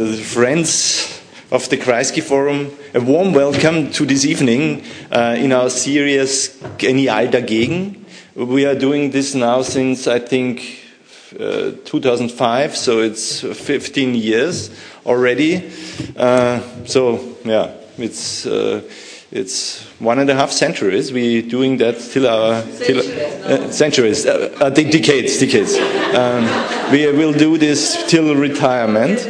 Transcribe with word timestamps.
The 0.00 0.16
friends 0.16 1.20
of 1.52 1.68
the 1.68 1.76
Kreisky 1.76 2.22
Forum, 2.22 2.70
a 2.94 3.02
warm 3.02 3.34
welcome 3.34 3.90
to 3.90 4.06
this 4.06 4.24
evening 4.24 4.82
uh, 5.12 5.36
in 5.38 5.52
our 5.52 5.68
series 5.68 6.58
Genial 6.78 7.28
dagegen. 7.28 8.02
We 8.34 8.64
are 8.64 8.74
doing 8.74 9.10
this 9.10 9.34
now 9.34 9.60
since 9.60 10.06
I 10.06 10.18
think 10.18 10.62
uh, 11.38 11.72
2005, 11.84 12.78
so 12.78 13.00
it's 13.00 13.42
15 13.42 14.14
years 14.14 14.70
already. 15.04 15.70
Uh, 16.16 16.62
so 16.86 17.36
yeah, 17.44 17.70
it's 17.98 18.46
uh, 18.46 18.80
it's 19.32 19.84
one 20.00 20.18
and 20.18 20.28
a 20.28 20.34
half 20.34 20.50
centuries. 20.50 21.12
We're 21.12 21.42
doing 21.42 21.76
that 21.76 22.00
till 22.00 22.26
our 22.26 22.62
till, 22.78 22.98
uh, 22.98 23.70
centuries, 23.70 24.26
uh, 24.26 24.52
uh, 24.60 24.70
decades, 24.70 25.38
decades. 25.38 25.76
Um, 26.16 26.44
we 26.90 27.06
will 27.12 27.32
do 27.32 27.56
this 27.56 28.10
till 28.10 28.34
retirement. 28.34 29.20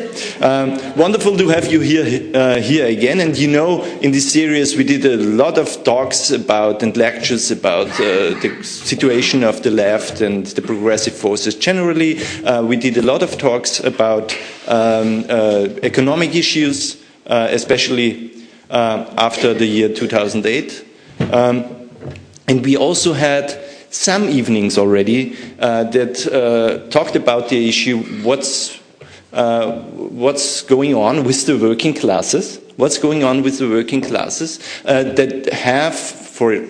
Um, 0.41 0.79
wonderful 0.97 1.37
to 1.37 1.49
have 1.49 1.71
you 1.71 1.81
here 1.81 2.35
uh, 2.35 2.61
here 2.61 2.87
again. 2.87 3.21
And 3.21 3.37
you 3.37 3.49
know, 3.49 3.85
in 4.01 4.11
this 4.11 4.33
series, 4.33 4.75
we 4.75 4.85
did 4.85 5.05
a 5.05 5.19
lot 5.19 5.59
of 5.59 5.85
talks 5.85 6.31
about 6.31 6.83
and 6.83 6.97
lectures 6.97 7.51
about 7.51 7.89
uh, 8.01 8.41
the 8.41 8.59
situation 8.63 9.45
of 9.45 9.63
the 9.63 9.71
left 9.71 10.23
and 10.23 10.47
the 10.47 10.63
progressive 10.63 11.15
forces 11.15 11.55
generally. 11.55 12.25
Uh, 12.45 12.63
we 12.63 12.77
did 12.77 12.97
a 12.97 13.03
lot 13.03 13.23
of 13.23 13.37
talks 13.37 13.81
about 13.81 14.35
um, 14.67 15.27
economic 15.83 16.35
issues, 16.35 16.97
especially 17.27 18.30
after 18.71 19.55
the 19.55 19.67
year 19.67 19.89
2008. 19.89 20.85
Um, 21.33 21.65
and 22.49 22.65
we 22.65 22.77
also 22.77 23.13
had 23.13 23.59
some 23.91 24.29
evenings 24.29 24.79
already 24.79 25.37
uh, 25.59 25.85
that 25.85 26.27
uh, 26.27 26.89
talked 26.91 27.17
about 27.17 27.49
the 27.49 27.69
issue 27.69 27.99
what's, 28.23 28.81
uh, 29.33 29.73
what's 29.73 30.63
going 30.63 30.95
on 30.95 31.25
with 31.25 31.47
the 31.47 31.59
working 31.59 31.95
classes, 31.95 32.61
what's 32.77 32.99
going 32.99 33.25
on 33.25 33.43
with 33.43 33.59
the 33.59 33.69
working 33.69 34.01
classes 34.01 34.61
uh, 34.85 35.03
that 35.03 35.53
have, 35.53 35.95
for 35.95 36.67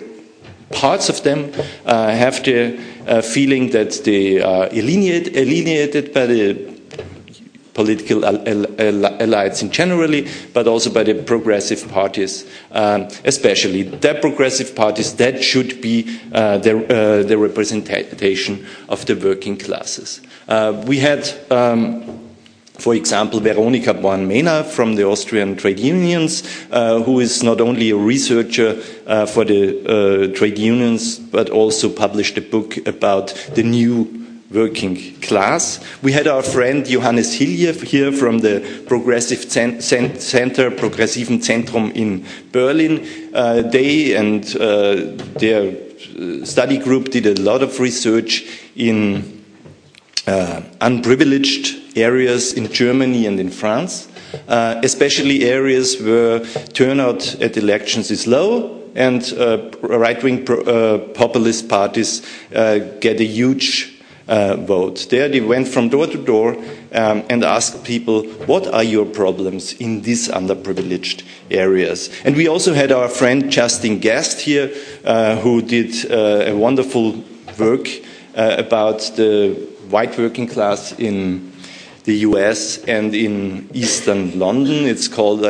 parts 0.71 1.09
of 1.09 1.23
them, 1.23 1.51
uh, 1.85 2.09
have 2.09 2.43
the 2.43 2.77
feeling 3.23 3.69
that 3.69 3.91
they 4.03 4.41
are 4.41 4.67
alienated, 4.71 5.35
alienated 5.35 6.13
by 6.13 6.25
the 6.25 6.70
political 7.81 8.21
elites 8.21 9.63
in 9.63 9.71
generally, 9.71 10.27
but 10.53 10.67
also 10.67 10.91
by 10.91 11.03
the 11.03 11.15
progressive 11.15 11.89
parties, 11.89 12.45
um, 12.71 13.07
especially. 13.25 13.83
The 13.83 14.13
progressive 14.21 14.75
parties, 14.75 15.15
that 15.15 15.43
should 15.43 15.81
be 15.81 16.19
uh, 16.31 16.59
the, 16.59 16.73
uh, 16.77 17.23
the, 17.23 17.37
representation 17.37 18.65
of 18.87 19.05
the 19.07 19.15
working 19.15 19.57
classes. 19.57 20.21
Uh, 20.47 20.83
we 20.85 20.99
had, 20.99 21.27
um, 21.49 22.03
for 22.77 22.93
example, 22.93 23.39
Veronika 23.39 23.93
Bohrn 23.93 24.27
Mena 24.27 24.63
from 24.63 24.95
the 24.95 25.05
Austrian 25.07 25.55
trade 25.55 25.79
unions, 25.79 26.43
uh, 26.71 27.01
who 27.01 27.19
is 27.19 27.41
not 27.41 27.59
only 27.61 27.89
a 27.89 27.95
researcher 27.95 28.79
uh, 29.07 29.25
for 29.25 29.43
the 29.43 29.61
uh, 29.63 30.37
trade 30.37 30.59
unions, 30.59 31.17
but 31.17 31.49
also 31.49 31.89
published 31.89 32.37
a 32.37 32.41
book 32.41 32.77
about 32.87 33.33
the 33.55 33.63
new 33.63 34.20
working 34.53 35.15
class. 35.21 35.79
We 36.01 36.11
had 36.11 36.27
our 36.27 36.43
friend 36.43 36.85
Johannes 36.85 37.39
Hillje 37.39 37.83
here 37.83 38.11
from 38.11 38.39
the 38.39 38.83
Progressive 38.87 39.49
Center, 39.49 40.71
Progressiven 40.71 41.39
Zentrum 41.39 41.95
in 41.95 42.25
Berlin. 42.51 43.07
Uh, 43.33 43.61
they 43.61 44.15
and 44.15 44.43
uh, 44.57 45.15
their 45.39 45.71
uh, 45.71 46.45
study 46.45 46.77
group 46.77 47.11
did 47.11 47.25
a 47.25 47.41
lot 47.41 47.63
of 47.63 47.79
research 47.79 48.45
in 48.75 49.41
uh, 50.27 50.61
unprivileged 50.81 51.97
areas 51.97 52.53
in 52.53 52.71
Germany 52.71 53.25
and 53.25 53.39
in 53.39 53.49
France, 53.49 54.07
uh, 54.47 54.79
especially 54.83 55.45
areas 55.45 56.01
where 56.01 56.39
turnout 56.73 57.35
at 57.41 57.57
elections 57.57 58.11
is 58.11 58.27
low 58.27 58.79
and 58.95 59.33
uh, 59.37 59.71
right-wing 59.81 60.45
populist 61.13 61.69
parties 61.69 62.21
get 62.51 63.21
a 63.21 63.23
huge 63.23 63.90
uh, 64.31 64.55
vote. 64.55 65.07
There 65.09 65.27
they 65.27 65.41
went 65.41 65.67
from 65.67 65.89
door 65.89 66.07
to 66.07 66.17
door 66.17 66.55
um, 66.93 67.23
and 67.29 67.43
asked 67.43 67.83
people, 67.83 68.23
what 68.47 68.65
are 68.67 68.83
your 68.83 69.05
problems 69.05 69.73
in 69.73 70.01
these 70.01 70.29
underprivileged 70.29 71.23
areas? 71.51 72.09
And 72.23 72.35
we 72.35 72.47
also 72.47 72.73
had 72.73 72.91
our 72.91 73.09
friend 73.09 73.51
Justin 73.51 73.99
Gest 73.99 74.39
here, 74.39 74.71
uh, 75.03 75.35
who 75.35 75.61
did 75.61 76.09
uh, 76.09 76.51
a 76.51 76.55
wonderful 76.55 77.23
work 77.59 77.87
uh, 78.35 78.55
about 78.57 78.99
the 79.17 79.53
white 79.89 80.17
working 80.17 80.47
class 80.47 80.93
in 80.97 81.50
the 82.03 82.15
US 82.29 82.83
and 82.85 83.13
in 83.13 83.69
eastern 83.73 84.37
London. 84.39 84.85
It's 84.87 85.07
called, 85.07 85.43
uh, 85.45 85.49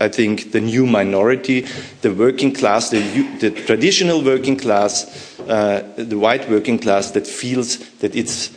I 0.00 0.08
think, 0.08 0.52
the 0.52 0.60
new 0.60 0.86
minority, 0.86 1.66
the 2.02 2.12
working 2.12 2.52
class, 2.52 2.90
the, 2.90 3.00
the 3.40 3.50
traditional 3.50 4.22
working 4.22 4.56
class 4.56 5.36
uh, 5.48 5.82
the 5.96 6.18
white 6.18 6.48
working 6.50 6.78
class 6.78 7.12
that 7.12 7.26
feels 7.26 7.78
that 7.98 8.14
it's 8.16 8.50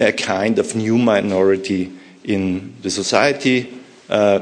a 0.00 0.12
kind 0.12 0.58
of 0.58 0.74
new 0.74 0.98
minority 0.98 1.92
in 2.24 2.74
the 2.82 2.90
society. 2.90 3.72
Uh, 4.08 4.40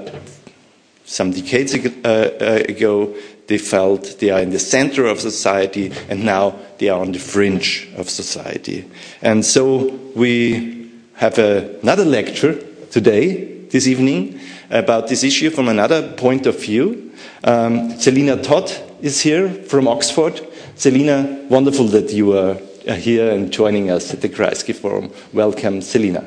some 1.05 1.31
decades 1.31 1.75
ago, 1.75 1.91
uh, 2.05 2.63
ago, 2.69 3.15
they 3.47 3.59
felt 3.59 4.19
they 4.19 4.31
are 4.31 4.41
in 4.41 4.51
the 4.51 4.59
center 4.59 5.07
of 5.07 5.21
society, 5.21 5.93
and 6.09 6.25
now 6.25 6.55
they 6.79 6.89
are 6.89 7.01
on 7.01 7.13
the 7.13 7.19
fringe 7.19 7.89
of 7.97 8.11
society. 8.11 8.85
And 9.23 9.45
so 9.45 9.87
we 10.15 10.78
have 11.19 11.37
another 11.37 12.05
lecture 12.05 12.55
today, 12.93 13.65
this 13.71 13.89
evening, 13.89 14.39
about 14.71 15.09
this 15.09 15.25
issue 15.25 15.51
from 15.51 15.69
another 15.69 16.13
point 16.13 16.47
of 16.47 16.61
view. 16.61 17.13
Um, 17.43 17.99
Selina 17.99 18.41
Todd 18.41 18.71
is 19.03 19.21
here 19.21 19.49
from 19.49 19.89
Oxford. 19.89 20.41
Selina, 20.77 21.45
wonderful 21.49 21.87
that 21.87 22.13
you 22.13 22.39
are 22.39 22.55
here 22.95 23.33
and 23.33 23.53
joining 23.53 23.91
us 23.91 24.15
at 24.15 24.21
the 24.21 24.29
Kreisky 24.29 24.73
Forum. 24.73 25.11
Welcome, 25.33 25.83
Selina. 25.83 26.23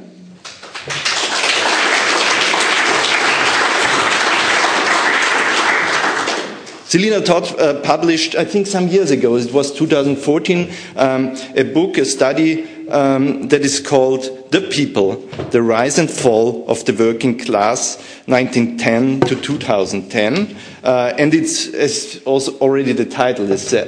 Selina 6.91 7.22
Todd 7.22 7.58
uh, 7.58 7.79
published, 7.79 8.35
I 8.35 8.44
think 8.44 8.68
some 8.68 8.90
years 8.90 9.12
ago, 9.12 9.38
it 9.38 9.53
was 9.53 9.72
2014, 9.72 10.73
um, 10.97 11.38
a 11.56 11.63
book, 11.63 11.97
a 11.97 12.03
study 12.03 12.68
um, 12.91 13.47
that 13.47 13.62
is 13.62 13.79
called 13.79 14.52
The 14.52 14.62
People, 14.62 15.16
The 15.52 15.62
Rise 15.62 15.97
and 15.97 16.09
Fall 16.09 16.66
of 16.68 16.85
the 16.85 16.94
Working 16.94 17.38
Class, 17.38 17.97
1910 18.25 19.22
to 19.22 19.35
2010. 19.35 20.56
Uh, 20.84 21.13
and 21.18 21.34
it's, 21.34 21.74
as 21.74 22.22
also 22.25 22.57
already 22.59 22.94
the 22.94 23.06
title 23.06 23.52
is, 23.52 23.74
uh, 23.74 23.88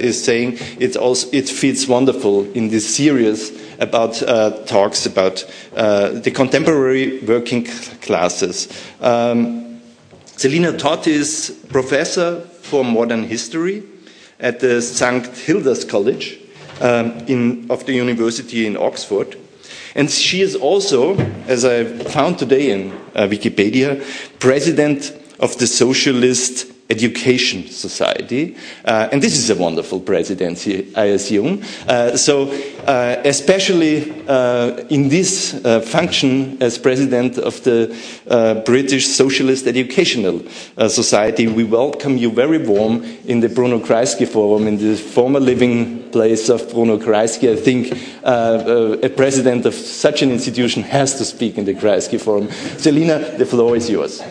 is 0.00 0.22
saying, 0.22 0.58
it's 0.78 0.96
also, 0.96 1.28
it 1.32 1.48
fits 1.48 1.88
wonderful 1.88 2.50
in 2.52 2.68
this 2.68 2.94
series 2.94 3.50
about 3.78 4.22
uh, 4.22 4.50
talks 4.66 5.06
about 5.06 5.44
uh, 5.74 6.10
the 6.10 6.30
contemporary 6.30 7.20
working 7.20 7.64
classes. 8.02 8.68
Um, 9.00 9.80
Selina 10.24 10.76
Todd 10.76 11.06
is 11.06 11.58
professor 11.68 12.40
for 12.62 12.84
modern 12.84 13.24
history 13.24 13.82
at 14.40 14.60
the 14.60 14.82
St. 14.82 15.26
Hilda's 15.26 15.84
College 15.84 16.41
um, 16.82 17.12
in, 17.28 17.70
of 17.70 17.86
the 17.86 17.94
University 17.94 18.66
in 18.66 18.76
Oxford. 18.76 19.36
And 19.94 20.10
she 20.10 20.40
is 20.40 20.56
also, 20.56 21.16
as 21.46 21.64
I 21.64 21.84
found 21.84 22.38
today 22.38 22.70
in 22.70 22.92
uh, 23.14 23.28
Wikipedia, 23.28 24.02
president 24.38 25.12
of 25.38 25.56
the 25.58 25.66
Socialist 25.66 26.71
Education 26.92 27.66
Society. 27.68 28.54
Uh, 28.84 29.08
and 29.10 29.22
this 29.22 29.38
is 29.38 29.48
a 29.48 29.56
wonderful 29.56 29.98
presidency, 29.98 30.92
I 30.94 31.06
assume. 31.16 31.62
Uh, 31.88 32.16
so, 32.16 32.52
uh, 32.86 33.16
especially 33.24 34.12
uh, 34.28 34.84
in 34.90 35.08
this 35.08 35.54
uh, 35.64 35.80
function 35.80 36.62
as 36.62 36.78
president 36.78 37.38
of 37.38 37.62
the 37.64 37.96
uh, 38.28 38.54
British 38.72 39.06
Socialist 39.06 39.66
Educational 39.66 40.42
Society, 40.88 41.46
we 41.46 41.64
welcome 41.64 42.18
you 42.18 42.30
very 42.30 42.58
warm 42.58 43.02
in 43.24 43.40
the 43.40 43.48
Bruno 43.48 43.78
Kreisky 43.78 44.28
Forum, 44.28 44.66
in 44.66 44.76
the 44.76 44.96
former 44.96 45.40
living 45.40 46.10
place 46.10 46.50
of 46.50 46.68
Bruno 46.70 46.98
Kreisky. 46.98 47.52
I 47.52 47.56
think 47.56 47.82
a 48.22 49.08
president 49.16 49.64
of 49.64 49.74
such 49.74 50.22
an 50.22 50.30
institution 50.30 50.82
has 50.82 51.14
to 51.16 51.24
speak 51.24 51.56
in 51.56 51.64
the 51.64 51.74
Kreisky 51.74 52.20
Forum. 52.20 52.50
Selina, 52.76 53.18
the 53.38 53.46
floor 53.46 53.76
is 53.76 53.88
yours. 53.88 54.22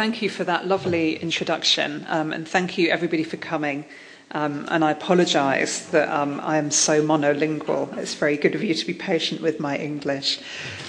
Thank 0.00 0.22
you 0.22 0.30
for 0.30 0.44
that 0.44 0.66
lovely 0.66 1.16
introduction, 1.16 2.06
um, 2.08 2.32
and 2.32 2.48
thank 2.48 2.78
you 2.78 2.88
everybody 2.88 3.22
for 3.22 3.36
coming. 3.36 3.84
Um, 4.30 4.66
and 4.70 4.82
I 4.82 4.92
apologise 4.92 5.88
that 5.88 6.08
um, 6.08 6.40
I 6.42 6.56
am 6.56 6.70
so 6.70 7.02
monolingual. 7.02 7.94
It's 7.98 8.14
very 8.14 8.38
good 8.38 8.54
of 8.54 8.64
you 8.64 8.72
to 8.72 8.86
be 8.86 8.94
patient 8.94 9.42
with 9.42 9.60
my 9.60 9.76
English. 9.76 10.40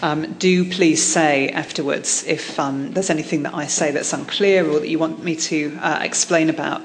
Um, 0.02 0.31
do 0.36 0.63
please 0.63 1.04
say 1.04 1.50
afterwards 1.50 2.24
if 2.25 2.58
um, 2.58 2.94
there's 2.94 3.10
anything 3.10 3.44
that 3.44 3.54
I 3.54 3.68
say 3.68 3.92
that's 3.92 4.13
unclear 4.13 4.66
or 4.66 4.80
that 4.80 4.88
you 4.88 4.98
want 4.98 5.22
me 5.22 5.36
to 5.52 5.78
uh, 5.81 6.00
explain 6.02 6.50
about. 6.50 6.81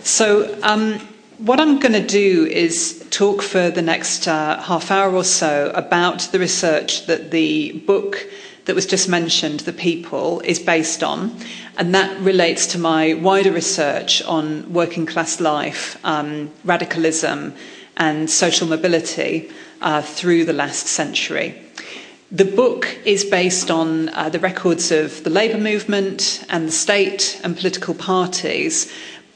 So, 0.00 0.54
um, 0.62 1.00
what 1.38 1.58
I'm 1.58 1.80
going 1.80 1.94
to 1.94 2.06
do 2.06 2.44
is 2.48 3.04
talk 3.08 3.40
for 3.40 3.70
the 3.70 3.80
next 3.80 4.28
uh, 4.28 4.60
half 4.60 4.90
hour 4.90 5.14
or 5.14 5.24
so 5.24 5.72
about 5.74 6.20
the 6.32 6.38
research 6.38 7.06
that 7.06 7.30
the 7.30 7.72
book 7.86 8.28
that 8.64 8.74
was 8.74 8.86
just 8.86 9.08
mentioned, 9.08 9.60
The 9.60 9.72
People, 9.72 10.40
is 10.40 10.58
based 10.58 11.02
on. 11.02 11.36
And 11.76 11.94
that 11.94 12.20
relates 12.20 12.66
to 12.68 12.78
my 12.78 13.14
wider 13.14 13.50
research 13.50 14.22
on 14.22 14.72
working 14.72 15.06
class 15.06 15.40
life, 15.40 15.98
um, 16.04 16.50
radicalism, 16.64 17.54
and 17.96 18.30
social 18.30 18.66
mobility 18.66 19.50
uh, 19.80 20.02
through 20.02 20.44
the 20.44 20.52
last 20.52 20.86
century. 20.86 21.60
The 22.30 22.44
book 22.46 22.98
is 23.04 23.24
based 23.24 23.70
on 23.70 24.08
uh, 24.08 24.30
the 24.30 24.38
records 24.38 24.90
of 24.90 25.22
the 25.22 25.30
labour 25.30 25.58
movement 25.58 26.44
and 26.48 26.68
the 26.68 26.72
state 26.72 27.38
and 27.44 27.54
political 27.54 27.94
parties. 27.94 28.90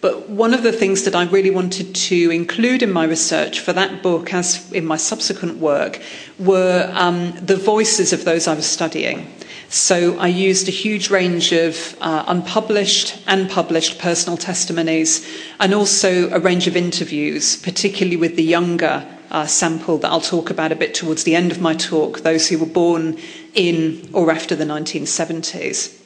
But 0.06 0.30
one 0.30 0.54
of 0.54 0.62
the 0.62 0.70
things 0.70 1.02
that 1.02 1.16
I 1.16 1.24
really 1.24 1.50
wanted 1.50 1.92
to 1.92 2.30
include 2.30 2.80
in 2.80 2.92
my 2.92 3.02
research 3.02 3.58
for 3.58 3.72
that 3.72 4.04
book, 4.04 4.32
as 4.32 4.70
in 4.70 4.86
my 4.86 4.96
subsequent 4.96 5.58
work, 5.58 6.00
were 6.38 6.88
um, 6.94 7.32
the 7.44 7.56
voices 7.56 8.12
of 8.12 8.24
those 8.24 8.46
I 8.46 8.54
was 8.54 8.66
studying. 8.66 9.26
So 9.68 10.16
I 10.20 10.28
used 10.28 10.68
a 10.68 10.70
huge 10.70 11.10
range 11.10 11.50
of 11.50 11.96
uh, 12.00 12.22
unpublished 12.28 13.20
and 13.26 13.50
published 13.50 13.98
personal 13.98 14.36
testimonies 14.36 15.26
and 15.58 15.74
also 15.74 16.30
a 16.30 16.38
range 16.38 16.68
of 16.68 16.76
interviews, 16.76 17.56
particularly 17.56 18.16
with 18.16 18.36
the 18.36 18.44
younger 18.44 19.04
uh, 19.32 19.46
sample 19.46 19.98
that 19.98 20.12
I'll 20.12 20.20
talk 20.20 20.50
about 20.50 20.70
a 20.70 20.76
bit 20.76 20.94
towards 20.94 21.24
the 21.24 21.34
end 21.34 21.50
of 21.50 21.60
my 21.60 21.74
talk, 21.74 22.20
those 22.20 22.46
who 22.46 22.60
were 22.60 22.66
born 22.66 23.18
in 23.54 24.08
or 24.12 24.30
after 24.30 24.54
the 24.54 24.66
1970s. 24.66 26.05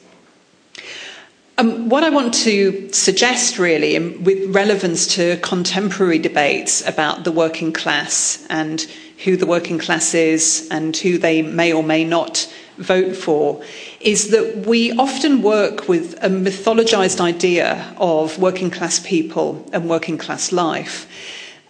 Um, 1.57 1.89
what 1.89 2.03
I 2.03 2.09
want 2.09 2.33
to 2.45 2.91
suggest, 2.91 3.59
really, 3.59 3.99
with 3.99 4.55
relevance 4.55 5.05
to 5.15 5.37
contemporary 5.37 6.17
debates 6.17 6.85
about 6.87 7.23
the 7.23 7.31
working 7.31 7.73
class 7.73 8.45
and 8.49 8.81
who 9.23 9.37
the 9.37 9.45
working 9.45 9.77
class 9.77 10.13
is 10.13 10.67
and 10.71 10.95
who 10.97 11.17
they 11.17 11.41
may 11.41 11.71
or 11.71 11.83
may 11.83 12.03
not 12.03 12.51
vote 12.77 13.15
for 13.15 13.63
is 13.99 14.31
that 14.31 14.65
we 14.65 14.91
often 14.93 15.41
work 15.41 15.87
with 15.87 16.13
a 16.23 16.29
mythologized 16.29 17.19
idea 17.19 17.93
of 17.97 18.39
working 18.39 18.71
class 18.71 18.99
people 18.99 19.69
and 19.71 19.89
working 19.89 20.17
class 20.17 20.51
life. 20.51 21.07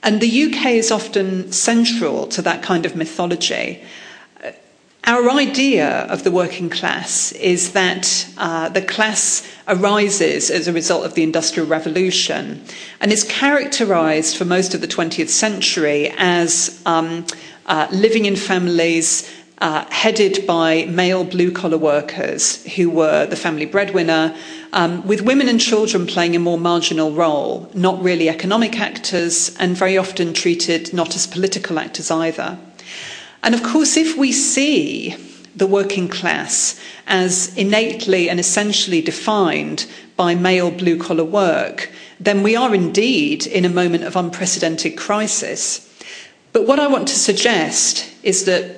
And 0.04 0.22
the 0.22 0.44
UK 0.46 0.68
is 0.68 0.92
often 0.92 1.52
central 1.52 2.28
to 2.28 2.42
that 2.42 2.64
kind 2.64 2.86
of 2.86 2.96
mythology. 2.96 3.84
Our 5.06 5.32
idea 5.32 6.06
of 6.10 6.24
the 6.24 6.30
working 6.30 6.70
class 6.70 7.32
is 7.32 7.72
that 7.74 8.28
uh, 8.38 8.70
the 8.70 8.84
class 8.84 9.48
arises 9.68 10.52
as 10.52 10.68
a 10.68 10.74
result 10.74 11.06
of 11.06 11.16
the 11.16 11.24
Industrial 11.24 11.68
Revolution 11.68 12.64
and 13.00 13.12
is 13.12 13.24
characterized 13.24 14.38
for 14.38 14.46
most 14.46 14.76
of 14.76 14.82
the 14.82 14.88
20th 14.88 15.30
century 15.30 16.14
as 16.18 16.80
um, 16.86 17.26
uh, 17.66 17.88
living 17.92 18.26
in 18.26 18.36
families 18.36 19.28
uh, 19.58 19.86
headed 19.90 20.46
by 20.46 20.86
male 20.86 21.24
blue 21.24 21.52
collar 21.52 21.78
workers 21.80 22.64
who 22.76 22.90
were 22.90 23.26
the 23.26 23.36
family 23.36 23.66
breadwinner, 23.66 24.36
um, 24.74 25.06
with 25.08 25.22
women 25.22 25.50
and 25.50 25.60
children 25.60 26.06
playing 26.06 26.36
a 26.36 26.40
more 26.40 26.58
marginal 26.60 27.12
role, 27.12 27.70
not 27.74 28.02
really 28.04 28.30
economic 28.30 28.80
actors, 28.80 29.56
and 29.58 29.76
very 29.76 29.98
often 29.98 30.34
treated 30.34 30.94
not 30.94 31.16
as 31.16 31.26
political 31.26 31.80
actors 31.80 32.12
either. 32.12 32.58
And 33.44 33.56
of 33.56 33.64
course, 33.64 33.98
if 33.98 34.18
we 34.18 34.32
see 34.32 35.16
the 35.56 35.68
working 35.68 36.08
class 36.08 36.80
as 37.08 37.56
innately 37.58 38.30
and 38.30 38.40
essentially 38.40 39.02
defined 39.02 39.86
by 40.16 40.36
male 40.36 40.72
blue 40.72 40.98
collar 40.98 41.24
work, 41.24 41.92
then 42.20 42.44
we 42.44 42.56
are 42.56 42.74
indeed 42.74 43.48
in 43.48 43.66
a 43.66 43.70
moment 43.70 44.04
of 44.04 44.16
unprecedented 44.16 44.96
crisis. 44.96 45.88
But 46.54 46.68
what 46.68 46.80
I 46.80 46.88
want 46.88 47.08
to 47.08 47.16
suggest 47.16 48.08
is 48.24 48.46
that 48.46 48.76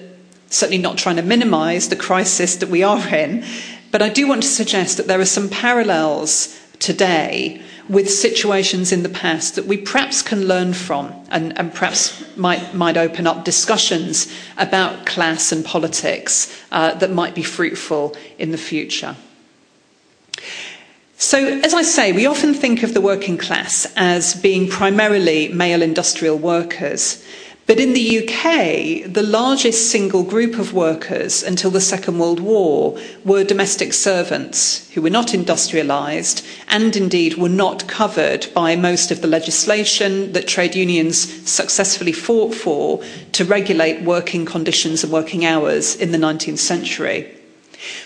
certainly 0.49 0.81
not 0.81 0.97
trying 0.97 1.17
to 1.17 1.21
minimize 1.21 1.89
the 1.89 1.95
crisis 1.95 2.55
that 2.57 2.69
we 2.69 2.83
are 2.83 3.07
in, 3.13 3.43
but 3.91 4.01
I 4.01 4.09
do 4.09 4.27
want 4.27 4.43
to 4.43 4.49
suggest 4.49 4.97
that 4.97 5.07
there 5.07 5.19
are 5.19 5.25
some 5.25 5.49
parallels 5.49 6.59
today 6.79 7.61
with 7.89 8.09
situations 8.09 8.91
in 8.91 9.03
the 9.03 9.09
past 9.09 9.55
that 9.55 9.65
we 9.65 9.77
perhaps 9.77 10.21
can 10.21 10.45
learn 10.47 10.73
from 10.73 11.13
and, 11.29 11.57
and 11.57 11.73
perhaps 11.73 12.23
might, 12.37 12.73
might 12.73 12.97
open 12.97 13.27
up 13.27 13.43
discussions 13.43 14.31
about 14.57 15.05
class 15.05 15.51
and 15.51 15.65
politics 15.65 16.63
uh, 16.71 16.93
that 16.95 17.11
might 17.11 17.35
be 17.35 17.43
fruitful 17.43 18.15
in 18.37 18.51
the 18.51 18.57
future. 18.57 19.15
So, 21.17 21.37
as 21.39 21.73
I 21.73 21.83
say, 21.83 22.11
we 22.11 22.25
often 22.25 22.53
think 22.53 22.83
of 22.83 22.93
the 22.93 22.99
working 22.99 23.37
class 23.37 23.91
as 23.95 24.35
being 24.35 24.69
primarily 24.69 25.47
male 25.47 25.81
industrial 25.81 26.37
workers. 26.37 27.23
But 27.65 27.79
in 27.79 27.93
the 27.93 28.19
UK, 28.19 29.13
the 29.13 29.23
largest 29.23 29.89
single 29.89 30.23
group 30.23 30.59
of 30.59 30.73
workers 30.73 31.41
until 31.41 31.71
the 31.71 31.79
Second 31.79 32.19
World 32.19 32.41
War 32.41 32.99
were 33.23 33.45
domestic 33.45 33.93
servants 33.93 34.91
who 34.91 35.01
were 35.01 35.09
not 35.09 35.29
industrialised 35.29 36.45
and 36.67 36.93
indeed 36.93 37.35
were 37.35 37.47
not 37.47 37.87
covered 37.87 38.47
by 38.53 38.75
most 38.75 39.11
of 39.11 39.21
the 39.21 39.29
legislation 39.29 40.33
that 40.33 40.45
trade 40.45 40.75
unions 40.75 41.49
successfully 41.49 42.11
fought 42.11 42.53
for 42.53 43.01
to 43.31 43.45
regulate 43.45 44.01
working 44.01 44.45
conditions 44.45 45.01
and 45.01 45.13
working 45.13 45.45
hours 45.45 45.95
in 45.95 46.11
the 46.11 46.17
19th 46.17 46.59
century. 46.59 47.33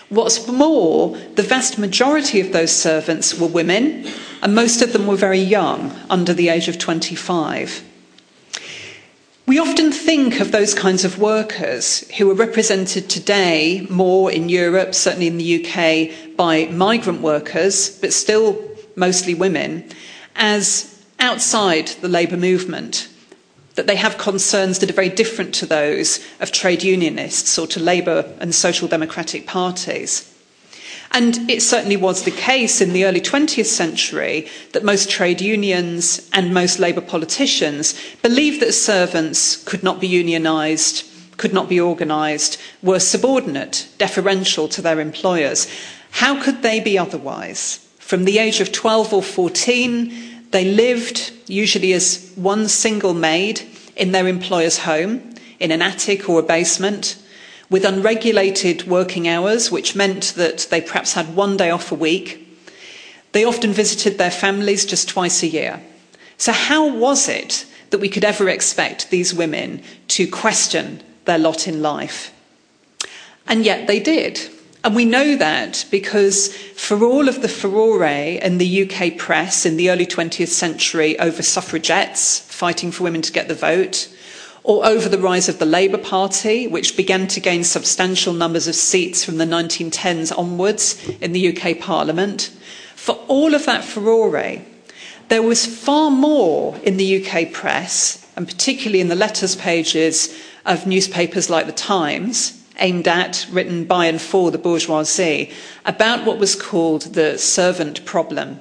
What's 0.09 0.47
more, 0.47 1.17
the 1.33 1.41
vast 1.41 1.79
majority 1.79 2.39
of 2.39 2.53
those 2.53 2.71
servants 2.71 3.33
were 3.33 3.47
women, 3.47 4.07
and 4.43 4.53
most 4.53 4.83
of 4.83 4.93
them 4.93 5.07
were 5.07 5.15
very 5.15 5.39
young, 5.39 5.99
under 6.11 6.33
the 6.33 6.49
age 6.49 6.67
of 6.67 6.77
25. 6.77 7.83
We 9.47 9.59
often 9.59 9.93
think 9.93 10.41
of 10.41 10.51
those 10.51 10.73
kinds 10.73 11.05
of 11.05 11.19
workers 11.19 12.05
who 12.17 12.29
are 12.29 12.33
represented 12.33 13.09
today 13.09 13.87
more 13.89 14.29
in 14.29 14.49
Europe, 14.49 14.93
certainly 14.93 15.27
in 15.27 15.37
the 15.37 15.65
UK, 15.65 16.35
by 16.35 16.65
migrant 16.65 17.21
workers, 17.21 17.97
but 18.01 18.11
still 18.11 18.61
mostly 18.97 19.33
women, 19.33 19.89
as 20.35 21.01
outside 21.21 21.87
the 22.01 22.09
labour 22.09 22.35
movement, 22.35 23.07
that 23.75 23.87
they 23.87 23.95
have 23.95 24.17
concerns 24.17 24.79
that 24.79 24.89
are 24.89 24.93
very 25.01 25.07
different 25.07 25.55
to 25.55 25.65
those 25.65 26.19
of 26.41 26.51
trade 26.51 26.83
unionists 26.83 27.57
or 27.57 27.67
to 27.67 27.79
Labour 27.79 28.29
and 28.41 28.53
social 28.53 28.89
democratic 28.89 29.47
parties. 29.47 30.29
And 31.11 31.49
it 31.49 31.61
certainly 31.61 31.97
was 31.97 32.23
the 32.23 32.31
case 32.31 32.81
in 32.81 32.93
the 32.93 33.05
early 33.05 33.21
20th 33.21 33.65
century 33.65 34.47
that 34.73 34.83
most 34.83 35.09
trade 35.09 35.41
unions 35.41 36.29
and 36.33 36.53
most 36.53 36.79
Labour 36.79 37.01
politicians 37.01 37.99
believed 38.21 38.61
that 38.61 38.73
servants 38.73 39.63
could 39.63 39.83
not 39.83 39.99
be 40.01 40.09
unionised, 40.09 41.09
could 41.37 41.53
not 41.53 41.69
be 41.69 41.79
organised, 41.79 42.59
were 42.83 42.99
subordinate, 42.99 43.87
deferential 43.97 44.67
to 44.67 44.81
their 44.81 44.99
employers. 44.99 45.67
How 46.11 46.41
could 46.41 46.61
they 46.61 46.79
be 46.79 46.97
otherwise? 46.97 47.85
From 47.99 48.25
the 48.25 48.39
age 48.39 48.59
of 48.59 48.71
12 48.71 49.13
or 49.13 49.23
14, 49.23 50.47
they 50.51 50.65
lived, 50.65 51.31
usually 51.47 51.93
as 51.93 52.31
one 52.35 52.67
single 52.67 53.13
maid, 53.13 53.61
in 53.95 54.11
their 54.11 54.27
employer's 54.27 54.79
home, 54.79 55.33
in 55.59 55.71
an 55.71 55.81
attic 55.81 56.29
or 56.29 56.39
a 56.39 56.43
basement 56.43 57.17
with 57.69 57.85
unregulated 57.85 58.87
working 58.87 59.27
hours, 59.27 59.71
which 59.71 59.95
meant 59.95 60.33
that 60.35 60.67
they 60.69 60.81
perhaps 60.81 61.13
had 61.13 61.35
one 61.35 61.57
day 61.57 61.69
off 61.69 61.91
a 61.91 61.95
week. 61.95 62.43
They 63.33 63.43
often 63.43 63.73
visited 63.73 64.17
their 64.17 64.31
families 64.31 64.85
just 64.85 65.09
twice 65.09 65.43
a 65.43 65.47
year. 65.47 65.81
So, 66.37 66.51
how 66.51 66.87
was 66.87 67.27
it 67.27 67.65
that 67.89 67.99
we 67.99 68.09
could 68.09 68.23
ever 68.23 68.47
expect 68.49 69.09
these 69.09 69.33
women 69.33 69.81
to 70.09 70.27
question 70.27 71.03
their 71.25 71.39
lot 71.39 71.67
in 71.67 71.81
life? 71.81 72.33
And 73.47 73.65
yet 73.65 73.87
they 73.87 73.99
did. 73.99 74.39
And 74.83 74.95
we 74.95 75.05
know 75.05 75.35
that 75.35 75.85
because 75.91 76.55
for 76.55 77.03
all 77.03 77.27
of 77.27 77.41
the 77.41 77.49
furore 77.49 78.05
in 78.05 78.57
the 78.57 78.89
UK 78.89 79.17
press 79.17 79.65
in 79.65 79.75
the 79.75 79.89
early 79.89 80.05
20th 80.05 80.47
century 80.47 81.19
over 81.19 81.41
suffragettes 81.41 82.39
fighting 82.39 82.91
for 82.91 83.03
women 83.03 83.21
to 83.23 83.31
get 83.33 83.47
the 83.47 83.53
vote, 83.53 84.07
or 84.67 84.85
over 84.85 85.07
the 85.07 85.17
rise 85.17 85.47
of 85.47 85.59
the 85.59 85.65
Labour 85.65 85.97
Party, 85.97 86.67
which 86.67 86.97
began 86.97 87.25
to 87.25 87.39
gain 87.39 87.63
substantial 87.63 88.33
numbers 88.33 88.67
of 88.67 88.75
seats 88.75 89.23
from 89.23 89.37
the 89.37 89.45
1910s 89.45 90.37
onwards 90.37 91.01
in 91.21 91.31
the 91.31 91.55
UK 91.55 91.79
Parliament. 91.79 92.51
For 92.93 93.15
all 93.29 93.55
of 93.55 93.65
that 93.65 93.85
furore, 93.85 94.61
there 95.29 95.41
was 95.41 95.65
far 95.65 96.11
more 96.11 96.77
in 96.83 96.97
the 96.97 97.25
UK 97.25 97.53
press, 97.53 98.29
and 98.35 98.45
particularly 98.45 98.99
in 98.99 99.07
the 99.07 99.15
letters 99.15 99.55
pages 99.55 100.37
of 100.65 100.85
newspapers 100.85 101.49
like 101.49 101.65
The 101.65 101.71
Times, 101.71 102.61
aimed 102.77 103.07
at, 103.07 103.47
written 103.49 103.85
by 103.85 104.07
and 104.07 104.21
for 104.21 104.51
the 104.51 104.57
bourgeoisie, 104.57 105.49
about 105.85 106.25
what 106.25 106.39
was 106.39 106.61
called 106.61 107.13
the 107.13 107.37
servant 107.37 108.03
problem. 108.03 108.59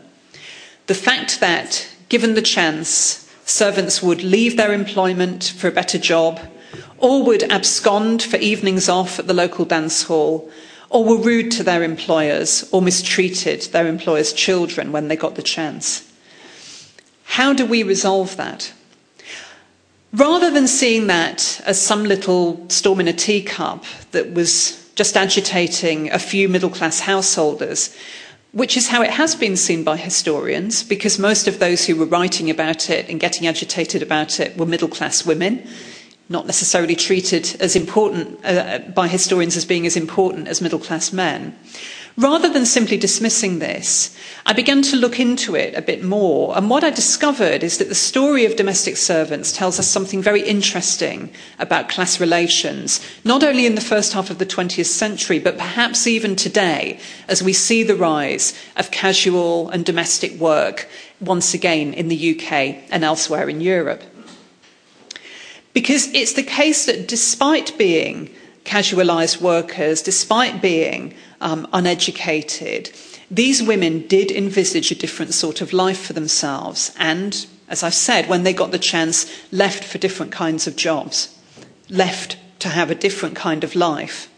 The 0.86 0.94
fact 0.94 1.40
that, 1.40 1.88
given 2.08 2.34
the 2.34 2.42
chance, 2.42 3.25
Servants 3.46 4.02
would 4.02 4.24
leave 4.24 4.56
their 4.56 4.72
employment 4.72 5.54
for 5.56 5.68
a 5.68 5.72
better 5.72 5.98
job, 5.98 6.40
or 6.98 7.22
would 7.22 7.44
abscond 7.44 8.20
for 8.22 8.36
evenings 8.38 8.88
off 8.88 9.20
at 9.20 9.28
the 9.28 9.34
local 9.34 9.64
dance 9.64 10.02
hall, 10.02 10.50
or 10.90 11.04
were 11.04 11.16
rude 11.16 11.52
to 11.52 11.62
their 11.62 11.84
employers 11.84 12.68
or 12.72 12.82
mistreated 12.82 13.62
their 13.72 13.86
employers' 13.86 14.32
children 14.32 14.90
when 14.90 15.06
they 15.06 15.16
got 15.16 15.36
the 15.36 15.42
chance. 15.42 16.12
How 17.24 17.52
do 17.52 17.64
we 17.64 17.84
resolve 17.84 18.36
that? 18.36 18.72
Rather 20.12 20.50
than 20.50 20.66
seeing 20.66 21.06
that 21.06 21.60
as 21.64 21.80
some 21.80 22.04
little 22.04 22.68
storm 22.68 23.00
in 23.00 23.08
a 23.08 23.12
teacup 23.12 23.84
that 24.10 24.32
was 24.32 24.90
just 24.96 25.16
agitating 25.16 26.10
a 26.10 26.18
few 26.18 26.48
middle 26.48 26.70
class 26.70 27.00
householders, 27.00 27.96
which 28.56 28.75
is 28.75 28.88
how 28.88 29.02
it 29.02 29.10
has 29.10 29.36
been 29.36 29.54
seen 29.54 29.84
by 29.84 29.98
historians, 29.98 30.82
because 30.82 31.18
most 31.18 31.46
of 31.46 31.58
those 31.58 31.84
who 31.84 31.94
were 31.94 32.06
writing 32.06 32.48
about 32.48 32.88
it 32.88 33.06
and 33.10 33.20
getting 33.20 33.46
agitated 33.46 34.02
about 34.02 34.40
it 34.40 34.56
were 34.56 34.64
middle 34.64 34.88
class 34.88 35.26
women 35.26 35.62
not 36.28 36.46
necessarily 36.46 36.96
treated 36.96 37.54
as 37.60 37.76
important 37.76 38.40
uh, 38.44 38.78
by 38.94 39.06
historians 39.08 39.56
as 39.56 39.64
being 39.64 39.86
as 39.86 39.96
important 39.96 40.48
as 40.48 40.60
middle 40.60 40.78
class 40.78 41.12
men. 41.12 41.54
Rather 42.18 42.49
than 42.49 42.64
simply 42.64 42.96
dismissing 42.96 43.58
this, 43.58 44.16
I 44.46 44.54
began 44.54 44.80
to 44.82 44.96
look 44.96 45.20
into 45.20 45.54
it 45.54 45.75
a 45.75 45.82
bit 45.82 46.02
more. 46.02 46.56
And 46.56 46.70
what 46.70 46.82
I 46.82 46.88
discovered 46.88 47.62
is 47.62 47.76
that 47.76 47.90
the 47.90 47.94
story 47.94 48.46
of 48.46 48.56
domestic 48.56 48.96
servants 48.96 49.52
tells 49.52 49.78
us 49.78 49.87
something 49.87 50.23
very 50.23 50.40
interesting 50.40 51.30
about 51.58 51.90
class 51.90 52.18
relations, 52.18 53.00
not 53.23 53.44
only 53.44 53.66
in 53.66 53.75
the 53.75 53.82
first 53.82 54.14
half 54.14 54.30
of 54.30 54.38
the 54.38 54.46
20th 54.46 54.87
century, 54.87 55.38
but 55.38 55.58
perhaps 55.58 56.06
even 56.06 56.37
today, 56.37 56.99
as 57.28 57.42
we 57.42 57.52
see 57.52 57.82
the 57.82 57.94
rise 57.94 58.54
of 58.76 58.90
casual 58.90 59.68
and 59.68 59.85
domestic 59.85 60.32
work 60.40 60.88
once 61.20 61.52
again 61.52 61.92
in 61.92 62.08
the 62.08 62.35
UK 62.35 62.78
and 62.90 63.04
elsewhere 63.04 63.50
in 63.50 63.61
Europe. 63.61 64.02
Because 65.75 66.06
it's 66.14 66.32
the 66.32 66.42
case 66.42 66.87
that 66.87 67.08
despite 67.08 67.76
being 67.76 68.30
casualised 68.64 69.42
workers, 69.42 70.00
despite 70.00 70.62
being 70.62 71.14
um, 71.40 71.66
uneducated, 71.72 72.90
these 73.30 73.62
women 73.62 74.06
did 74.06 74.30
envisage 74.30 74.90
a 74.90 74.94
different 74.94 75.34
sort 75.34 75.60
of 75.60 75.72
life 75.72 76.00
for 76.00 76.12
themselves. 76.12 76.94
And, 76.98 77.46
as 77.68 77.82
I've 77.82 77.94
said, 77.94 78.28
when 78.28 78.44
they 78.44 78.52
got 78.52 78.70
the 78.70 78.78
chance, 78.78 79.30
left 79.50 79.84
for 79.84 79.98
different 79.98 80.32
kinds 80.32 80.66
of 80.66 80.76
jobs, 80.76 81.36
left 81.88 82.36
to 82.60 82.68
have 82.68 82.90
a 82.90 82.94
different 82.94 83.36
kind 83.36 83.64
of 83.64 83.74
life. 83.74 84.28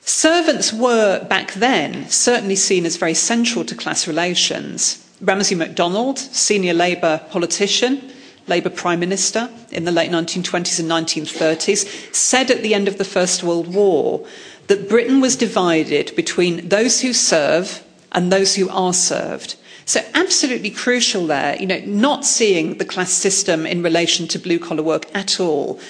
Servants 0.00 0.72
were, 0.72 1.24
back 1.24 1.52
then, 1.52 2.08
certainly 2.08 2.56
seen 2.56 2.84
as 2.84 2.96
very 2.96 3.14
central 3.14 3.64
to 3.64 3.74
class 3.74 4.08
relations. 4.08 5.06
Ramsay 5.20 5.54
MacDonald, 5.54 6.18
senior 6.18 6.74
Labour 6.74 7.20
politician, 7.30 8.10
Labour 8.46 8.70
Prime 8.70 9.00
Minister 9.00 9.50
in 9.70 9.84
the 9.84 9.92
late 9.92 10.10
1920s 10.10 10.80
and 10.80 10.90
1930s, 10.90 12.14
said 12.14 12.50
at 12.50 12.62
the 12.62 12.74
end 12.74 12.88
of 12.88 12.98
the 12.98 13.04
First 13.04 13.42
World 13.42 13.72
War 13.72 14.26
that 14.66 14.88
Britain 14.88 15.20
was 15.20 15.36
divided 15.36 16.14
between 16.16 16.68
those 16.68 17.00
who 17.00 17.12
serve 17.12 17.84
and 18.12 18.32
those 18.32 18.54
who 18.56 18.68
are 18.68 18.94
served. 18.94 19.56
So, 19.84 20.04
absolutely 20.14 20.70
crucial 20.70 21.26
there, 21.26 21.56
you 21.56 21.66
know, 21.66 21.80
not 21.84 22.24
seeing 22.24 22.78
the 22.78 22.84
class 22.84 23.12
system 23.12 23.66
in 23.66 23.82
relation 23.82 24.28
to 24.28 24.38
blue 24.38 24.58
collar 24.58 24.82
work 24.82 25.06
at 25.14 25.40
all, 25.40 25.80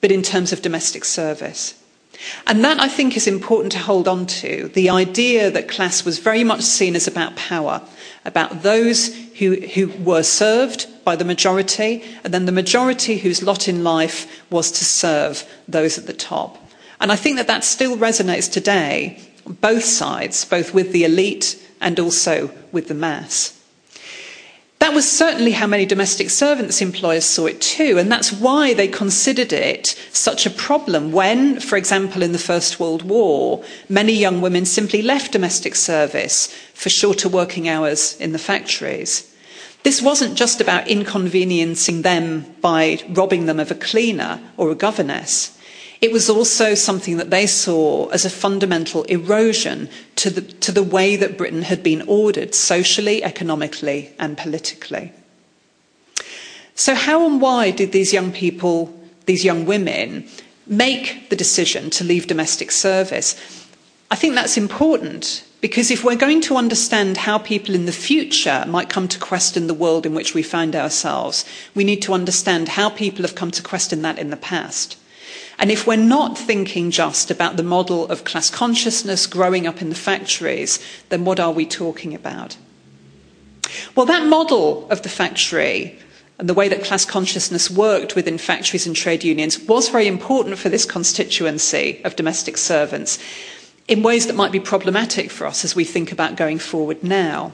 but 0.00 0.10
in 0.10 0.22
terms 0.22 0.52
of 0.52 0.62
domestic 0.62 1.04
service. 1.04 1.74
And 2.46 2.64
that, 2.64 2.80
I 2.80 2.88
think, 2.88 3.16
is 3.16 3.26
important 3.26 3.72
to 3.72 3.78
hold 3.78 4.08
on 4.08 4.26
to 4.26 4.68
the 4.74 4.90
idea 4.90 5.50
that 5.50 5.68
class 5.68 6.04
was 6.04 6.18
very 6.18 6.44
much 6.44 6.62
seen 6.62 6.96
as 6.96 7.06
about 7.06 7.36
power, 7.36 7.82
about 8.24 8.62
those 8.62 9.14
who, 9.38 9.54
who 9.56 9.88
were 10.02 10.22
served 10.22 10.86
by 11.04 11.16
the 11.16 11.24
majority, 11.24 12.04
and 12.22 12.34
then 12.34 12.44
the 12.44 12.52
majority 12.52 13.18
whose 13.18 13.42
lot 13.42 13.68
in 13.68 13.82
life 13.82 14.44
was 14.50 14.70
to 14.70 14.84
serve 14.84 15.44
those 15.66 15.98
at 15.98 16.06
the 16.06 16.12
top. 16.12 16.58
And 17.00 17.10
I 17.10 17.16
think 17.16 17.36
that 17.36 17.46
that 17.46 17.64
still 17.64 17.96
resonates 17.96 18.50
today, 18.50 19.20
both 19.46 19.84
sides, 19.84 20.44
both 20.44 20.74
with 20.74 20.92
the 20.92 21.04
elite 21.04 21.56
and 21.80 21.98
also 21.98 22.50
with 22.72 22.88
the 22.88 22.94
mass. 22.94 23.59
That 24.80 24.94
was 24.94 25.10
certainly 25.10 25.52
how 25.52 25.66
many 25.66 25.84
domestic 25.84 26.30
servants 26.30 26.80
employers 26.80 27.26
saw 27.26 27.44
it 27.44 27.60
too, 27.60 27.98
and 27.98 28.10
that's 28.10 28.32
why 28.32 28.72
they 28.72 28.88
considered 28.88 29.52
it 29.52 29.88
such 30.10 30.46
a 30.46 30.50
problem 30.50 31.12
when, 31.12 31.60
for 31.60 31.76
example, 31.76 32.22
in 32.22 32.32
the 32.32 32.38
First 32.38 32.80
World 32.80 33.02
War, 33.02 33.62
many 33.90 34.14
young 34.14 34.40
women 34.40 34.64
simply 34.64 35.02
left 35.02 35.32
domestic 35.32 35.74
service 35.74 36.46
for 36.72 36.88
shorter 36.88 37.28
working 37.28 37.68
hours 37.68 38.16
in 38.16 38.32
the 38.32 38.38
factories. 38.38 39.30
This 39.82 40.00
wasn't 40.00 40.38
just 40.38 40.62
about 40.62 40.88
inconveniencing 40.88 42.00
them 42.00 42.46
by 42.62 43.00
robbing 43.10 43.44
them 43.44 43.60
of 43.60 43.70
a 43.70 43.74
cleaner 43.74 44.40
or 44.56 44.70
a 44.70 44.74
governess. 44.74 45.58
It 46.00 46.12
was 46.12 46.30
also 46.30 46.74
something 46.74 47.18
that 47.18 47.28
they 47.28 47.46
saw 47.46 48.08
as 48.08 48.24
a 48.24 48.30
fundamental 48.30 49.02
erosion 49.04 49.90
to 50.16 50.30
the, 50.30 50.40
to 50.40 50.72
the 50.72 50.82
way 50.82 51.16
that 51.16 51.36
Britain 51.36 51.62
had 51.62 51.82
been 51.82 52.02
ordered 52.06 52.54
socially, 52.54 53.22
economically, 53.22 54.12
and 54.18 54.38
politically. 54.38 55.12
So, 56.74 56.94
how 56.94 57.26
and 57.26 57.40
why 57.42 57.70
did 57.70 57.92
these 57.92 58.14
young 58.14 58.32
people, 58.32 58.98
these 59.26 59.44
young 59.44 59.66
women, 59.66 60.26
make 60.66 61.28
the 61.28 61.36
decision 61.36 61.90
to 61.90 62.04
leave 62.04 62.26
domestic 62.26 62.70
service? 62.70 63.36
I 64.10 64.16
think 64.16 64.34
that's 64.34 64.56
important 64.56 65.44
because 65.60 65.90
if 65.90 66.02
we're 66.02 66.16
going 66.16 66.40
to 66.42 66.56
understand 66.56 67.18
how 67.18 67.36
people 67.36 67.74
in 67.74 67.84
the 67.84 67.92
future 67.92 68.64
might 68.66 68.88
come 68.88 69.06
to 69.08 69.18
question 69.18 69.66
the 69.66 69.74
world 69.74 70.06
in 70.06 70.14
which 70.14 70.32
we 70.32 70.42
find 70.42 70.74
ourselves, 70.74 71.44
we 71.74 71.84
need 71.84 72.00
to 72.02 72.14
understand 72.14 72.70
how 72.70 72.88
people 72.88 73.22
have 73.22 73.34
come 73.34 73.50
to 73.50 73.62
question 73.62 74.00
that 74.00 74.18
in 74.18 74.30
the 74.30 74.36
past. 74.38 74.96
And 75.60 75.70
if 75.70 75.86
we're 75.86 75.96
not 75.96 76.38
thinking 76.38 76.90
just 76.90 77.30
about 77.30 77.58
the 77.58 77.62
model 77.62 78.08
of 78.08 78.24
class 78.24 78.48
consciousness 78.48 79.26
growing 79.26 79.66
up 79.66 79.82
in 79.82 79.90
the 79.90 79.94
factories, 79.94 80.80
then 81.10 81.26
what 81.26 81.38
are 81.38 81.52
we 81.52 81.66
talking 81.66 82.14
about? 82.14 82.56
Well, 83.94 84.06
that 84.06 84.26
model 84.26 84.88
of 84.90 85.02
the 85.02 85.10
factory 85.10 85.98
and 86.38 86.48
the 86.48 86.54
way 86.54 86.68
that 86.68 86.82
class 86.82 87.04
consciousness 87.04 87.70
worked 87.70 88.16
within 88.16 88.38
factories 88.38 88.86
and 88.86 88.96
trade 88.96 89.22
unions 89.22 89.60
was 89.60 89.90
very 89.90 90.06
important 90.06 90.58
for 90.58 90.70
this 90.70 90.86
constituency 90.86 92.00
of 92.04 92.16
domestic 92.16 92.56
servants 92.56 93.18
in 93.86 94.02
ways 94.02 94.26
that 94.28 94.36
might 94.36 94.52
be 94.52 94.60
problematic 94.60 95.30
for 95.30 95.46
us 95.46 95.62
as 95.62 95.76
we 95.76 95.84
think 95.84 96.10
about 96.10 96.36
going 96.36 96.58
forward 96.58 97.04
now. 97.04 97.52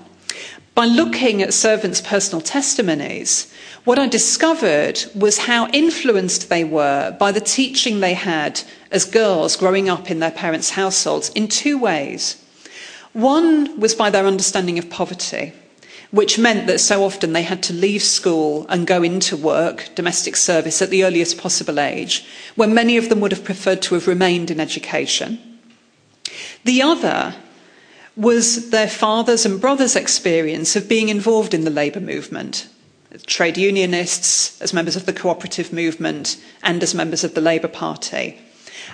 By 0.76 0.84
looking 0.84 1.40
at 1.40 1.54
servants' 1.54 2.02
personal 2.02 2.42
testimonies, 2.42 3.50
what 3.84 3.98
I 3.98 4.06
discovered 4.06 5.02
was 5.14 5.38
how 5.38 5.68
influenced 5.68 6.50
they 6.50 6.64
were 6.64 7.16
by 7.18 7.32
the 7.32 7.40
teaching 7.40 8.00
they 8.00 8.12
had 8.12 8.60
as 8.90 9.06
girls 9.06 9.56
growing 9.56 9.88
up 9.88 10.10
in 10.10 10.18
their 10.18 10.30
parents' 10.30 10.68
households 10.68 11.30
in 11.30 11.48
two 11.48 11.78
ways. 11.78 12.36
One 13.14 13.80
was 13.80 13.94
by 13.94 14.10
their 14.10 14.26
understanding 14.26 14.78
of 14.78 14.90
poverty, 14.90 15.54
which 16.10 16.38
meant 16.38 16.66
that 16.66 16.80
so 16.80 17.04
often 17.04 17.32
they 17.32 17.44
had 17.44 17.62
to 17.62 17.72
leave 17.72 18.02
school 18.02 18.66
and 18.68 18.86
go 18.86 19.02
into 19.02 19.34
work, 19.34 19.88
domestic 19.94 20.36
service, 20.36 20.82
at 20.82 20.90
the 20.90 21.04
earliest 21.04 21.38
possible 21.38 21.80
age, 21.80 22.26
when 22.54 22.74
many 22.74 22.98
of 22.98 23.08
them 23.08 23.20
would 23.20 23.32
have 23.32 23.44
preferred 23.44 23.80
to 23.80 23.94
have 23.94 24.06
remained 24.06 24.50
in 24.50 24.60
education. 24.60 25.38
The 26.64 26.82
other 26.82 27.34
was 28.16 28.70
their 28.70 28.88
father's 28.88 29.44
and 29.44 29.60
brothers' 29.60 29.94
experience 29.94 30.74
of 30.74 30.88
being 30.88 31.10
involved 31.10 31.52
in 31.52 31.64
the 31.64 31.70
labour 31.70 32.00
movement, 32.00 32.68
trade 33.26 33.58
unionists, 33.58 34.60
as 34.62 34.72
members 34.72 34.96
of 34.96 35.06
the 35.06 35.12
cooperative 35.12 35.72
movement, 35.72 36.42
and 36.62 36.82
as 36.82 36.94
members 36.94 37.24
of 37.24 37.34
the 37.34 37.40
Labour 37.40 37.68
Party. 37.68 38.38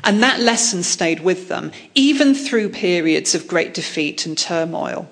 And 0.05 0.23
that 0.23 0.41
lesson 0.41 0.83
stayed 0.83 1.21
with 1.21 1.49
them, 1.49 1.71
even 1.95 2.35
through 2.35 2.71
periods 2.71 3.35
of 3.35 3.47
great 3.47 3.75
defeat 3.75 4.26
and 4.26 4.37
turmoil. 4.37 5.09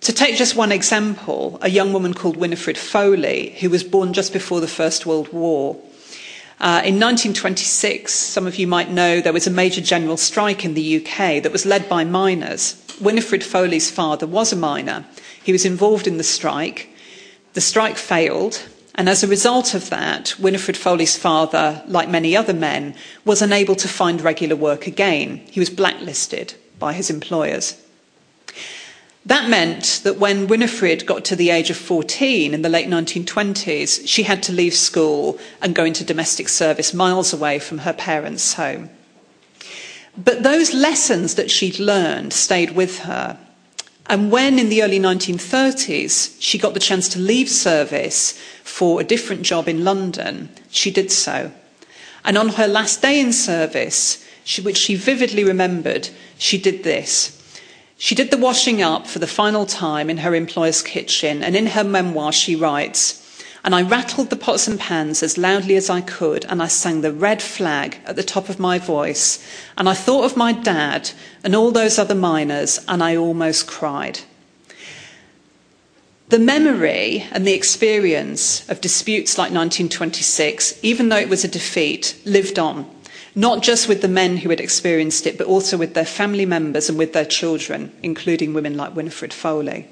To 0.00 0.12
take 0.12 0.36
just 0.36 0.56
one 0.56 0.72
example, 0.72 1.58
a 1.62 1.70
young 1.70 1.92
woman 1.92 2.14
called 2.14 2.36
Winifred 2.36 2.78
Foley, 2.78 3.56
who 3.60 3.70
was 3.70 3.84
born 3.84 4.12
just 4.12 4.32
before 4.32 4.60
the 4.60 4.68
First 4.68 5.06
World 5.06 5.32
War. 5.32 5.76
Uh, 6.58 6.82
in 6.84 6.98
1926, 6.98 8.12
some 8.12 8.46
of 8.46 8.56
you 8.56 8.66
might 8.66 8.90
know, 8.90 9.20
there 9.20 9.32
was 9.32 9.46
a 9.46 9.50
major 9.50 9.80
general 9.80 10.16
strike 10.16 10.64
in 10.64 10.74
the 10.74 10.96
UK 10.96 11.42
that 11.42 11.52
was 11.52 11.66
led 11.66 11.88
by 11.88 12.04
miners. 12.04 12.82
Winifred 13.00 13.44
Foley's 13.44 13.90
father 13.90 14.26
was 14.26 14.52
a 14.52 14.56
miner. 14.56 15.04
He 15.42 15.52
was 15.52 15.64
involved 15.64 16.06
in 16.06 16.18
the 16.18 16.24
strike. 16.24 16.88
The 17.52 17.60
strike 17.60 17.96
failed, 17.96 18.66
and 18.94 19.08
as 19.08 19.22
a 19.22 19.28
result 19.28 19.74
of 19.74 19.90
that, 19.90 20.34
Winifred 20.38 20.76
Foley's 20.76 21.16
father, 21.16 21.82
like 21.86 22.08
many 22.08 22.36
other 22.36 22.54
men, 22.54 22.94
was 23.24 23.42
unable 23.42 23.76
to 23.76 23.88
find 23.88 24.20
regular 24.20 24.56
work 24.56 24.86
again. 24.86 25.42
He 25.50 25.60
was 25.60 25.70
blacklisted 25.70 26.54
by 26.78 26.94
his 26.94 27.10
employers. 27.10 27.80
That 29.26 29.50
meant 29.50 30.00
that 30.04 30.18
when 30.18 30.46
Winifred 30.46 31.04
got 31.04 31.24
to 31.26 31.36
the 31.36 31.50
age 31.50 31.68
of 31.68 31.76
14 31.76 32.54
in 32.54 32.62
the 32.62 32.68
late 32.68 32.88
1920s, 32.88 34.06
she 34.06 34.22
had 34.22 34.42
to 34.44 34.52
leave 34.52 34.74
school 34.74 35.38
and 35.60 35.74
go 35.74 35.84
into 35.84 36.04
domestic 36.04 36.48
service 36.48 36.94
miles 36.94 37.32
away 37.32 37.58
from 37.58 37.78
her 37.78 37.92
parents' 37.92 38.54
home. 38.54 38.88
But 40.16 40.42
those 40.42 40.72
lessons 40.72 41.34
that 41.34 41.50
she'd 41.50 41.78
learned 41.78 42.32
stayed 42.32 42.72
with 42.72 43.00
her. 43.00 43.38
And 44.06 44.30
when 44.30 44.58
in 44.58 44.68
the 44.68 44.82
early 44.82 45.00
1930s 45.00 46.36
she 46.38 46.58
got 46.58 46.74
the 46.74 46.80
chance 46.80 47.08
to 47.10 47.18
leave 47.18 47.48
service 47.48 48.38
for 48.62 49.00
a 49.00 49.04
different 49.04 49.42
job 49.42 49.68
in 49.68 49.84
London, 49.84 50.48
she 50.70 50.90
did 50.90 51.10
so. 51.10 51.50
And 52.24 52.38
on 52.38 52.50
her 52.50 52.66
last 52.66 53.02
day 53.02 53.20
in 53.20 53.32
service, 53.32 54.24
she, 54.44 54.62
which 54.62 54.76
she 54.76 54.94
vividly 54.94 55.44
remembered, 55.44 56.08
she 56.38 56.56
did 56.56 56.84
this. 56.84 57.32
She 57.98 58.14
did 58.14 58.30
the 58.30 58.36
washing 58.36 58.82
up 58.82 59.06
for 59.06 59.18
the 59.18 59.26
final 59.26 59.66
time 59.66 60.08
in 60.08 60.18
her 60.18 60.34
employer's 60.34 60.82
kitchen, 60.82 61.42
and 61.42 61.56
in 61.56 61.68
her 61.68 61.84
memoir 61.84 62.30
she 62.32 62.54
writes, 62.54 63.25
and 63.66 63.74
I 63.74 63.82
rattled 63.82 64.30
the 64.30 64.36
pots 64.36 64.68
and 64.68 64.78
pans 64.78 65.24
as 65.24 65.36
loudly 65.36 65.74
as 65.74 65.90
I 65.90 66.00
could, 66.00 66.44
and 66.44 66.62
I 66.62 66.68
sang 66.68 67.00
the 67.00 67.12
red 67.12 67.42
flag 67.42 67.98
at 68.06 68.14
the 68.14 68.22
top 68.22 68.48
of 68.48 68.60
my 68.60 68.78
voice, 68.78 69.44
and 69.76 69.88
I 69.88 69.94
thought 69.94 70.24
of 70.24 70.36
my 70.36 70.52
dad 70.52 71.10
and 71.42 71.52
all 71.52 71.72
those 71.72 71.98
other 71.98 72.14
miners, 72.14 72.78
and 72.86 73.02
I 73.02 73.16
almost 73.16 73.66
cried. 73.66 74.20
The 76.28 76.38
memory 76.38 77.26
and 77.32 77.44
the 77.44 77.54
experience 77.54 78.68
of 78.68 78.80
disputes 78.80 79.36
like 79.36 79.50
1926, 79.50 80.78
even 80.84 81.08
though 81.08 81.16
it 81.16 81.28
was 81.28 81.42
a 81.42 81.48
defeat, 81.48 82.16
lived 82.24 82.60
on, 82.60 82.88
not 83.34 83.64
just 83.64 83.88
with 83.88 84.00
the 84.00 84.06
men 84.06 84.36
who 84.36 84.50
had 84.50 84.60
experienced 84.60 85.26
it, 85.26 85.36
but 85.36 85.48
also 85.48 85.76
with 85.76 85.94
their 85.94 86.04
family 86.04 86.46
members 86.46 86.88
and 86.88 86.96
with 86.96 87.12
their 87.12 87.24
children, 87.24 87.92
including 88.00 88.54
women 88.54 88.76
like 88.76 88.94
Winifred 88.94 89.34
Foley. 89.34 89.88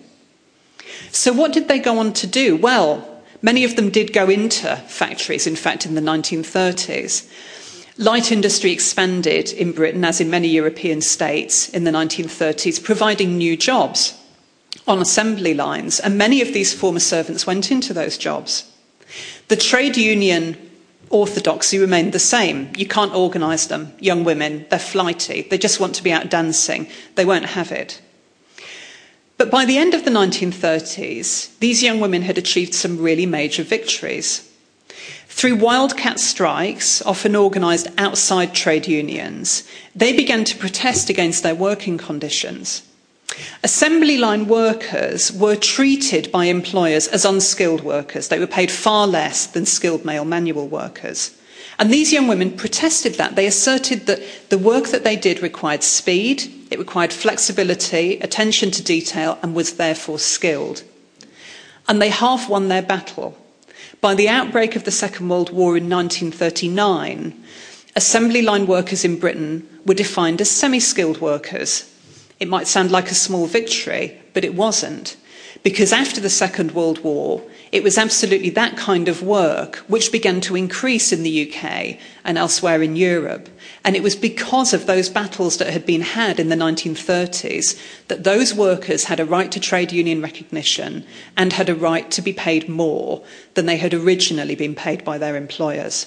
So, 1.11 1.33
what 1.33 1.52
did 1.52 1.66
they 1.66 1.81
go 1.81 1.99
on 1.99 2.12
to 2.14 2.28
do? 2.28 2.54
Well, 2.54 3.13
Many 3.44 3.64
of 3.64 3.76
them 3.76 3.90
did 3.90 4.14
go 4.14 4.30
into 4.30 4.74
factories, 4.88 5.46
in 5.46 5.54
fact, 5.54 5.84
in 5.84 5.94
the 5.94 6.00
1930s. 6.00 7.28
Light 7.98 8.32
industry 8.32 8.72
expanded 8.72 9.52
in 9.52 9.72
Britain, 9.72 10.02
as 10.02 10.18
in 10.18 10.30
many 10.30 10.48
European 10.48 11.02
states, 11.02 11.68
in 11.68 11.84
the 11.84 11.90
1930s, 11.90 12.82
providing 12.82 13.36
new 13.36 13.54
jobs 13.54 14.18
on 14.88 14.98
assembly 14.98 15.52
lines, 15.52 16.00
and 16.00 16.16
many 16.16 16.40
of 16.40 16.54
these 16.54 16.72
former 16.72 17.00
servants 17.00 17.46
went 17.46 17.70
into 17.70 17.92
those 17.92 18.16
jobs. 18.16 18.64
The 19.48 19.56
trade 19.56 19.98
union 19.98 20.56
orthodoxy 21.10 21.78
remained 21.78 22.14
the 22.14 22.18
same. 22.18 22.72
You 22.78 22.86
can't 22.86 23.14
organise 23.14 23.66
them. 23.66 23.92
Young 24.00 24.24
women, 24.24 24.64
they're 24.70 24.78
flighty. 24.78 25.42
They 25.42 25.58
just 25.58 25.80
want 25.80 25.94
to 25.96 26.02
be 26.02 26.12
out 26.12 26.30
dancing. 26.30 26.88
They 27.14 27.26
won't 27.26 27.44
have 27.44 27.72
it. 27.72 28.00
But 29.37 29.50
by 29.50 29.64
the 29.64 29.79
end 29.79 29.95
of 29.95 30.05
the 30.05 30.11
1930s, 30.11 31.59
these 31.59 31.83
young 31.83 32.00
women 32.00 32.23
had 32.23 32.38
achieved 32.38 32.75
some 32.75 32.99
really 32.99 33.26
major 33.26 33.62
victories. 33.62 34.49
Through 35.29 35.57
wildcat 35.57 36.21
strikes, 36.21 37.03
often 37.03 37.35
organised 37.35 37.88
outside 37.99 38.55
trade 38.55 38.87
unions, 38.87 39.64
they 39.95 40.12
began 40.12 40.45
to 40.45 40.57
protest 40.57 41.11
against 41.11 41.43
their 41.43 41.55
working 41.55 41.99
conditions. 41.99 42.83
Assembly 43.64 44.17
line 44.17 44.47
workers 44.47 45.33
were 45.33 45.57
treated 45.57 46.31
by 46.31 46.45
employers 46.45 47.09
as 47.09 47.25
unskilled 47.25 47.83
workers. 47.83 48.29
They 48.29 48.38
were 48.38 48.47
paid 48.47 48.71
far 48.71 49.09
less 49.09 49.47
than 49.47 49.67
skilled 49.67 50.05
male 50.05 50.25
manual 50.25 50.69
workers. 50.69 51.33
And 51.78 51.93
these 51.93 52.12
young 52.12 52.28
women 52.28 52.57
protested 52.57 53.14
that. 53.14 53.35
They 53.35 53.47
asserted 53.47 54.07
that 54.07 54.23
the 54.49 54.59
work 54.59 54.88
that 54.88 55.04
they 55.04 55.16
did 55.16 55.43
required 55.43 55.83
speed, 55.83 56.45
it 56.71 56.78
required 56.78 57.12
flexibility, 57.12 58.21
attention 58.21 58.71
to 58.73 58.83
detail, 58.83 59.38
and 59.43 59.54
was 59.54 59.75
therefore 59.75 60.19
skilled. 60.19 60.83
And 61.88 62.00
they 62.00 62.11
half 62.11 62.49
won 62.49 62.69
their 62.69 62.83
battle. 62.83 63.37
By 64.00 64.14
the 64.14 64.28
outbreak 64.28 64.76
of 64.76 64.85
the 64.85 64.90
Second 64.90 65.28
World 65.28 65.50
War 65.50 65.76
in 65.76 65.88
1939, 65.88 67.43
assembly 67.97 68.43
line 68.43 68.66
workers 68.66 69.04
in 69.04 69.19
Britain 69.19 69.69
were 69.87 69.95
defined 69.95 70.40
as 70.40 70.50
semi 70.50 70.81
skilled 70.81 71.21
workers. 71.21 71.90
It 72.38 72.49
might 72.49 72.66
sound 72.66 72.90
like 72.90 73.11
a 73.11 73.14
small 73.14 73.47
victory, 73.47 74.21
but 74.33 74.45
it 74.45 74.54
wasn't. 74.54 75.16
Because 75.62 75.93
after 75.93 76.21
the 76.21 76.31
Second 76.31 76.73
World 76.73 77.02
War, 77.02 77.43
it 77.75 77.83
was 77.83 77.99
absolutely 77.99 78.50
that 78.50 78.76
kind 78.76 79.09
of 79.09 79.21
work 79.21 79.78
which 79.88 80.12
began 80.12 80.40
to 80.40 80.54
increase 80.54 81.12
in 81.12 81.25
the 81.25 81.43
UK 81.43 81.99
and 82.23 82.38
elsewhere 82.38 82.81
in 82.85 82.95
Europe. 82.95 83.49
And 83.85 83.97
it 83.97 84.02
was 84.02 84.14
because 84.14 84.73
of 84.73 84.87
those 84.87 85.09
battles 85.09 85.57
that 85.57 85.73
had 85.73 85.85
been 85.85 86.02
had 86.02 86.38
in 86.38 86.50
the 86.50 86.57
1930s 86.57 87.76
that 88.07 88.23
those 88.23 88.54
workers 88.54 89.07
had 89.07 89.19
a 89.19 89.25
right 89.25 89.50
to 89.50 89.59
trade 89.59 89.90
union 89.90 90.22
recognition 90.22 91.05
and 91.37 91.53
had 91.53 91.68
a 91.68 91.75
right 91.75 92.12
to 92.12 92.22
be 92.22 92.33
paid 92.33 92.68
more 92.68 93.25
than 93.55 93.66
they 93.66 93.79
had 93.79 93.92
originally 93.92 94.55
been 94.55 94.77
paid 94.77 95.05
by 95.05 95.18
their 95.18 95.35
employers. 95.35 96.07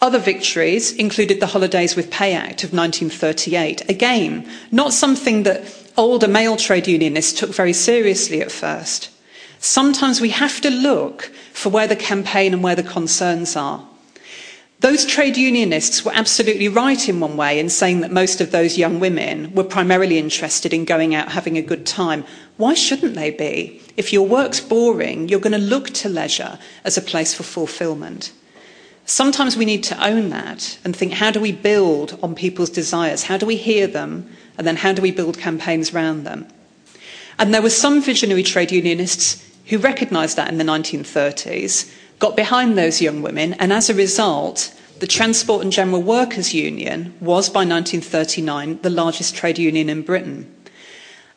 Other 0.00 0.18
victories 0.18 0.90
included 0.90 1.38
the 1.38 1.48
Holidays 1.48 1.96
with 1.96 2.10
Pay 2.10 2.32
Act 2.32 2.64
of 2.64 2.72
1938. 2.72 3.90
Again, 3.90 4.50
not 4.72 4.94
something 4.94 5.42
that 5.42 5.92
older 5.98 6.28
male 6.28 6.56
trade 6.56 6.88
unionists 6.88 7.38
took 7.38 7.50
very 7.50 7.74
seriously 7.74 8.40
at 8.40 8.50
first. 8.50 9.10
Sometimes 9.66 10.20
we 10.20 10.28
have 10.30 10.60
to 10.60 10.70
look 10.70 11.32
for 11.52 11.70
where 11.70 11.88
the 11.88 11.96
campaign 11.96 12.54
and 12.54 12.62
where 12.62 12.76
the 12.76 12.84
concerns 12.84 13.56
are. 13.56 13.84
Those 14.78 15.04
trade 15.04 15.36
unionists 15.36 16.04
were 16.04 16.14
absolutely 16.14 16.68
right 16.68 17.08
in 17.08 17.18
one 17.18 17.36
way 17.36 17.58
in 17.58 17.68
saying 17.68 18.00
that 18.02 18.12
most 18.12 18.40
of 18.40 18.52
those 18.52 18.78
young 18.78 19.00
women 19.00 19.52
were 19.54 19.64
primarily 19.64 20.18
interested 20.18 20.72
in 20.72 20.84
going 20.84 21.16
out 21.16 21.32
having 21.32 21.58
a 21.58 21.62
good 21.62 21.84
time. 21.84 22.24
Why 22.58 22.74
shouldn't 22.74 23.16
they 23.16 23.32
be? 23.32 23.82
If 23.96 24.12
your 24.12 24.24
work's 24.24 24.60
boring, 24.60 25.28
you're 25.28 25.40
going 25.40 25.52
to 25.52 25.58
look 25.58 25.90
to 25.94 26.08
leisure 26.08 26.60
as 26.84 26.96
a 26.96 27.02
place 27.02 27.34
for 27.34 27.42
fulfillment. 27.42 28.32
Sometimes 29.04 29.56
we 29.56 29.64
need 29.64 29.82
to 29.84 30.04
own 30.04 30.28
that 30.28 30.78
and 30.84 30.94
think 30.94 31.14
how 31.14 31.32
do 31.32 31.40
we 31.40 31.50
build 31.50 32.16
on 32.22 32.36
people's 32.36 32.70
desires? 32.70 33.24
How 33.24 33.36
do 33.36 33.46
we 33.46 33.56
hear 33.56 33.88
them? 33.88 34.30
And 34.58 34.64
then 34.64 34.76
how 34.76 34.92
do 34.92 35.02
we 35.02 35.10
build 35.10 35.38
campaigns 35.38 35.92
around 35.92 36.22
them? 36.22 36.46
And 37.36 37.52
there 37.52 37.62
were 37.62 37.70
some 37.70 38.00
visionary 38.00 38.44
trade 38.44 38.70
unionists 38.70 39.42
who 39.66 39.78
recognised 39.78 40.36
that 40.36 40.48
in 40.48 40.58
the 40.58 40.64
1930s, 40.64 41.92
got 42.18 42.36
behind 42.36 42.76
those 42.76 43.02
young 43.02 43.22
women, 43.22 43.54
and 43.54 43.72
as 43.72 43.90
a 43.90 43.94
result, 43.94 44.72
the 45.00 45.06
Transport 45.06 45.62
and 45.62 45.72
General 45.72 46.02
Workers 46.02 46.54
Union 46.54 47.14
was 47.20 47.48
by 47.48 47.60
1939 47.60 48.80
the 48.82 48.90
largest 48.90 49.34
trade 49.34 49.58
union 49.58 49.90
in 49.90 50.02
Britain. 50.02 50.52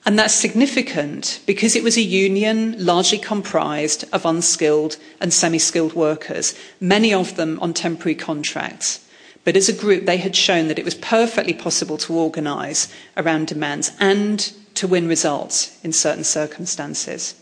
And 0.06 0.18
that's 0.18 0.34
significant 0.34 1.42
because 1.46 1.76
it 1.76 1.84
was 1.84 1.98
a 1.98 2.02
union 2.02 2.84
largely 2.84 3.18
comprised 3.18 4.06
of 4.14 4.26
unskilled 4.26 4.98
and 5.20 5.34
semi 5.34 5.60
skilled 5.60 5.94
workers, 5.94 6.58
many 6.80 7.14
of 7.14 7.36
them 7.36 7.60
on 7.62 7.74
temporary 7.74 8.16
contracts. 8.16 9.06
But 9.44 9.58
as 9.58 9.68
a 9.68 9.74
group, 9.74 10.06
they 10.06 10.18
had 10.18 10.36
shown 10.36 10.68
that 10.68 10.80
it 10.80 10.86
was 10.86 10.96
perfectly 10.96 11.54
possible 11.54 11.98
to 11.98 12.14
organise 12.14 12.88
around 13.18 13.48
demands 13.48 13.92
and 14.00 14.40
to 14.76 14.88
win 14.88 15.08
results 15.08 15.78
in 15.84 15.92
certain 15.92 16.24
circumstances. 16.24 17.36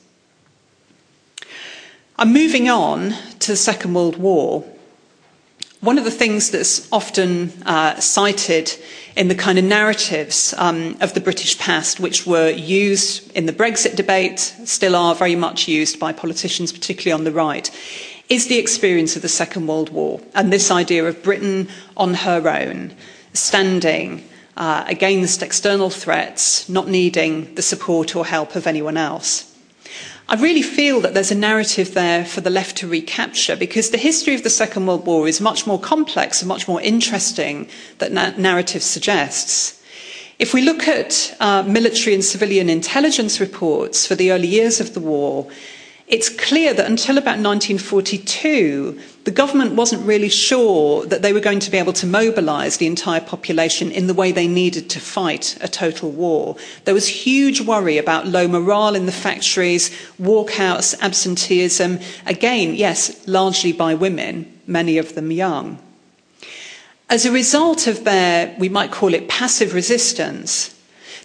I'm 2.19 2.33
moving 2.33 2.67
on 2.67 3.13
to 3.41 3.51
the 3.51 3.55
Second 3.55 3.93
World 3.93 4.17
War. 4.17 4.63
One 5.81 5.99
of 5.99 6.03
the 6.03 6.09
things 6.09 6.49
that's 6.49 6.91
often 6.91 7.51
uh, 7.63 7.99
cited 7.99 8.71
in 9.15 9.27
the 9.27 9.35
kind 9.35 9.59
of 9.59 9.65
narratives 9.65 10.51
um, 10.57 10.97
of 10.99 11.13
the 11.13 11.21
British 11.21 11.59
past, 11.59 11.99
which 11.99 12.25
were 12.25 12.49
used 12.49 13.31
in 13.33 13.45
the 13.45 13.53
Brexit 13.53 13.95
debate, 13.95 14.39
still 14.39 14.95
are 14.95 15.13
very 15.13 15.35
much 15.35 15.67
used 15.67 15.99
by 15.99 16.11
politicians, 16.11 16.73
particularly 16.73 17.11
on 17.11 17.23
the 17.23 17.31
right, 17.31 17.69
is 18.29 18.47
the 18.47 18.57
experience 18.57 19.15
of 19.15 19.21
the 19.21 19.29
Second 19.29 19.67
World 19.67 19.89
War 19.89 20.19
and 20.33 20.51
this 20.51 20.71
idea 20.71 21.05
of 21.05 21.21
Britain 21.21 21.69
on 21.95 22.15
her 22.15 22.49
own, 22.49 22.95
standing 23.33 24.27
uh, 24.57 24.85
against 24.87 25.43
external 25.43 25.91
threats, 25.91 26.67
not 26.67 26.87
needing 26.87 27.53
the 27.53 27.61
support 27.61 28.15
or 28.15 28.25
help 28.25 28.55
of 28.55 28.65
anyone 28.65 28.97
else. 28.97 29.53
I 30.29 30.35
really 30.35 30.61
feel 30.61 30.99
that 31.01 31.13
there's 31.13 31.31
a 31.31 31.35
narrative 31.35 31.93
there 31.93 32.25
for 32.25 32.41
the 32.41 32.49
left 32.49 32.75
to 32.77 32.87
recapture 32.87 33.55
because 33.55 33.91
the 33.91 33.97
history 33.97 34.35
of 34.35 34.43
the 34.43 34.49
Second 34.49 34.85
World 34.85 35.05
War 35.05 35.25
is 35.25 35.39
much 35.39 35.65
more 35.65 35.79
complex 35.79 36.41
and 36.41 36.49
much 36.49 36.67
more 36.67 36.81
interesting 36.81 37.69
than 37.99 38.15
that 38.15 38.37
narrative 38.37 38.83
suggests. 38.83 39.81
If 40.37 40.53
we 40.53 40.61
look 40.61 40.85
at 40.85 41.33
uh, 41.39 41.63
military 41.63 42.13
and 42.13 42.23
civilian 42.23 42.69
intelligence 42.69 43.39
reports 43.39 44.05
for 44.05 44.15
the 44.15 44.33
early 44.33 44.49
years 44.49 44.81
of 44.81 44.93
the 44.93 44.99
war, 44.99 45.47
it's 46.07 46.27
clear 46.27 46.73
that 46.73 46.85
until 46.85 47.17
about 47.17 47.39
1942, 47.39 48.99
the 49.27 49.31
government 49.31 49.75
wasn't 49.75 50.05
really 50.05 50.29
sure 50.29 51.05
that 51.05 51.21
they 51.21 51.33
were 51.33 51.41
going 51.41 51.59
to 51.59 51.69
be 51.69 51.77
able 51.77 51.91
to 51.91 52.07
mobilise 52.07 52.77
the 52.77 52.87
entire 52.87 53.19
population 53.19 53.91
in 53.91 54.07
the 54.07 54.13
way 54.13 54.31
they 54.31 54.47
needed 54.47 54.89
to 54.89 55.01
fight 55.01 55.57
a 55.59 55.67
total 55.67 56.09
war. 56.11 56.55
There 56.85 56.93
was 56.93 57.09
huge 57.09 57.59
worry 57.59 57.97
about 57.97 58.25
low 58.25 58.47
morale 58.47 58.95
in 58.95 59.05
the 59.05 59.11
factories, 59.11 59.89
walkouts, 60.17 60.97
absenteeism. 61.01 61.99
Again, 62.25 62.73
yes, 62.73 63.27
largely 63.27 63.73
by 63.73 63.95
women, 63.95 64.61
many 64.65 64.97
of 64.97 65.13
them 65.13 65.29
young. 65.29 65.77
As 67.09 67.25
a 67.25 67.31
result 67.33 67.85
of 67.85 68.05
their, 68.05 68.55
we 68.57 68.69
might 68.69 68.91
call 68.91 69.13
it 69.13 69.27
passive 69.27 69.73
resistance, 69.73 70.73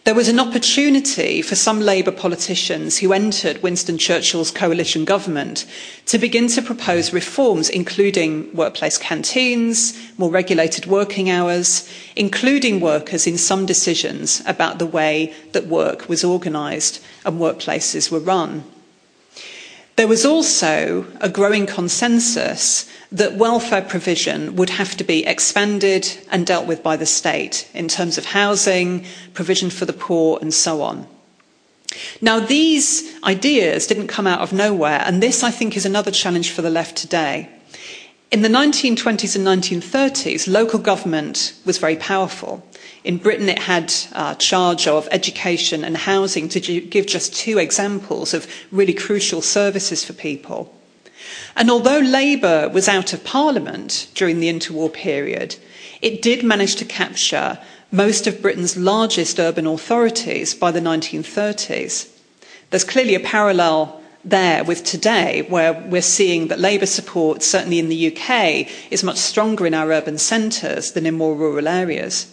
There 0.04 0.16
was 0.16 0.28
an 0.28 0.40
opportunity 0.40 1.42
for 1.42 1.54
some 1.54 1.80
Labour 1.80 2.10
politicians 2.10 2.98
who 2.98 3.12
entered 3.12 3.62
Winston 3.62 3.98
Churchill's 3.98 4.50
coalition 4.50 5.04
government 5.04 5.64
to 6.06 6.18
begin 6.18 6.48
to 6.48 6.60
propose 6.60 7.12
reforms, 7.12 7.70
including 7.70 8.52
workplace 8.52 8.98
canteens, 8.98 9.96
more 10.18 10.28
regulated 10.28 10.86
working 10.86 11.30
hours, 11.30 11.88
including 12.16 12.80
workers 12.80 13.28
in 13.28 13.38
some 13.38 13.64
decisions 13.64 14.42
about 14.44 14.80
the 14.80 14.86
way 14.86 15.32
that 15.52 15.68
work 15.68 16.08
was 16.08 16.24
organised 16.24 17.00
and 17.24 17.38
workplaces 17.38 18.10
were 18.10 18.18
run. 18.18 18.64
There 20.02 20.08
was 20.08 20.26
also 20.26 21.06
a 21.20 21.28
growing 21.28 21.64
consensus 21.64 22.90
that 23.12 23.36
welfare 23.36 23.82
provision 23.82 24.56
would 24.56 24.70
have 24.70 24.96
to 24.96 25.04
be 25.04 25.24
expanded 25.24 26.18
and 26.28 26.44
dealt 26.44 26.66
with 26.66 26.82
by 26.82 26.96
the 26.96 27.06
state 27.06 27.70
in 27.72 27.86
terms 27.86 28.18
of 28.18 28.24
housing, 28.24 29.04
provision 29.32 29.70
for 29.70 29.84
the 29.84 29.92
poor, 29.92 30.40
and 30.42 30.52
so 30.52 30.82
on. 30.82 31.06
Now, 32.20 32.40
these 32.40 33.14
ideas 33.22 33.86
didn't 33.86 34.08
come 34.08 34.26
out 34.26 34.40
of 34.40 34.52
nowhere, 34.52 35.04
and 35.06 35.22
this, 35.22 35.44
I 35.44 35.52
think, 35.52 35.76
is 35.76 35.86
another 35.86 36.10
challenge 36.10 36.50
for 36.50 36.62
the 36.62 36.68
left 36.68 36.96
today. 36.96 37.48
In 38.32 38.42
the 38.42 38.48
1920s 38.48 39.36
and 39.36 39.46
1930s, 39.46 40.48
local 40.48 40.80
government 40.80 41.54
was 41.64 41.78
very 41.78 41.94
powerful. 41.94 42.66
In 43.04 43.18
Britain, 43.18 43.48
it 43.48 43.58
had 43.58 43.92
uh, 44.12 44.34
charge 44.36 44.86
of 44.86 45.08
education 45.10 45.84
and 45.84 45.96
housing, 45.96 46.48
to 46.50 46.80
give 46.80 47.06
just 47.06 47.34
two 47.34 47.58
examples 47.58 48.32
of 48.32 48.46
really 48.70 48.94
crucial 48.94 49.42
services 49.42 50.04
for 50.04 50.12
people. 50.12 50.72
And 51.56 51.70
although 51.70 51.98
Labour 51.98 52.68
was 52.68 52.88
out 52.88 53.12
of 53.12 53.24
Parliament 53.24 54.08
during 54.14 54.40
the 54.40 54.52
interwar 54.52 54.92
period, 54.92 55.56
it 56.00 56.22
did 56.22 56.44
manage 56.44 56.76
to 56.76 56.84
capture 56.84 57.58
most 57.90 58.26
of 58.26 58.40
Britain's 58.40 58.76
largest 58.76 59.38
urban 59.38 59.66
authorities 59.66 60.54
by 60.54 60.70
the 60.70 60.80
1930s. 60.80 62.08
There's 62.70 62.84
clearly 62.84 63.14
a 63.14 63.20
parallel 63.20 64.00
there 64.24 64.64
with 64.64 64.84
today, 64.84 65.42
where 65.42 65.72
we're 65.72 66.00
seeing 66.02 66.48
that 66.48 66.60
Labour 66.60 66.86
support, 66.86 67.42
certainly 67.42 67.78
in 67.78 67.88
the 67.88 68.16
UK, 68.16 68.68
is 68.90 69.02
much 69.02 69.18
stronger 69.18 69.66
in 69.66 69.74
our 69.74 69.90
urban 69.92 70.16
centres 70.16 70.92
than 70.92 71.04
in 71.04 71.14
more 71.14 71.34
rural 71.34 71.66
areas. 71.66 72.32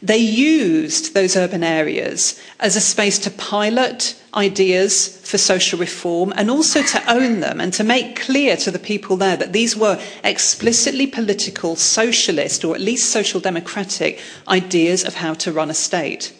They 0.00 0.18
used 0.18 1.14
those 1.14 1.36
urban 1.36 1.64
areas 1.64 2.40
as 2.60 2.76
a 2.76 2.80
space 2.80 3.18
to 3.20 3.30
pilot 3.30 4.14
ideas 4.32 5.18
for 5.24 5.38
social 5.38 5.78
reform 5.78 6.32
and 6.36 6.50
also 6.50 6.82
to 6.82 7.12
own 7.12 7.40
them 7.40 7.60
and 7.60 7.72
to 7.72 7.82
make 7.82 8.20
clear 8.20 8.56
to 8.58 8.70
the 8.70 8.78
people 8.78 9.16
there 9.16 9.36
that 9.36 9.52
these 9.52 9.76
were 9.76 10.00
explicitly 10.22 11.06
political, 11.08 11.74
socialist, 11.74 12.64
or 12.64 12.76
at 12.76 12.80
least 12.80 13.10
social 13.10 13.40
democratic 13.40 14.20
ideas 14.46 15.04
of 15.04 15.14
how 15.14 15.34
to 15.34 15.52
run 15.52 15.70
a 15.70 15.74
state. 15.74 16.32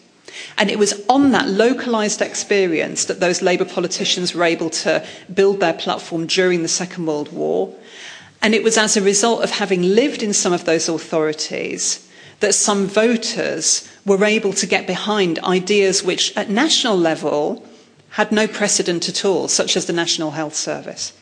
And 0.57 0.69
it 0.69 0.79
was 0.79 1.03
on 1.09 1.31
that 1.31 1.49
localised 1.49 2.21
experience 2.21 3.05
that 3.05 3.19
those 3.19 3.41
Labour 3.41 3.65
politicians 3.65 4.33
were 4.33 4.45
able 4.45 4.69
to 4.69 5.05
build 5.33 5.59
their 5.59 5.73
platform 5.73 6.27
during 6.27 6.61
the 6.61 6.69
Second 6.69 7.07
World 7.07 7.33
War. 7.33 7.73
And 8.41 8.55
it 8.55 8.63
was 8.63 8.77
as 8.77 8.95
a 8.95 9.01
result 9.01 9.43
of 9.43 9.51
having 9.51 9.81
lived 9.81 10.23
in 10.23 10.33
some 10.33 10.53
of 10.53 10.63
those 10.63 10.87
authorities 10.87 12.05
that 12.39 12.55
some 12.55 12.87
voters 12.87 13.87
were 14.05 14.23
able 14.23 14.53
to 14.53 14.65
get 14.65 14.87
behind 14.87 15.39
ideas 15.39 16.03
which, 16.03 16.35
at 16.37 16.49
national 16.49 16.97
level, 16.97 17.65
had 18.11 18.31
no 18.31 18.47
precedent 18.47 19.07
at 19.07 19.23
all, 19.23 19.47
such 19.47 19.77
as 19.77 19.85
the 19.85 19.93
National 19.93 20.31
Health 20.31 20.55
Service. 20.55 21.13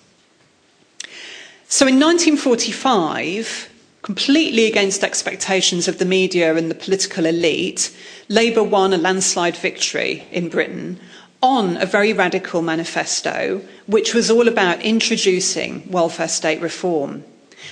So 1.68 1.86
in 1.86 2.00
1945, 2.00 3.70
completely 4.02 4.68
against 4.68 5.04
expectations 5.04 5.88
of 5.88 6.00
the 6.00 6.06
media 6.06 6.56
and 6.56 6.72
the 6.72 6.76
political 6.76 7.26
elite, 7.26 7.94
Labour 8.30 8.64
won 8.64 8.94
a 8.94 8.98
landslide 8.98 9.58
victory 9.58 10.26
in 10.32 10.48
Britain 10.48 11.00
on 11.42 11.78
a 11.78 11.86
very 11.86 12.14
radical 12.14 12.62
manifesto, 12.62 13.62
which 13.86 14.14
was 14.14 14.32
all 14.32 14.48
about 14.48 14.82
introducing 14.82 15.92
welfare 15.92 16.28
state 16.28 16.62
reform. 16.62 17.24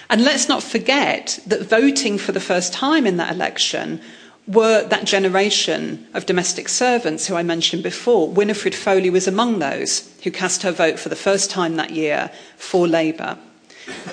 And 0.10 0.24
let's 0.24 0.48
not 0.48 0.64
forget 0.64 1.40
that 1.48 1.68
voting 1.68 2.18
for 2.18 2.32
the 2.32 2.40
first 2.40 2.74
time 2.74 3.06
in 3.06 3.18
that 3.18 3.34
election 3.34 4.02
were 4.48 4.88
that 4.88 5.06
generation 5.06 6.08
of 6.14 6.26
domestic 6.26 6.70
servants 6.70 7.26
who 7.28 7.36
I 7.36 7.44
mentioned 7.44 7.82
before. 7.82 8.30
Winifred 8.30 8.76
Foley 8.76 9.10
was 9.10 9.28
among 9.28 9.60
those 9.60 10.12
who 10.24 10.32
cast 10.32 10.62
her 10.64 10.72
vote 10.72 11.00
for 11.00 11.10
the 11.10 11.16
first 11.16 11.50
time 11.50 11.78
that 11.78 11.92
year 11.92 12.30
for 12.58 12.88
Labour. 12.88 13.38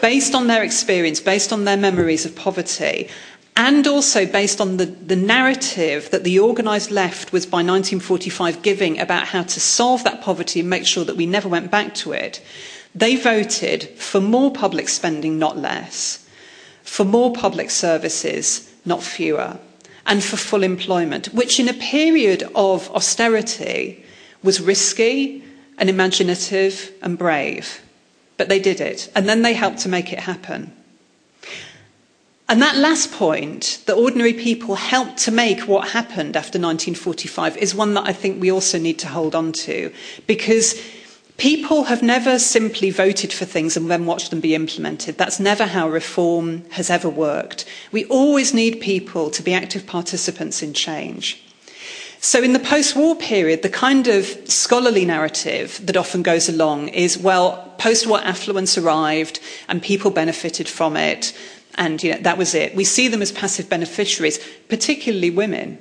Based 0.01 0.35
on 0.35 0.47
their 0.47 0.63
experience, 0.63 1.21
based 1.21 1.53
on 1.53 1.65
their 1.65 1.77
memories 1.77 2.25
of 2.25 2.37
poverty, 2.37 3.09
and 3.57 3.87
also 3.87 4.25
based 4.25 4.61
on 4.61 4.79
the, 4.79 4.87
the 4.87 5.17
narrative 5.17 6.11
that 6.11 6.25
the 6.25 6.41
organised 6.41 6.91
left 6.91 7.33
was 7.33 7.45
by 7.45 7.59
1945 7.59 8.63
giving 8.63 8.99
about 8.99 9.29
how 9.29 9.43
to 9.43 9.61
solve 9.61 10.05
that 10.05 10.23
poverty 10.23 10.61
and 10.61 10.71
make 10.71 10.87
sure 10.87 11.05
that 11.05 11.17
we 11.17 11.27
never 11.27 11.49
went 11.49 11.71
back 11.71 11.95
to 11.95 12.13
it, 12.13 12.43
they 12.95 13.17
voted 13.17 13.85
for 13.99 14.21
more 14.21 14.53
public 14.53 14.89
spending, 14.89 15.39
not 15.39 15.57
less, 15.57 16.27
for 16.83 17.05
more 17.05 17.33
public 17.33 17.71
services, 17.71 18.71
not 18.85 19.03
fewer, 19.03 19.59
and 20.07 20.23
for 20.23 20.37
full 20.37 20.63
employment, 20.63 21.33
which 21.33 21.59
in 21.59 21.69
a 21.69 21.75
period 21.75 22.43
of 22.55 22.91
austerity 22.91 24.05
was 24.43 24.61
risky 24.61 25.43
and 25.79 25.89
imaginative 25.89 26.93
and 27.03 27.17
brave. 27.17 27.81
But 28.37 28.49
they 28.49 28.59
did 28.59 28.81
it, 28.81 29.11
and 29.15 29.29
then 29.29 29.43
they 29.43 29.55
helped 29.55 29.79
to 29.81 29.89
make 29.89 30.13
it 30.13 30.21
happen. 30.21 30.73
And 32.49 32.61
that 32.61 32.77
last 32.77 33.13
point, 33.13 33.83
that 33.87 33.95
ordinary 33.95 34.35
people 34.35 34.75
helped 34.75 35.17
to 35.19 35.31
make 35.31 35.61
what 35.61 35.91
happened 35.91 36.37
after 36.37 36.59
1945, 36.59 37.57
is 37.57 37.75
one 37.75 37.95
that 37.95 38.07
I 38.07 38.13
think 38.13 38.41
we 38.41 38.51
also 38.53 38.79
need 38.79 38.99
to 38.99 39.09
hold 39.09 39.35
on 39.35 39.53
to 39.53 39.91
because 40.27 40.79
People 41.43 41.83
have 41.87 42.05
never 42.05 42.39
simply 42.39 42.91
voted 42.91 43.33
for 43.33 43.45
things 43.45 43.77
and 43.77 43.91
then 43.91 44.07
watched 44.07 44.31
them 44.31 44.39
be 44.39 44.55
implemented. 44.55 45.19
That's 45.19 45.41
never 45.41 45.67
how 45.67 45.89
reform 45.89 46.65
has 46.71 46.89
ever 46.89 47.09
worked. 47.09 47.65
We 47.91 48.05
always 48.05 48.55
need 48.55 48.81
people 48.81 49.29
to 49.31 49.43
be 49.43 49.53
active 49.53 49.85
participants 49.85 50.63
in 50.63 50.73
change. 50.73 51.43
So, 52.21 52.45
in 52.45 52.53
the 52.53 52.61
post 52.61 52.95
war 52.95 53.17
period, 53.17 53.63
the 53.63 53.69
kind 53.69 54.07
of 54.07 54.25
scholarly 54.49 55.05
narrative 55.05 55.81
that 55.85 55.97
often 55.97 56.23
goes 56.23 56.49
along 56.49 56.91
is 56.91 57.19
well, 57.19 57.75
post 57.77 58.07
war 58.07 58.21
affluence 58.21 58.79
arrived 58.79 59.41
and 59.69 59.83
people 59.83 60.13
benefited 60.13 60.69
from 60.69 60.97
it, 60.97 61.37
and 61.75 62.01
you 62.05 62.13
know, 62.13 62.19
that 62.19 62.39
was 62.39 62.55
it. 62.55 62.77
We 62.77 62.85
see 62.85 63.09
them 63.09 63.21
as 63.21 63.33
passive 63.33 63.69
beneficiaries, 63.69 64.39
particularly 64.69 65.31
women. 65.31 65.79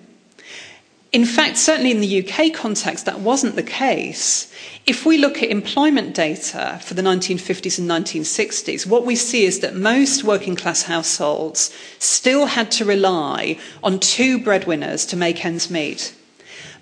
In 1.11 1.25
fact, 1.25 1.57
certainly 1.57 1.91
in 1.91 1.99
the 1.99 2.25
UK 2.25 2.53
context, 2.53 3.05
that 3.05 3.19
wasn't 3.19 3.57
the 3.57 3.63
case. 3.63 4.49
If 4.85 5.05
we 5.05 5.17
look 5.17 5.43
at 5.43 5.49
employment 5.49 6.15
data 6.15 6.79
for 6.81 6.93
the 6.93 7.01
1950s 7.01 7.77
and 7.77 7.89
1960s, 7.89 8.87
what 8.87 9.05
we 9.05 9.17
see 9.17 9.43
is 9.43 9.59
that 9.59 9.75
most 9.75 10.23
working 10.23 10.55
class 10.55 10.83
households 10.83 11.69
still 11.99 12.45
had 12.45 12.71
to 12.71 12.85
rely 12.85 13.59
on 13.83 13.99
two 13.99 14.39
breadwinners 14.39 15.05
to 15.07 15.17
make 15.17 15.43
ends 15.43 15.69
meet. 15.69 16.15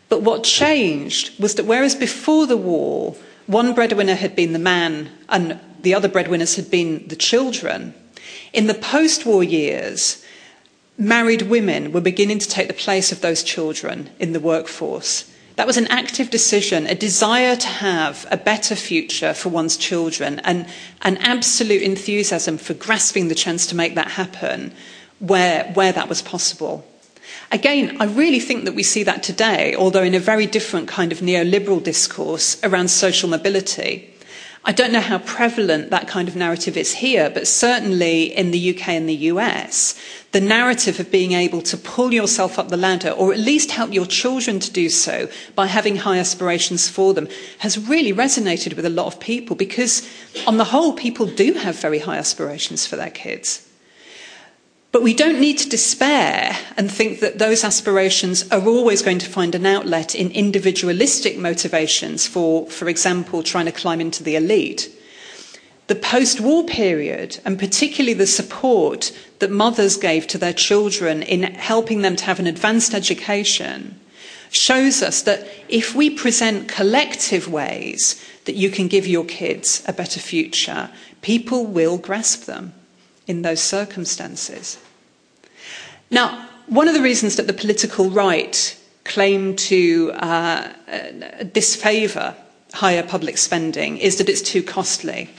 But 0.10 0.22
what 0.22 0.44
changed 0.44 1.40
was 1.42 1.56
that 1.56 1.66
whereas 1.66 1.96
before 1.96 2.46
the 2.46 2.58
war, 2.58 3.16
one 3.48 3.74
breadwinner 3.74 4.16
had 4.16 4.36
been 4.36 4.54
the 4.54 4.60
man 4.60 5.10
and 5.28 5.60
the 5.82 5.96
other 5.96 6.08
breadwinners 6.08 6.56
had 6.56 6.70
been 6.70 7.08
the 7.08 7.16
children, 7.16 7.96
in 8.54 8.68
the 8.68 8.76
post 8.76 9.26
war 9.26 9.44
years, 9.44 10.24
married 11.00 11.44
women 11.44 11.94
were 11.94 12.02
beginning 12.02 12.38
to 12.40 12.48
take 12.48 12.68
the 12.68 12.74
place 12.74 13.12
of 13.12 13.22
those 13.22 13.42
children 13.42 14.10
in 14.20 14.34
the 14.34 14.40
workforce. 14.40 15.32
That 15.56 15.68
was 15.68 15.78
an 15.78 15.88
active 15.88 16.30
decision, 16.30 16.86
a 16.88 16.96
desire 16.96 17.56
to 17.56 17.68
have 17.68 18.26
a 18.30 18.38
better 18.38 18.76
future 18.76 19.34
for 19.34 19.50
one's 19.50 19.78
children, 19.78 20.40
and 20.44 20.68
an 21.02 21.18
absolute 21.18 21.82
enthusiasm 21.82 22.58
for 22.58 22.74
grasping 22.74 23.30
the 23.30 23.36
chance 23.36 23.66
to 23.68 23.76
make 23.76 23.96
that 23.96 24.12
happen 24.12 24.74
where, 25.20 25.72
where 25.74 25.92
that 25.92 26.10
was 26.10 26.22
possible. 26.22 26.86
Again, 27.52 27.98
I 28.00 28.06
really 28.06 28.40
think 28.40 28.66
that 28.66 28.76
we 28.76 28.84
see 28.84 29.04
that 29.04 29.24
today, 29.24 29.76
although 29.76 30.04
in 30.04 30.14
a 30.14 30.20
very 30.20 30.46
different 30.46 30.88
kind 30.88 31.12
of 31.12 31.20
neoliberal 31.20 31.84
discourse 31.84 32.62
around 32.64 32.90
social 32.90 33.28
mobility. 33.30 34.09
I 34.66 34.74
don't 34.74 34.92
know 34.92 35.00
how 35.00 35.20
prevalent 35.20 35.90
that 35.90 36.08
kind 36.08 36.28
of 36.28 36.36
narrative 36.36 36.76
is 36.76 36.96
here, 36.96 37.30
but 37.30 37.48
certainly 37.48 38.36
in 38.36 38.52
the 38.52 38.76
UK 38.76 38.90
and 38.90 39.08
the 39.08 39.16
US, 39.32 39.98
the 40.32 40.42
narrative 40.42 41.00
of 41.00 41.10
being 41.12 41.32
able 41.32 41.62
to 41.62 41.78
pull 41.78 42.14
yourself 42.14 42.60
up 42.60 42.68
the 42.68 42.78
ladder, 42.78 43.12
or 43.12 43.34
at 43.34 43.40
least 43.40 43.72
help 43.72 43.94
your 43.94 44.06
children 44.06 44.60
to 44.60 44.72
do 44.72 44.90
so 44.90 45.30
by 45.56 45.68
having 45.68 45.96
high 45.96 46.18
aspirations 46.18 46.90
for 46.90 47.14
them, 47.14 47.30
has 47.60 47.88
really 47.88 48.14
resonated 48.14 48.76
with 48.76 48.86
a 48.86 48.90
lot 48.90 49.08
of 49.08 49.20
people 49.20 49.56
because, 49.56 50.08
on 50.46 50.58
the 50.58 50.66
whole, 50.66 50.94
people 50.94 51.26
do 51.26 51.54
have 51.54 51.80
very 51.80 52.00
high 52.00 52.18
aspirations 52.18 52.86
for 52.86 52.98
their 52.98 53.10
kids. 53.10 53.69
But 54.92 55.04
we 55.04 55.14
don't 55.14 55.40
need 55.40 55.60
to 55.60 55.70
despair 55.70 56.58
and 56.76 56.92
think 56.92 57.20
that 57.20 57.38
those 57.38 57.64
aspirations 57.64 58.50
are 58.52 58.66
always 58.68 59.04
going 59.04 59.20
to 59.20 59.30
find 59.30 59.54
an 59.54 59.66
outlet 59.66 60.16
in 60.16 60.32
individualistic 60.32 61.38
motivations 61.38 62.26
for, 62.26 62.66
for 62.68 62.90
example, 62.90 63.44
trying 63.44 63.66
to 63.66 63.72
climb 63.72 64.02
into 64.02 64.24
the 64.24 64.36
elite. 64.36 64.90
The 65.86 65.96
post 65.96 66.40
war 66.40 66.66
period, 66.66 67.40
and 67.46 67.60
particularly 67.60 68.14
the 68.14 68.28
support 68.28 69.12
that 69.40 69.52
mothers 69.52 69.96
gave 69.96 70.26
to 70.28 70.38
their 70.40 70.54
children 70.54 71.22
in 71.22 71.44
helping 71.44 72.02
them 72.02 72.16
to 72.16 72.26
have 72.26 72.40
an 72.40 72.48
advanced 72.48 72.94
education, 72.94 74.00
shows 74.52 75.04
us 75.04 75.22
that 75.24 75.48
if 75.68 75.94
we 75.94 76.10
present 76.10 76.68
collective 76.68 77.48
ways 77.48 78.24
that 78.46 78.56
you 78.56 78.72
can 78.72 78.88
give 78.88 79.06
your 79.06 79.26
kids 79.26 79.84
a 79.88 79.94
better 79.94 80.20
future, 80.20 80.90
people 81.22 81.66
will 81.68 81.98
grasp 81.98 82.46
them 82.46 82.74
in 83.30 83.44
those 83.44 83.62
circumstances. 83.62 84.80
Now, 86.10 86.50
one 86.66 86.88
of 86.88 86.96
the 86.96 87.02
reasons 87.02 87.36
that 87.36 87.48
the 87.48 87.54
political 87.54 88.10
right 88.10 88.76
claim 89.06 89.56
to 89.56 90.12
uh, 90.14 90.74
disfavour 91.54 92.36
higher 92.74 93.04
public 93.04 93.38
spending 93.38 93.98
is 93.98 94.18
that 94.18 94.30
it's 94.30 94.42
too 94.42 94.64
costly. 94.64 95.30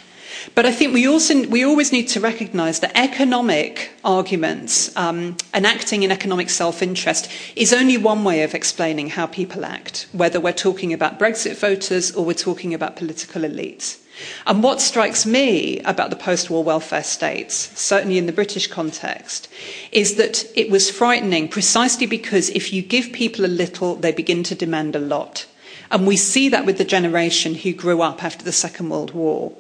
But 0.55 0.67
I 0.67 0.73
think 0.73 0.95
we 0.95 1.07
also 1.07 1.47
we 1.49 1.65
always 1.65 1.93
need 1.93 2.09
to 2.09 2.21
recognise 2.21 2.81
that 2.81 2.93
economic 2.95 3.91
arguments 4.05 4.97
um, 4.97 5.37
and 5.53 5.67
acting 5.67 6.03
in 6.03 6.11
economic 6.11 6.49
self-interest 6.49 7.31
is 7.57 7.73
only 7.73 7.99
one 7.99 8.25
way 8.25 8.43
of 8.43 8.55
explaining 8.55 9.11
how 9.11 9.27
people 9.27 9.65
act, 9.65 10.07
whether 10.13 10.41
we're 10.41 10.63
talking 10.69 10.93
about 10.93 11.19
Brexit 11.19 11.57
voters 11.57 12.11
or 12.13 12.25
we're 12.25 12.45
talking 12.49 12.73
about 12.73 12.97
political 12.97 13.43
elites. 13.43 13.99
And 14.47 14.63
what 14.63 14.81
strikes 14.81 15.27
me 15.27 15.81
about 15.81 16.11
the 16.11 16.17
post 16.17 16.51
war 16.51 16.65
welfare 16.65 17.03
states, 17.03 17.71
certainly 17.79 18.19
in 18.19 18.27
the 18.27 18.33
British 18.33 18.67
context, 18.67 19.49
is 19.93 20.17
that 20.17 20.45
it 20.57 20.71
was 20.71 20.91
frightening 20.91 21.49
precisely 21.49 22.07
because 22.07 22.51
if 22.51 22.73
you 22.73 22.83
give 22.83 23.13
people 23.13 23.45
a 23.45 23.47
little, 23.47 23.95
they 23.95 24.13
begin 24.13 24.43
to 24.45 24.55
demand 24.55 24.97
a 24.97 25.01
lot. 25.01 25.47
And 25.91 26.07
we 26.07 26.17
see 26.17 26.49
that 26.49 26.67
with 26.67 26.79
the 26.79 26.85
generation 26.85 27.55
who 27.55 27.73
grew 27.73 28.01
up 28.03 28.23
after 28.23 28.45
the 28.45 28.53
Second 28.53 28.91
World 28.91 29.13
War. 29.13 29.53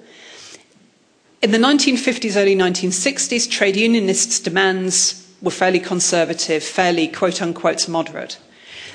In 1.42 1.52
the 1.52 1.58
1950s, 1.58 2.36
early 2.36 2.54
1960s, 2.54 3.50
trade 3.50 3.76
unionists' 3.76 4.38
demands 4.38 5.26
were 5.40 5.50
fairly 5.50 5.80
conservative, 5.80 6.62
fairly 6.62 7.08
quote 7.08 7.40
unquote 7.40 7.88
moderate. 7.88 8.38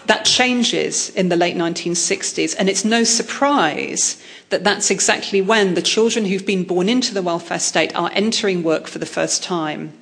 That 0.07 0.25
changes 0.25 1.09
in 1.09 1.29
the 1.29 1.35
late 1.35 1.55
1960s, 1.55 2.55
and 2.57 2.69
it's 2.69 2.85
no 2.85 3.03
surprise 3.03 4.21
that 4.49 4.63
that's 4.63 4.91
exactly 4.91 5.41
when 5.41 5.73
the 5.73 5.81
children 5.81 6.25
who've 6.25 6.45
been 6.45 6.63
born 6.63 6.89
into 6.89 7.13
the 7.13 7.23
welfare 7.23 7.59
state 7.59 7.95
are 7.95 8.11
entering 8.13 8.61
work 8.61 8.87
for 8.87 8.99
the 8.99 9.05
first 9.05 9.43
time. 9.43 9.93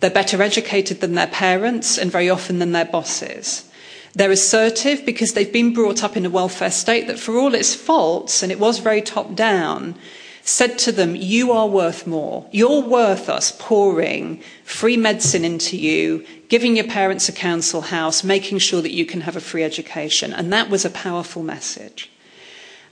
They're 0.00 0.10
better 0.10 0.42
educated 0.42 1.00
than 1.00 1.14
their 1.14 1.26
parents 1.26 1.98
and 1.98 2.12
very 2.12 2.30
often 2.30 2.58
than 2.58 2.72
their 2.72 2.84
bosses. 2.84 3.68
They're 4.14 4.30
assertive 4.30 5.04
because 5.04 5.32
they've 5.32 5.52
been 5.52 5.72
brought 5.72 6.04
up 6.04 6.16
in 6.16 6.24
a 6.24 6.30
welfare 6.30 6.70
state 6.70 7.08
that, 7.08 7.18
for 7.18 7.36
all 7.36 7.54
its 7.54 7.74
faults, 7.74 8.42
and 8.42 8.52
it 8.52 8.60
was 8.60 8.78
very 8.78 9.02
top 9.02 9.34
down, 9.34 9.96
said 10.44 10.78
to 10.78 10.92
them, 10.92 11.16
You 11.16 11.52
are 11.52 11.66
worth 11.66 12.06
more. 12.06 12.46
You're 12.52 12.82
worth 12.82 13.28
us 13.28 13.56
pouring 13.58 14.42
free 14.64 14.96
medicine 14.96 15.44
into 15.44 15.76
you, 15.76 16.24
giving 16.48 16.76
your 16.76 16.86
parents 16.86 17.28
a 17.28 17.32
council 17.32 17.80
house, 17.80 18.22
making 18.22 18.58
sure 18.58 18.82
that 18.82 18.92
you 18.92 19.06
can 19.06 19.22
have 19.22 19.36
a 19.36 19.40
free 19.40 19.64
education. 19.64 20.32
And 20.32 20.52
that 20.52 20.68
was 20.68 20.84
a 20.84 20.90
powerful 20.90 21.42
message. 21.42 22.10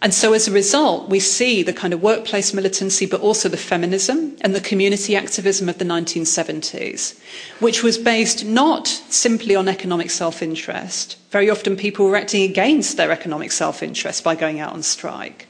And 0.01 0.13
so 0.13 0.33
as 0.33 0.49
a 0.49 0.53
result, 0.53 1.11
we 1.11 1.21
see 1.21 1.63
the 1.63 1.73
kind 1.73 1.95
of 1.95 2.03
workplace 2.03 2.53
militancy, 2.53 3.07
but 3.07 3.21
also 3.21 3.49
the 3.49 3.57
feminism 3.57 4.37
and 4.41 4.53
the 4.53 4.61
community 4.61 5.15
activism 5.15 5.69
of 5.69 5.79
the 5.79 5.85
1970s, 5.85 7.21
which 7.61 7.85
was 7.85 7.99
based 7.99 8.45
not 8.45 8.89
simply 8.89 9.55
on 9.55 9.69
economic 9.69 10.11
self 10.11 10.43
interest. 10.43 11.19
Very 11.31 11.49
often 11.49 11.77
people 11.77 12.07
were 12.07 12.17
acting 12.17 12.43
against 12.43 12.97
their 12.97 13.13
economic 13.13 13.53
self 13.53 13.81
interest 13.81 14.25
by 14.25 14.35
going 14.35 14.59
out 14.59 14.73
on 14.73 14.83
strike 14.83 15.47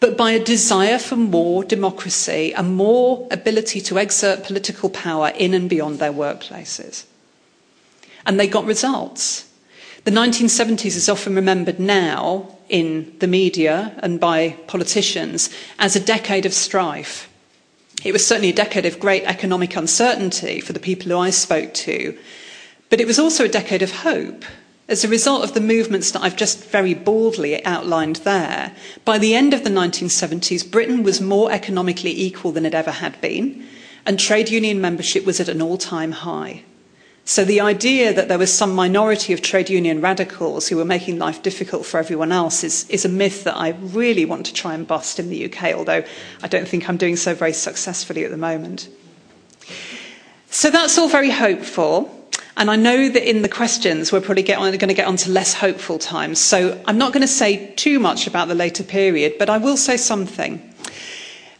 but 0.00 0.16
by 0.16 0.32
a 0.32 0.44
desire 0.44 0.98
for 0.98 1.16
more 1.16 1.64
democracy 1.64 2.52
and 2.54 2.76
more 2.76 3.26
ability 3.30 3.80
to 3.80 3.98
exert 3.98 4.44
political 4.44 4.90
power 4.90 5.28
in 5.36 5.54
and 5.54 5.70
beyond 5.70 5.98
their 5.98 6.12
workplaces. 6.12 7.04
And 8.26 8.38
they 8.38 8.46
got 8.46 8.64
results. 8.64 9.48
The 10.04 10.10
1970s 10.10 10.96
is 10.96 11.08
often 11.08 11.34
remembered 11.34 11.80
now 11.80 12.56
in 12.68 13.14
the 13.20 13.26
media 13.26 13.94
and 13.98 14.20
by 14.20 14.50
politicians 14.66 15.50
as 15.78 15.96
a 15.96 16.00
decade 16.00 16.46
of 16.46 16.52
strife. 16.52 17.28
It 18.04 18.12
was 18.12 18.26
certainly 18.26 18.50
a 18.50 18.54
decade 18.54 18.86
of 18.86 19.00
great 19.00 19.24
economic 19.24 19.76
uncertainty 19.76 20.60
for 20.60 20.72
the 20.72 20.80
people 20.80 21.10
who 21.10 21.18
I 21.18 21.30
spoke 21.30 21.72
to, 21.74 22.16
but 22.90 23.00
it 23.00 23.06
was 23.06 23.18
also 23.18 23.44
a 23.44 23.48
decade 23.48 23.82
of 23.82 23.90
hope 23.90 24.44
as 24.88 25.04
a 25.04 25.08
result 25.08 25.42
of 25.42 25.54
the 25.54 25.60
movements 25.60 26.12
that 26.12 26.22
I've 26.22 26.36
just 26.36 26.64
very 26.64 26.94
baldly 26.94 27.64
outlined 27.64 28.16
there, 28.16 28.74
by 29.04 29.18
the 29.18 29.34
end 29.34 29.52
of 29.52 29.64
the 29.64 29.70
1970s, 29.70 30.70
Britain 30.70 31.02
was 31.02 31.20
more 31.20 31.50
economically 31.50 32.18
equal 32.18 32.52
than 32.52 32.64
it 32.64 32.74
ever 32.74 32.92
had 32.92 33.20
been, 33.20 33.66
and 34.04 34.18
trade 34.18 34.48
union 34.48 34.80
membership 34.80 35.26
was 35.26 35.40
at 35.40 35.48
an 35.48 35.60
all 35.60 35.76
time 35.76 36.12
high. 36.12 36.62
So 37.28 37.44
the 37.44 37.60
idea 37.60 38.14
that 38.14 38.28
there 38.28 38.38
was 38.38 38.52
some 38.52 38.72
minority 38.72 39.32
of 39.32 39.42
trade 39.42 39.68
union 39.68 40.00
radicals 40.00 40.68
who 40.68 40.76
were 40.76 40.84
making 40.84 41.18
life 41.18 41.42
difficult 41.42 41.84
for 41.84 41.98
everyone 41.98 42.30
else 42.30 42.62
is, 42.62 42.88
is 42.88 43.04
a 43.04 43.08
myth 43.08 43.42
that 43.42 43.56
I 43.56 43.70
really 43.70 44.24
want 44.24 44.46
to 44.46 44.54
try 44.54 44.74
and 44.74 44.86
bust 44.86 45.18
in 45.18 45.28
the 45.28 45.46
UK, 45.46 45.74
although 45.74 46.04
I 46.40 46.46
don't 46.46 46.68
think 46.68 46.88
I'm 46.88 46.96
doing 46.96 47.16
so 47.16 47.34
very 47.34 47.52
successfully 47.52 48.24
at 48.24 48.30
the 48.30 48.36
moment. 48.36 48.88
So 50.50 50.70
that's 50.70 50.96
all 50.96 51.08
very 51.08 51.30
hopeful. 51.30 52.15
And 52.56 52.70
I 52.70 52.76
know 52.76 53.08
that 53.10 53.28
in 53.28 53.42
the 53.42 53.48
questions, 53.48 54.10
we're 54.10 54.22
probably 54.22 54.42
going 54.42 54.72
to 54.72 54.94
get 54.94 55.06
on 55.06 55.16
to 55.18 55.30
less 55.30 55.52
hopeful 55.52 55.98
times. 55.98 56.40
So 56.40 56.80
I'm 56.86 56.96
not 56.96 57.12
going 57.12 57.20
to 57.20 57.28
say 57.28 57.74
too 57.74 57.98
much 57.98 58.26
about 58.26 58.48
the 58.48 58.54
later 58.54 58.82
period, 58.82 59.34
but 59.38 59.50
I 59.50 59.58
will 59.58 59.76
say 59.76 59.98
something. 59.98 60.74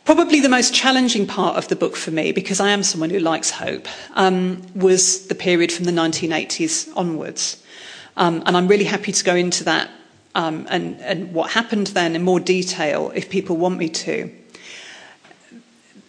Probably 0.06 0.40
the 0.40 0.48
most 0.48 0.72
challenging 0.72 1.26
part 1.26 1.56
of 1.56 1.68
the 1.68 1.76
book 1.76 1.96
for 1.96 2.12
me, 2.12 2.32
because 2.32 2.60
I 2.60 2.70
am 2.70 2.82
someone 2.82 3.10
who 3.10 3.18
likes 3.18 3.50
hope, 3.50 3.88
um, 4.14 4.62
was 4.74 5.26
the 5.26 5.34
period 5.34 5.70
from 5.70 5.84
the 5.84 5.92
1980s 5.92 6.90
onwards. 6.96 7.62
Um, 8.16 8.42
and 8.46 8.56
I'm 8.56 8.66
really 8.66 8.84
happy 8.84 9.12
to 9.12 9.24
go 9.24 9.34
into 9.34 9.64
that 9.64 9.90
um, 10.34 10.66
and, 10.70 11.00
and 11.00 11.34
what 11.34 11.50
happened 11.50 11.88
then 11.88 12.14
in 12.14 12.22
more 12.22 12.40
detail 12.40 13.12
if 13.14 13.28
people 13.28 13.56
want 13.56 13.78
me 13.78 13.88
to. 13.90 14.32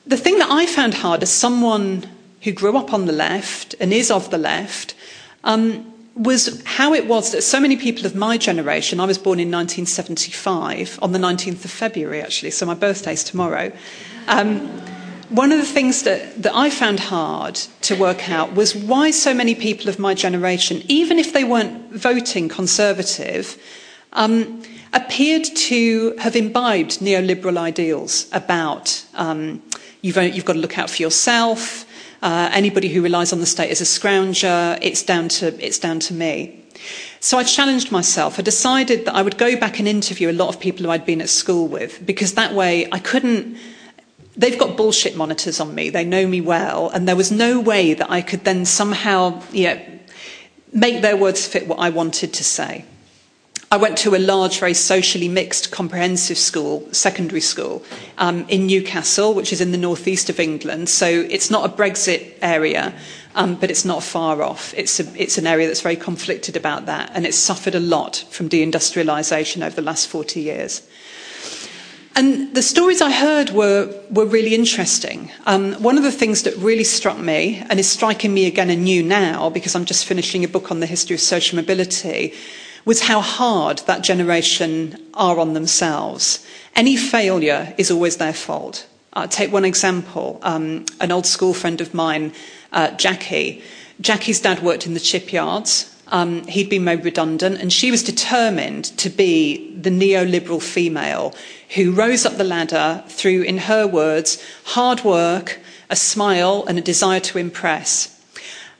The 0.06 0.18
thing 0.18 0.38
that 0.40 0.50
I 0.50 0.66
found 0.66 0.94
hard 0.94 1.24
as 1.24 1.32
someone 1.32 2.08
who 2.42 2.52
grew 2.52 2.78
up 2.78 2.94
on 2.94 3.06
the 3.06 3.14
left 3.14 3.76
and 3.80 3.94
is 3.94 4.12
of 4.12 4.30
the 4.30 4.38
left, 4.38 4.94
um, 5.44 5.94
was 6.16 6.64
how 6.66 6.94
it 6.94 7.08
was 7.08 7.32
that 7.32 7.44
so 7.44 7.60
many 7.60 7.78
people 7.78 8.06
of 8.06 8.16
my 8.16 8.38
generation, 8.38 9.00
I 9.00 9.06
was 9.06 9.18
born 9.18 9.40
in 9.40 9.52
1975, 9.52 11.00
on 11.02 11.12
the 11.12 11.20
19th 11.20 11.66
of 11.66 11.72
February 11.72 12.22
actually, 12.22 12.52
so 12.52 12.66
my 12.66 12.74
birthday's 12.74 13.24
tomorrow. 13.24 13.72
Um, 14.28 14.68
one 15.30 15.52
of 15.52 15.60
the 15.60 15.66
things 15.66 16.04
that, 16.04 16.42
that 16.42 16.56
I 16.56 16.70
found 16.70 17.00
hard 17.02 17.56
to 17.82 17.96
work 17.96 18.30
out 18.30 18.54
was 18.54 18.74
why 18.74 19.12
so 19.12 19.34
many 19.34 19.56
people 19.56 19.90
of 19.90 20.00
my 20.00 20.14
generation, 20.14 20.82
even 20.88 21.20
if 21.20 21.34
they 21.34 21.44
weren't 21.44 21.92
voting 21.92 22.48
Conservative, 22.48 23.62
um, 24.14 24.64
appeared 24.94 25.44
to 25.44 26.16
have 26.18 26.36
imbibed 26.36 27.00
neoliberal 27.00 27.58
ideals 27.58 28.28
about 28.32 29.06
um, 29.16 29.62
you've, 30.02 30.18
you've 30.18 30.46
got 30.46 30.54
to 30.54 30.60
look 30.60 30.80
out 30.80 30.90
for 30.90 31.02
yourself, 31.02 31.86
uh, 32.22 32.50
anybody 32.52 32.90
who 32.90 33.02
relies 33.02 33.34
on 33.34 33.40
the 33.40 33.46
state 33.46 33.70
is 33.70 33.82
a 33.82 33.84
scrounger. 33.84 34.78
It's 34.82 35.04
down 35.04 35.30
to, 35.30 35.48
it's 35.64 35.80
down 35.80 36.00
to 36.02 36.14
me. 36.14 36.64
So 37.20 37.38
I 37.38 37.44
challenged 37.44 37.92
myself. 37.92 38.40
I 38.40 38.42
decided 38.42 39.06
that 39.06 39.16
I 39.16 39.22
would 39.22 39.38
go 39.38 39.60
back 39.60 39.80
and 39.80 39.88
interview 39.88 40.30
a 40.30 40.34
lot 40.34 40.50
of 40.50 40.60
people 40.60 40.86
who 40.86 40.92
I'd 40.92 41.06
been 41.06 41.22
at 41.22 41.30
school 41.30 41.68
with 41.68 42.06
because 42.06 42.34
that 42.34 42.54
way 42.54 42.88
I 42.92 43.00
couldn't. 43.00 43.58
They've 44.36 44.58
got 44.58 44.78
bullshit 44.78 45.16
monitors 45.16 45.60
on 45.60 45.74
me. 45.74 45.90
They 45.90 46.06
know 46.06 46.28
me 46.28 46.42
well. 46.42 46.90
And 46.90 47.08
there 47.08 47.16
was 47.16 47.32
no 47.32 47.60
way 47.60 47.96
that 47.96 48.10
I 48.12 48.22
could 48.22 48.44
then 48.44 48.66
somehow 48.66 49.42
you 49.52 49.68
know, 49.68 49.82
make 50.72 51.02
their 51.02 51.18
words 51.18 51.48
fit 51.48 51.68
what 51.68 51.80
I 51.80 51.90
wanted 51.90 52.34
to 52.34 52.44
say. 52.44 52.86
I 53.70 53.76
went 53.76 53.98
to 54.00 54.16
a 54.16 54.18
large, 54.18 54.60
very 54.60 54.74
socially 54.74 55.28
mixed 55.28 55.72
comprehensive 55.72 56.38
school, 56.38 56.88
secondary 56.94 57.42
school, 57.42 57.84
um, 58.18 58.46
in 58.48 58.66
Newcastle, 58.66 59.34
which 59.34 59.52
is 59.52 59.60
in 59.60 59.72
the 59.72 59.78
northeast 59.78 60.30
of 60.30 60.40
England. 60.40 60.88
So 60.88 61.06
it's 61.08 61.52
not 61.52 61.70
a 61.70 61.74
Brexit 61.74 62.36
area, 62.42 62.94
um, 63.36 63.56
but 63.56 63.70
it's 63.70 63.84
not 63.84 64.04
far 64.04 64.42
off. 64.42 64.74
It's, 64.74 65.02
a, 65.02 65.22
it's 65.22 65.38
an 65.38 65.46
area 65.46 65.68
that's 65.68 65.82
very 65.82 65.98
conflicted 65.98 66.56
about 66.56 66.86
that, 66.86 67.12
and 67.14 67.26
it's 67.26 67.38
suffered 67.38 67.76
a 67.76 67.82
lot 67.82 68.26
from 68.30 68.48
deindustrialisation 68.48 69.66
over 69.66 69.76
the 69.76 69.82
last 69.82 70.08
40 70.08 70.40
years. 70.40 70.88
And 72.16 72.56
the 72.56 72.64
stories 72.64 73.02
I 73.02 73.12
heard 73.12 73.50
were, 73.50 73.94
were 74.10 74.26
really 74.26 74.56
interesting. 74.56 75.30
Um, 75.46 75.74
one 75.74 75.98
of 75.98 76.04
the 76.04 76.12
things 76.12 76.44
that 76.44 76.56
really 76.56 76.86
struck 76.86 77.20
me, 77.20 77.62
and 77.70 77.82
is 77.82 77.90
striking 77.90 78.34
me 78.34 78.48
again 78.48 78.70
anew 78.70 79.04
now, 79.04 79.50
because 79.50 79.76
I'm 79.76 79.86
just 79.86 80.06
finishing 80.06 80.46
a 80.46 80.48
book 80.48 80.72
on 80.72 80.80
the 80.80 80.88
history 80.88 81.16
of 81.16 81.20
social 81.20 81.58
mobility, 81.58 82.34
was 82.88 83.02
how 83.02 83.20
hard 83.20 83.80
that 83.80 84.02
generation 84.02 84.98
are 85.14 85.40
on 85.40 85.54
themselves. 85.54 86.48
Any 86.74 86.96
failure 86.96 87.76
is 87.78 87.92
always 87.92 88.16
their 88.16 88.32
fault. 88.32 88.88
I'll 89.12 89.28
take 89.28 89.52
one 89.52 89.66
example. 89.66 90.40
Um, 90.42 90.86
an 91.02 91.12
old 91.12 91.26
school 91.26 91.54
friend 91.54 91.82
of 91.82 91.94
mine, 91.94 92.32
uh, 92.72 92.92
Jackie. 92.92 93.62
Jackie's 94.00 94.40
dad 94.40 94.64
worked 94.64 94.88
in 94.88 94.94
the 94.94 95.02
shipyards. 95.02 95.94
Um, 96.08 96.48
he'd 96.48 96.70
been 96.70 96.86
made 96.86 97.04
redundant, 97.04 97.60
and 97.60 97.74
she 97.74 97.92
was 97.92 98.04
determined 98.04 98.86
to 99.00 99.10
be 99.10 99.76
the 99.76 99.90
neoliberal 99.90 100.62
female 100.62 101.36
who 101.76 101.92
rose 101.92 102.26
up 102.26 102.38
the 102.38 102.46
ladder 102.46 103.04
through, 103.10 103.42
in 103.42 103.58
her 103.58 103.86
words, 103.86 104.42
hard 104.64 105.04
work, 105.04 105.60
a 105.90 105.98
smile, 105.98 106.64
and 106.70 106.78
a 106.78 106.82
desire 106.82 107.20
to 107.20 107.38
impress. 107.38 108.14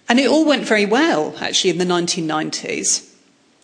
And 0.08 0.18
it 0.18 0.30
all 0.30 0.46
went 0.46 0.64
very 0.64 0.86
well, 0.86 1.36
actually, 1.42 1.72
in 1.72 1.78
the 1.78 1.84
1990s. 1.84 3.07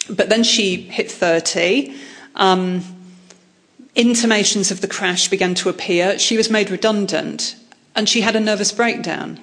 But 0.09 0.29
then 0.29 0.43
she 0.43 0.75
hit 0.75 1.11
30. 1.11 1.95
Um, 2.35 2.83
intimations 3.95 4.71
of 4.71 4.81
the 4.81 4.87
crash 4.87 5.27
began 5.27 5.55
to 5.55 5.69
appear. 5.69 6.17
She 6.19 6.37
was 6.37 6.49
made 6.49 6.69
redundant 6.69 7.55
and 7.95 8.09
she 8.09 8.21
had 8.21 8.35
a 8.35 8.39
nervous 8.39 8.71
breakdown. 8.71 9.39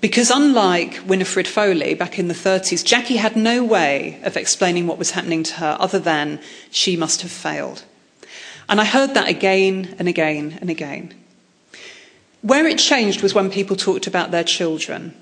Because 0.00 0.30
unlike 0.30 1.00
Winifred 1.06 1.48
Foley 1.48 1.94
back 1.94 2.18
in 2.18 2.28
the 2.28 2.34
30s, 2.34 2.84
Jackie 2.84 3.16
had 3.16 3.36
no 3.36 3.64
way 3.64 4.20
of 4.22 4.36
explaining 4.36 4.86
what 4.86 4.98
was 4.98 5.12
happening 5.12 5.42
to 5.44 5.54
her 5.54 5.76
other 5.80 5.98
than 5.98 6.40
she 6.70 6.96
must 6.96 7.22
have 7.22 7.30
failed. 7.30 7.84
And 8.68 8.80
I 8.80 8.84
heard 8.84 9.14
that 9.14 9.28
again 9.28 9.94
and 9.98 10.08
again 10.08 10.58
and 10.60 10.68
again. 10.68 11.14
Where 12.42 12.66
it 12.66 12.78
changed 12.78 13.22
was 13.22 13.34
when 13.34 13.50
people 13.50 13.76
talked 13.76 14.06
about 14.06 14.30
their 14.30 14.44
children. 14.44 15.14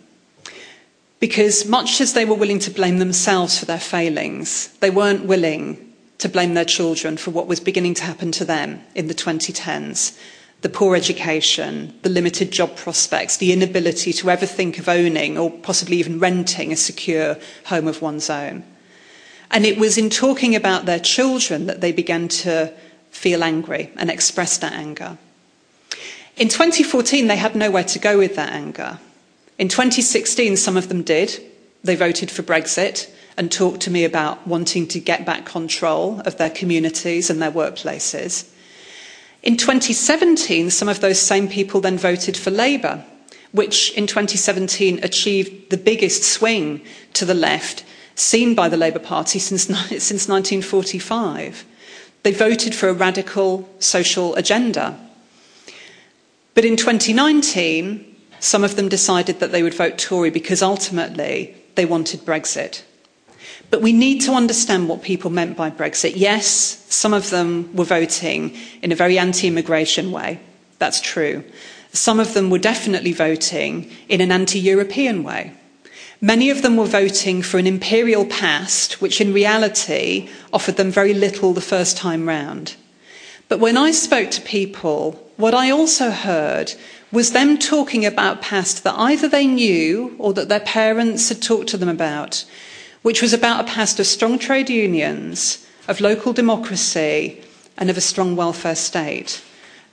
Because 1.22 1.68
much 1.68 2.00
as 2.00 2.14
they 2.14 2.24
were 2.24 2.34
willing 2.34 2.58
to 2.58 2.70
blame 2.72 2.98
themselves 2.98 3.56
for 3.56 3.64
their 3.64 3.78
failings, 3.78 4.66
they 4.80 4.90
weren't 4.90 5.24
willing 5.24 5.94
to 6.18 6.28
blame 6.28 6.54
their 6.54 6.64
children 6.64 7.16
for 7.16 7.30
what 7.30 7.46
was 7.46 7.60
beginning 7.60 7.94
to 7.94 8.02
happen 8.02 8.32
to 8.32 8.44
them 8.44 8.80
in 8.96 9.06
the 9.06 9.14
2010s 9.14 10.18
the 10.62 10.68
poor 10.68 10.94
education, 10.96 11.92
the 12.02 12.08
limited 12.08 12.50
job 12.52 12.76
prospects, 12.76 13.36
the 13.36 13.52
inability 13.52 14.12
to 14.12 14.30
ever 14.30 14.46
think 14.46 14.78
of 14.78 14.88
owning 14.88 15.36
or 15.36 15.50
possibly 15.50 15.96
even 15.96 16.20
renting 16.20 16.72
a 16.72 16.76
secure 16.76 17.36
home 17.66 17.88
of 17.88 18.00
one's 18.00 18.30
own. 18.30 18.64
And 19.50 19.66
it 19.66 19.76
was 19.76 19.98
in 19.98 20.08
talking 20.08 20.56
about 20.56 20.86
their 20.86 21.00
children 21.00 21.66
that 21.66 21.80
they 21.80 21.92
began 21.92 22.28
to 22.28 22.72
feel 23.10 23.42
angry 23.42 23.90
and 23.96 24.08
express 24.08 24.56
that 24.58 24.72
anger. 24.72 25.18
In 26.36 26.48
2014, 26.48 27.26
they 27.26 27.36
had 27.36 27.54
nowhere 27.54 27.84
to 27.84 27.98
go 27.98 28.16
with 28.16 28.36
that 28.36 28.52
anger. 28.52 28.98
In 29.58 29.68
2016, 29.68 30.56
some 30.56 30.76
of 30.76 30.88
them 30.88 31.02
did. 31.02 31.40
They 31.84 31.96
voted 31.96 32.30
for 32.30 32.42
Brexit 32.42 33.10
and 33.36 33.50
talked 33.50 33.80
to 33.82 33.90
me 33.90 34.04
about 34.04 34.46
wanting 34.46 34.86
to 34.88 35.00
get 35.00 35.26
back 35.26 35.44
control 35.44 36.20
of 36.20 36.36
their 36.38 36.50
communities 36.50 37.30
and 37.30 37.40
their 37.40 37.50
workplaces. 37.50 38.50
In 39.42 39.56
2017, 39.56 40.70
some 40.70 40.88
of 40.88 41.00
those 41.00 41.18
same 41.18 41.48
people 41.48 41.80
then 41.80 41.98
voted 41.98 42.36
for 42.36 42.50
Labour, 42.50 43.04
which 43.50 43.92
in 43.94 44.06
2017 44.06 45.02
achieved 45.02 45.70
the 45.70 45.76
biggest 45.76 46.22
swing 46.22 46.80
to 47.14 47.24
the 47.24 47.34
left 47.34 47.84
seen 48.14 48.54
by 48.54 48.68
the 48.68 48.76
Labour 48.76 48.98
Party 48.98 49.38
since, 49.38 49.64
since 49.88 50.28
1945. 50.28 51.64
They 52.22 52.32
voted 52.32 52.74
for 52.74 52.88
a 52.88 52.94
radical 52.94 53.68
social 53.78 54.34
agenda. 54.36 54.98
But 56.54 56.64
in 56.64 56.76
2019, 56.76 58.11
some 58.42 58.64
of 58.64 58.74
them 58.74 58.88
decided 58.88 59.38
that 59.38 59.52
they 59.52 59.62
would 59.62 59.72
vote 59.72 59.98
Tory 59.98 60.28
because 60.28 60.62
ultimately 60.62 61.54
they 61.76 61.84
wanted 61.84 62.22
Brexit. 62.22 62.82
But 63.70 63.80
we 63.80 63.92
need 63.92 64.20
to 64.22 64.32
understand 64.32 64.88
what 64.88 65.00
people 65.00 65.30
meant 65.30 65.56
by 65.56 65.70
Brexit. 65.70 66.14
Yes, 66.16 66.84
some 66.88 67.14
of 67.14 67.30
them 67.30 67.74
were 67.74 67.84
voting 67.84 68.56
in 68.82 68.90
a 68.90 68.96
very 68.96 69.16
anti 69.16 69.46
immigration 69.46 70.10
way. 70.10 70.40
That's 70.80 71.00
true. 71.00 71.44
Some 71.92 72.18
of 72.18 72.34
them 72.34 72.50
were 72.50 72.58
definitely 72.58 73.12
voting 73.12 73.88
in 74.08 74.20
an 74.20 74.32
anti 74.32 74.58
European 74.58 75.22
way. 75.22 75.52
Many 76.20 76.50
of 76.50 76.62
them 76.62 76.76
were 76.76 76.86
voting 76.86 77.42
for 77.42 77.58
an 77.58 77.68
imperial 77.68 78.26
past, 78.26 79.00
which 79.00 79.20
in 79.20 79.32
reality 79.32 80.28
offered 80.52 80.76
them 80.76 80.90
very 80.90 81.14
little 81.14 81.52
the 81.52 81.60
first 81.60 81.96
time 81.96 82.28
round. 82.28 82.74
But 83.48 83.60
when 83.60 83.76
I 83.76 83.92
spoke 83.92 84.32
to 84.32 84.40
people, 84.40 85.30
what 85.36 85.54
I 85.54 85.70
also 85.70 86.10
heard 86.10 86.74
was 87.12 87.32
them 87.32 87.58
talking 87.58 88.06
about 88.06 88.40
past 88.40 88.82
that 88.84 88.98
either 88.98 89.28
they 89.28 89.46
knew 89.46 90.16
or 90.18 90.32
that 90.32 90.48
their 90.48 90.60
parents 90.60 91.28
had 91.28 91.42
talked 91.42 91.68
to 91.68 91.76
them 91.76 91.90
about, 91.90 92.44
which 93.02 93.20
was 93.20 93.34
about 93.34 93.60
a 93.60 93.68
past 93.68 94.00
of 94.00 94.06
strong 94.06 94.38
trade 94.38 94.70
unions, 94.70 95.66
of 95.86 96.00
local 96.00 96.32
democracy, 96.32 97.42
and 97.76 97.90
of 97.90 97.98
a 97.98 98.00
strong 98.00 98.34
welfare 98.34 98.74
state, 98.74 99.42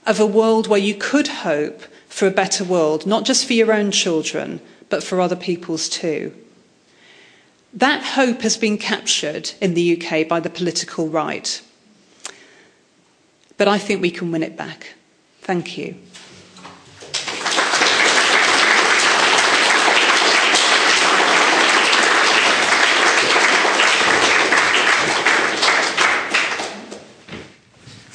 of 0.06 0.18
a 0.18 0.26
world 0.26 0.66
where 0.66 0.80
you 0.80 0.94
could 0.94 1.28
hope 1.28 1.82
for 2.08 2.26
a 2.26 2.30
better 2.30 2.64
world, 2.64 3.06
not 3.06 3.24
just 3.24 3.46
for 3.46 3.52
your 3.52 3.72
own 3.72 3.90
children, 3.90 4.60
but 4.88 5.02
for 5.02 5.20
other 5.20 5.36
people's 5.36 5.88
too. 5.88 6.34
That 7.74 8.02
hope 8.02 8.40
has 8.40 8.56
been 8.56 8.78
captured 8.78 9.52
in 9.60 9.74
the 9.74 10.00
UK 10.02 10.26
by 10.26 10.40
the 10.40 10.50
political 10.50 11.08
right. 11.08 11.62
But 13.58 13.68
I 13.68 13.78
think 13.78 14.00
we 14.00 14.10
can 14.10 14.32
win 14.32 14.42
it 14.42 14.56
back. 14.56 14.94
Thank 15.42 15.76
you. 15.78 15.96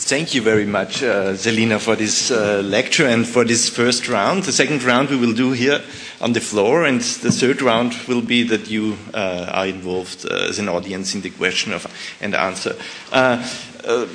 Thank 0.06 0.36
you 0.36 0.44
very 0.44 0.68
much, 0.68 1.02
uh, 1.02 1.36
Selina, 1.36 1.80
for 1.80 1.96
this 1.96 2.30
uh, 2.30 2.62
lecture 2.64 3.08
and 3.08 3.28
for 3.28 3.44
this 3.44 3.70
first 3.70 4.08
round. 4.08 4.44
The 4.44 4.52
second 4.52 4.84
round 4.84 5.10
we 5.10 5.18
will 5.18 5.34
do 5.34 5.52
here 5.52 5.82
on 6.22 6.34
the 6.34 6.40
floor, 6.42 6.86
and 6.86 7.02
the 7.02 7.32
third 7.32 7.60
round 7.64 7.96
will 8.08 8.22
be 8.22 8.44
that 8.44 8.70
you 8.70 8.98
uh, 9.16 9.50
are 9.52 9.66
involved 9.66 10.24
uh, 10.30 10.48
as 10.48 10.60
an 10.60 10.70
audience 10.70 11.16
in 11.16 11.22
the 11.22 11.32
question 11.32 11.74
of 11.74 11.88
and 12.22 12.36
answer. 12.36 12.76
Uh, 13.12 13.44
uh, 13.84 14.06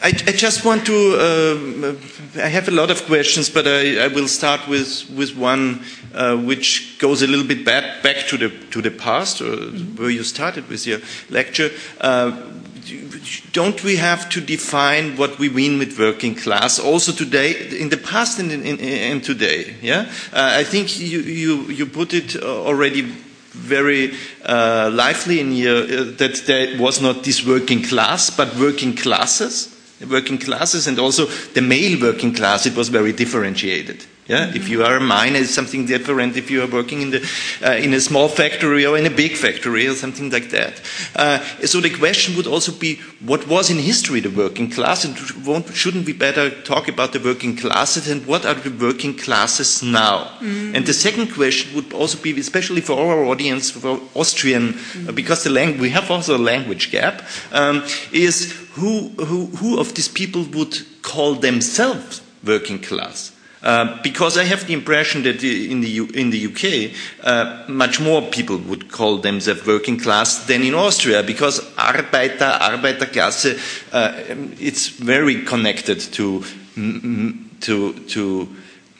I, 0.00 0.10
I, 0.28 0.32
just 0.32 0.64
want 0.64 0.86
to. 0.86 1.96
I 2.36 2.46
have 2.46 2.68
a 2.68 2.70
lot 2.70 2.92
of 2.92 3.04
questions, 3.06 3.50
but 3.50 3.66
I, 3.66 4.04
I 4.04 4.06
will 4.06 4.28
start 4.28 4.68
with 4.68 5.10
with 5.10 5.36
one 5.36 5.82
which 6.46 7.00
goes 7.00 7.22
a 7.22 7.26
little 7.26 7.46
bit 7.48 7.64
back 7.64 8.04
back 8.04 8.28
to 8.28 8.36
the 8.36 8.50
to 8.70 8.80
the 8.80 8.92
past, 8.92 9.40
or 9.42 9.56
where 9.96 10.10
you 10.10 10.22
started 10.22 10.68
with 10.68 10.86
your 10.86 11.00
lecture 11.30 11.72
don't 13.52 13.82
we 13.84 13.96
have 13.96 14.28
to 14.30 14.40
define 14.40 15.16
what 15.16 15.38
we 15.38 15.48
mean 15.48 15.78
with 15.78 15.98
working 15.98 16.34
class 16.34 16.78
also 16.78 17.12
today, 17.12 17.78
in 17.78 17.88
the 17.88 17.96
past 17.96 18.38
and, 18.38 18.50
in, 18.52 18.62
in, 18.64 18.78
and 18.80 19.24
today? 19.24 19.74
Yeah, 19.82 20.10
uh, 20.32 20.56
I 20.58 20.64
think 20.64 20.98
you, 20.98 21.20
you, 21.20 21.62
you 21.64 21.86
put 21.86 22.14
it 22.14 22.36
already 22.42 23.02
very 23.50 24.12
uh, 24.44 24.90
lively 24.92 25.40
in 25.40 25.50
here 25.52 25.76
uh, 25.76 26.04
that 26.18 26.42
there 26.46 26.80
was 26.80 27.00
not 27.00 27.24
this 27.24 27.44
working 27.44 27.82
class, 27.82 28.30
but 28.30 28.54
working 28.56 28.94
classes, 28.94 29.76
working 30.08 30.38
classes, 30.38 30.86
and 30.86 30.98
also 30.98 31.26
the 31.54 31.62
male 31.62 32.00
working 32.00 32.32
class. 32.32 32.66
It 32.66 32.76
was 32.76 32.88
very 32.88 33.12
differentiated. 33.12 34.04
Yeah? 34.26 34.52
If 34.54 34.68
you 34.68 34.84
are 34.84 34.96
a 34.96 35.00
miner, 35.00 35.40
it's 35.40 35.50
something 35.50 35.86
different. 35.86 36.36
If 36.36 36.52
you 36.52 36.62
are 36.62 36.68
working 36.68 37.02
in, 37.02 37.10
the, 37.10 37.28
uh, 37.64 37.72
in 37.72 37.92
a 37.94 38.00
small 38.00 38.28
factory 38.28 38.86
or 38.86 38.96
in 38.96 39.04
a 39.04 39.10
big 39.10 39.32
factory 39.32 39.88
or 39.88 39.94
something 39.94 40.30
like 40.30 40.50
that. 40.50 40.80
Uh, 41.16 41.40
so 41.66 41.80
the 41.80 41.90
question 41.90 42.36
would 42.36 42.46
also 42.46 42.70
be, 42.70 43.00
what 43.18 43.48
was 43.48 43.70
in 43.70 43.78
history 43.78 44.20
the 44.20 44.30
working 44.30 44.70
class? 44.70 45.04
And 45.04 45.16
shouldn't 45.74 46.06
we 46.06 46.12
better 46.12 46.50
talk 46.62 46.86
about 46.86 47.12
the 47.12 47.18
working 47.18 47.56
classes 47.56 48.08
and 48.08 48.24
what 48.24 48.46
are 48.46 48.54
the 48.54 48.70
working 48.70 49.16
classes 49.16 49.82
now? 49.82 50.30
Mm-hmm. 50.38 50.76
And 50.76 50.86
the 50.86 50.94
second 50.94 51.34
question 51.34 51.74
would 51.74 51.92
also 51.92 52.16
be, 52.22 52.38
especially 52.38 52.82
for 52.82 53.00
our 53.00 53.24
audience, 53.24 53.72
for 53.72 53.98
Austrian, 54.14 54.74
mm-hmm. 54.74 55.14
because 55.14 55.42
the 55.42 55.50
lang- 55.50 55.78
we 55.78 55.90
have 55.90 56.08
also 56.08 56.36
a 56.36 56.38
language 56.38 56.92
gap, 56.92 57.22
um, 57.50 57.82
is 58.12 58.52
who, 58.74 59.08
who, 59.18 59.46
who 59.46 59.80
of 59.80 59.94
these 59.94 60.08
people 60.08 60.44
would 60.52 60.78
call 61.02 61.34
themselves 61.34 62.22
working 62.44 62.78
class? 62.78 63.32
Uh, 63.62 64.00
because 64.02 64.38
I 64.38 64.44
have 64.44 64.66
the 64.66 64.72
impression 64.72 65.22
that 65.24 65.44
in 65.44 65.82
the, 65.82 65.88
U 65.88 66.06
in 66.14 66.30
the 66.30 66.46
UK, 66.46 66.96
uh, 67.22 67.64
much 67.68 68.00
more 68.00 68.22
people 68.22 68.56
would 68.56 68.90
call 68.90 69.18
themselves 69.18 69.66
working 69.66 69.98
class 69.98 70.46
than 70.46 70.62
in 70.62 70.74
Austria, 70.74 71.22
because 71.22 71.60
Arbeiter, 71.76 72.58
Arbeiterklasse, 72.58 73.58
uh, 73.92 74.12
it's 74.58 74.88
very 74.88 75.42
connected 75.44 76.00
to, 76.00 76.42
to, 77.60 77.92
to 77.92 78.48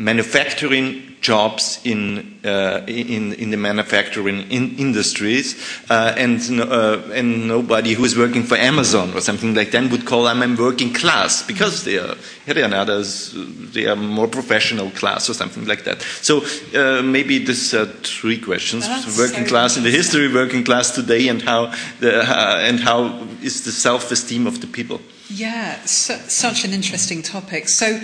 manufacturing 0.00 1.10
jobs 1.20 1.78
in, 1.84 2.40
uh, 2.44 2.82
in, 2.86 3.34
in, 3.34 3.50
the 3.50 3.56
manufacturing 3.56 4.50
in 4.50 4.76
industries, 4.78 5.54
uh, 5.90 6.14
and, 6.16 6.40
uh, 6.60 6.98
and 7.12 7.46
nobody 7.46 7.92
who 7.92 8.04
is 8.04 8.16
working 8.16 8.42
for 8.42 8.56
Amazon 8.56 9.12
or 9.14 9.20
something 9.20 9.54
like 9.54 9.70
that 9.70 9.90
would 9.90 10.06
call 10.06 10.24
them 10.24 10.42
a 10.42 10.56
working 10.56 10.92
class 10.92 11.42
because 11.46 11.84
they 11.84 11.98
are, 11.98 12.16
they 12.46 12.62
are 12.62 12.74
others, 12.74 13.34
they 13.74 13.86
are 13.86 13.96
more 13.96 14.26
professional 14.26 14.90
class 14.92 15.28
or 15.28 15.34
something 15.34 15.66
like 15.66 15.84
that. 15.84 16.00
So 16.22 16.42
uh, 16.74 17.02
maybe 17.02 17.38
this 17.38 17.74
are 17.74 17.86
three 17.86 18.38
questions: 18.38 18.88
That's 18.88 19.18
working 19.18 19.44
class 19.44 19.76
in 19.76 19.82
the 19.82 19.90
history, 19.90 20.32
working 20.32 20.64
class 20.64 20.94
today, 20.94 21.28
and 21.28 21.42
how 21.42 21.72
the, 22.00 22.22
uh, 22.22 22.60
and 22.60 22.80
how 22.80 23.26
is 23.42 23.64
the 23.64 23.72
self-esteem 23.72 24.46
of 24.46 24.60
the 24.62 24.66
people. 24.66 25.00
Yeah, 25.28 25.76
su 25.84 26.14
such 26.28 26.64
an 26.64 26.72
interesting 26.72 27.22
topic. 27.22 27.68
So. 27.68 28.00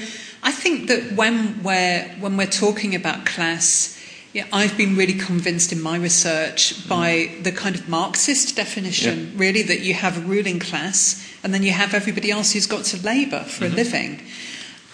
I 0.47 0.53
think 0.53 0.87
that 0.87 1.17
when 1.17 1.61
we're, 1.65 2.05
when 2.21 2.37
we're 2.37 2.47
talking 2.47 2.95
about 2.95 3.27
class, 3.27 4.01
yeah, 4.33 4.47
I've 4.53 4.77
been 4.77 4.95
really 4.95 5.15
convinced 5.15 5.73
in 5.73 5.83
my 5.83 5.97
research 5.97 6.89
by 6.89 7.35
the 7.43 7.51
kind 7.51 7.75
of 7.75 7.89
Marxist 7.89 8.55
definition, 8.55 9.33
yeah. 9.33 9.39
really, 9.41 9.63
that 9.63 9.81
you 9.81 9.95
have 9.95 10.19
a 10.19 10.21
ruling 10.21 10.61
class 10.61 11.21
and 11.43 11.53
then 11.53 11.65
you 11.65 11.73
have 11.73 11.95
everybody 11.95 12.31
else 12.31 12.53
who's 12.53 12.69
got 12.69 12.85
to 12.85 13.03
labour 13.05 13.41
for 13.41 13.65
mm-hmm. 13.65 13.75
a 13.75 13.77
living. 13.77 14.23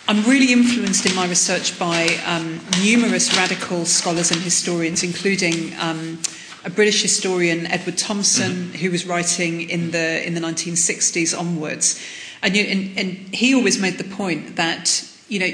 I'm 0.09 0.23
really 0.25 0.55
influenced 0.55 1.05
in 1.05 1.15
my 1.15 1.29
research 1.29 1.79
by 1.79 2.09
um, 2.25 2.59
numerous 2.83 3.37
radical 3.37 3.85
scholars 3.85 4.31
and 4.31 4.41
historians, 4.41 5.03
including 5.03 5.79
um, 5.79 6.19
a 6.65 6.71
British 6.71 7.03
historian, 7.03 7.67
Edward 7.67 7.99
Thompson, 7.99 8.53
mm-hmm. 8.53 8.77
who 8.79 8.91
was 8.91 9.05
writing 9.05 9.69
in 9.69 9.91
the 9.91 10.27
in 10.27 10.33
the 10.33 10.41
1960s 10.41 11.39
onwards, 11.39 12.03
and, 12.43 12.57
you, 12.57 12.65
and, 12.65 12.99
and 12.99 13.35
he 13.35 13.55
always 13.55 13.79
made 13.79 13.99
the 13.99 14.17
point 14.17 14.57
that 14.57 15.12
you 15.33 15.39
know 15.39 15.51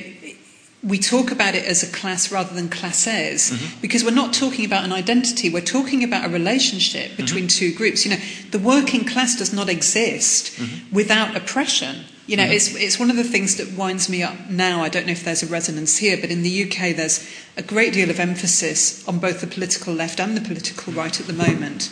we 0.80 0.98
talk 0.98 1.32
about 1.32 1.56
it 1.56 1.64
as 1.64 1.82
a 1.82 1.92
class 1.92 2.30
rather 2.30 2.54
than 2.54 2.68
classes 2.68 3.50
mm-hmm. 3.50 3.80
because 3.80 4.04
we're 4.04 4.10
not 4.10 4.32
talking 4.32 4.64
about 4.64 4.84
an 4.84 4.92
identity 4.92 5.50
we're 5.50 5.60
talking 5.60 6.04
about 6.04 6.24
a 6.24 6.28
relationship 6.28 7.16
between 7.16 7.44
mm-hmm. 7.44 7.58
two 7.58 7.74
groups 7.74 8.04
you 8.04 8.10
know 8.10 8.22
the 8.50 8.58
working 8.58 9.04
class 9.04 9.36
does 9.36 9.52
not 9.52 9.68
exist 9.68 10.52
mm-hmm. 10.58 10.94
without 10.94 11.36
oppression 11.36 12.04
you 12.26 12.36
know, 12.36 12.42
mm-hmm. 12.42 12.52
it's, 12.52 12.74
it's 12.74 12.98
one 12.98 13.08
of 13.08 13.16
the 13.16 13.24
things 13.24 13.56
that 13.56 13.72
winds 13.72 14.10
me 14.10 14.22
up 14.22 14.50
now. 14.50 14.82
I 14.82 14.90
don't 14.90 15.06
know 15.06 15.12
if 15.12 15.24
there's 15.24 15.42
a 15.42 15.46
resonance 15.46 15.96
here, 15.96 16.18
but 16.20 16.30
in 16.30 16.42
the 16.42 16.64
UK, 16.64 16.94
there's 16.94 17.26
a 17.56 17.62
great 17.62 17.94
deal 17.94 18.10
of 18.10 18.20
emphasis 18.20 19.08
on 19.08 19.18
both 19.18 19.40
the 19.40 19.46
political 19.46 19.94
left 19.94 20.20
and 20.20 20.36
the 20.36 20.42
political 20.42 20.92
right 20.92 21.18
at 21.18 21.26
the 21.26 21.32
moment 21.32 21.90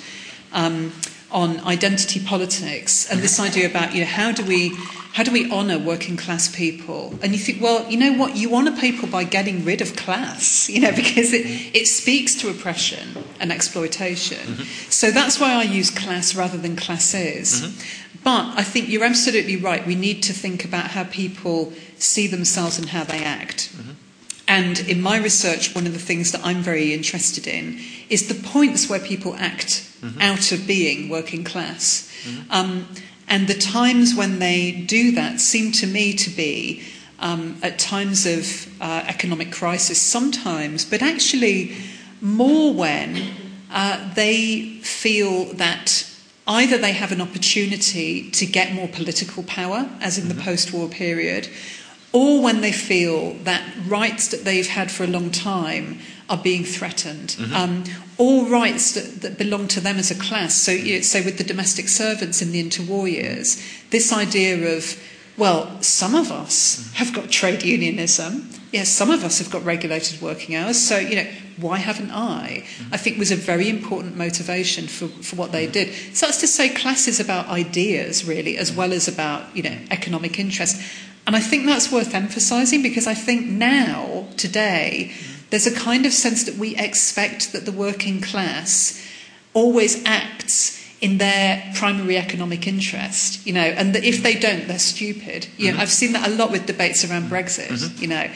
um, 0.52 0.92
on 1.30 1.60
identity 1.60 2.20
politics 2.20 3.10
and 3.10 3.20
this 3.20 3.40
idea 3.40 3.68
about, 3.68 3.94
you 3.94 4.00
know, 4.00 4.06
how 4.06 4.32
do 4.32 4.44
we 4.44 4.76
how 5.16 5.22
do 5.22 5.32
we 5.32 5.50
honour 5.50 5.78
working 5.78 6.14
class 6.14 6.54
people? 6.54 7.18
And 7.22 7.32
you 7.32 7.38
think, 7.38 7.62
well, 7.62 7.90
you 7.90 7.96
know 7.96 8.12
what? 8.12 8.36
You 8.36 8.54
honour 8.54 8.76
people 8.76 9.08
by 9.08 9.24
getting 9.24 9.64
rid 9.64 9.80
of 9.80 9.96
class, 9.96 10.68
you 10.68 10.78
know, 10.78 10.92
because 10.92 11.32
it, 11.32 11.46
it 11.74 11.86
speaks 11.86 12.34
to 12.42 12.50
oppression 12.50 13.16
and 13.40 13.50
exploitation. 13.50 14.36
Mm-hmm. 14.36 14.90
So 14.90 15.10
that's 15.10 15.40
why 15.40 15.54
I 15.54 15.62
use 15.62 15.90
class 15.90 16.34
rather 16.34 16.58
than 16.58 16.76
classes. 16.76 17.62
Mm-hmm. 17.62 18.18
But 18.24 18.58
I 18.58 18.62
think 18.62 18.90
you're 18.90 19.04
absolutely 19.04 19.56
right. 19.56 19.86
We 19.86 19.94
need 19.94 20.22
to 20.24 20.34
think 20.34 20.66
about 20.66 20.88
how 20.88 21.04
people 21.04 21.72
see 21.96 22.26
themselves 22.26 22.78
and 22.78 22.90
how 22.90 23.04
they 23.04 23.24
act. 23.24 23.74
Mm-hmm. 23.74 23.92
And 24.48 24.80
in 24.80 25.00
my 25.00 25.16
research, 25.16 25.74
one 25.74 25.86
of 25.86 25.94
the 25.94 25.98
things 25.98 26.30
that 26.32 26.44
I'm 26.44 26.60
very 26.60 26.92
interested 26.92 27.46
in 27.46 27.80
is 28.10 28.28
the 28.28 28.34
points 28.34 28.90
where 28.90 29.00
people 29.00 29.34
act 29.36 29.85
mm-hmm. 30.00 30.20
out 30.20 30.52
of 30.52 30.66
being 30.66 31.08
working 31.08 31.44
class. 31.44 32.10
Mm-hmm. 32.24 32.52
Um, 32.52 32.88
and 33.28 33.48
the 33.48 33.54
times 33.54 34.14
when 34.14 34.38
they 34.38 34.70
do 34.70 35.12
that 35.12 35.40
seem 35.40 35.72
to 35.72 35.86
me 35.86 36.14
to 36.14 36.30
be 36.30 36.82
um, 37.18 37.58
at 37.62 37.78
times 37.78 38.26
of 38.26 38.68
uh, 38.80 39.04
economic 39.06 39.52
crisis, 39.52 40.00
sometimes, 40.00 40.84
but 40.84 41.02
actually 41.02 41.76
more 42.20 42.72
when 42.72 43.30
uh, 43.70 44.14
they 44.14 44.78
feel 44.82 45.46
that 45.54 46.10
either 46.46 46.78
they 46.78 46.92
have 46.92 47.10
an 47.10 47.20
opportunity 47.20 48.30
to 48.30 48.46
get 48.46 48.72
more 48.72 48.88
political 48.88 49.42
power, 49.42 49.88
as 50.00 50.18
in 50.18 50.24
mm-hmm. 50.24 50.38
the 50.38 50.44
post 50.44 50.72
war 50.72 50.88
period, 50.88 51.48
or 52.12 52.40
when 52.40 52.60
they 52.60 52.72
feel 52.72 53.34
that 53.44 53.62
rights 53.86 54.28
that 54.28 54.44
they've 54.44 54.68
had 54.68 54.90
for 54.90 55.04
a 55.04 55.08
long 55.08 55.30
time 55.30 55.98
are 56.28 56.36
being 56.36 56.64
threatened, 56.64 57.36
mm-hmm. 57.38 57.54
um, 57.54 57.84
or 58.18 58.46
rights 58.46 58.92
that, 58.92 59.22
that, 59.22 59.38
belong 59.38 59.68
to 59.68 59.80
them 59.80 59.96
as 59.96 60.10
a 60.10 60.14
class. 60.14 60.54
So, 60.54 60.72
you 60.72 60.96
know, 60.96 61.00
say 61.02 61.24
with 61.24 61.38
the 61.38 61.44
domestic 61.44 61.88
servants 61.88 62.42
in 62.42 62.52
the 62.52 62.62
interwar 62.62 63.10
years, 63.10 63.62
this 63.90 64.12
idea 64.12 64.76
of 64.76 65.00
well, 65.36 65.82
some 65.82 66.14
of 66.14 66.32
us 66.32 66.80
mm-hmm. 66.80 66.96
have 66.96 67.12
got 67.12 67.30
trade 67.30 67.62
unionism. 67.62 68.48
Yes, 68.72 68.88
some 68.88 69.10
of 69.10 69.22
us 69.22 69.38
have 69.38 69.50
got 69.50 69.64
regulated 69.64 70.20
working 70.22 70.56
hours. 70.56 70.78
So, 70.78 70.98
you 70.98 71.16
know, 71.16 71.26
why 71.58 71.78
haven't 71.78 72.10
I? 72.10 72.64
Mm-hmm. 72.64 72.94
I 72.94 72.96
think 72.96 73.18
was 73.18 73.30
a 73.30 73.36
very 73.36 73.68
important 73.68 74.16
motivation 74.16 74.86
for, 74.86 75.08
for 75.08 75.36
what 75.36 75.52
they 75.52 75.66
did. 75.66 75.92
So 76.16 76.26
that's 76.26 76.40
to 76.40 76.46
say 76.46 76.70
class 76.70 77.06
is 77.06 77.20
about 77.20 77.48
ideas, 77.48 78.24
really, 78.24 78.56
as 78.56 78.72
well 78.72 78.92
as 78.92 79.08
about, 79.08 79.54
you 79.54 79.62
know, 79.62 79.76
economic 79.90 80.38
interest. 80.38 80.80
And 81.26 81.36
I 81.36 81.40
think 81.40 81.66
that's 81.66 81.92
worth 81.92 82.14
emphasising 82.14 82.82
because 82.82 83.06
I 83.06 83.14
think 83.14 83.46
now, 83.46 84.26
today, 84.36 85.12
there's 85.50 85.66
a 85.66 85.74
kind 85.74 86.06
of 86.06 86.12
sense 86.12 86.44
that 86.44 86.56
we 86.56 86.76
expect 86.76 87.52
that 87.52 87.64
the 87.64 87.72
working 87.72 88.20
class 88.20 89.02
always 89.54 90.04
acts 90.04 90.82
in 91.00 91.18
their 91.18 91.72
primary 91.76 92.16
economic 92.16 92.66
interest, 92.66 93.46
you 93.46 93.52
know, 93.52 93.60
and 93.60 93.94
that 93.94 94.04
if 94.04 94.22
they 94.22 94.34
don't, 94.34 94.66
they're 94.66 94.78
stupid. 94.78 95.46
You 95.56 95.66
know, 95.66 95.72
mm-hmm. 95.72 95.80
I've 95.82 95.90
seen 95.90 96.12
that 96.12 96.28
a 96.28 96.30
lot 96.30 96.50
with 96.50 96.66
debates 96.66 97.04
around 97.04 97.30
Brexit, 97.30 97.68
mm-hmm. 97.68 98.02
you 98.02 98.08
know. 98.08 98.30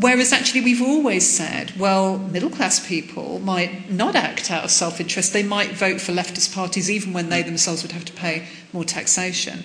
Whereas 0.00 0.32
actually, 0.32 0.62
we've 0.62 0.82
always 0.82 1.28
said, 1.28 1.72
well, 1.78 2.18
middle 2.18 2.50
class 2.50 2.84
people 2.84 3.38
might 3.38 3.90
not 3.90 4.16
act 4.16 4.50
out 4.50 4.64
of 4.64 4.70
self 4.70 5.00
interest. 5.00 5.32
They 5.32 5.44
might 5.44 5.70
vote 5.70 6.00
for 6.00 6.12
leftist 6.12 6.52
parties 6.54 6.90
even 6.90 7.12
when 7.12 7.28
they 7.28 7.42
themselves 7.42 7.82
would 7.82 7.92
have 7.92 8.04
to 8.06 8.12
pay 8.12 8.46
more 8.72 8.84
taxation. 8.84 9.62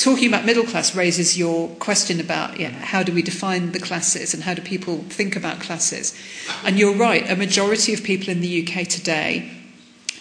Talking 0.00 0.28
about 0.28 0.46
middle 0.46 0.64
class 0.64 0.96
raises 0.96 1.36
your 1.36 1.68
question 1.76 2.20
about 2.20 2.58
how 2.58 3.02
do 3.02 3.12
we 3.12 3.20
define 3.20 3.72
the 3.72 3.78
classes 3.78 4.32
and 4.32 4.44
how 4.44 4.54
do 4.54 4.62
people 4.62 5.04
think 5.10 5.36
about 5.36 5.60
classes. 5.60 6.14
And 6.64 6.78
you're 6.78 6.96
right, 6.96 7.30
a 7.30 7.36
majority 7.36 7.92
of 7.92 8.02
people 8.02 8.30
in 8.30 8.40
the 8.40 8.66
UK 8.66 8.88
today, 8.88 9.50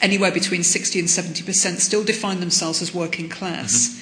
anywhere 0.02 0.34
between 0.34 0.64
60 0.64 1.00
and 1.00 1.08
70%, 1.08 1.80
still 1.80 2.04
define 2.04 2.42
themselves 2.42 2.82
as 2.82 2.94
working 2.94 3.30
class. 3.30 3.88
Mm-hmm. 3.88 3.99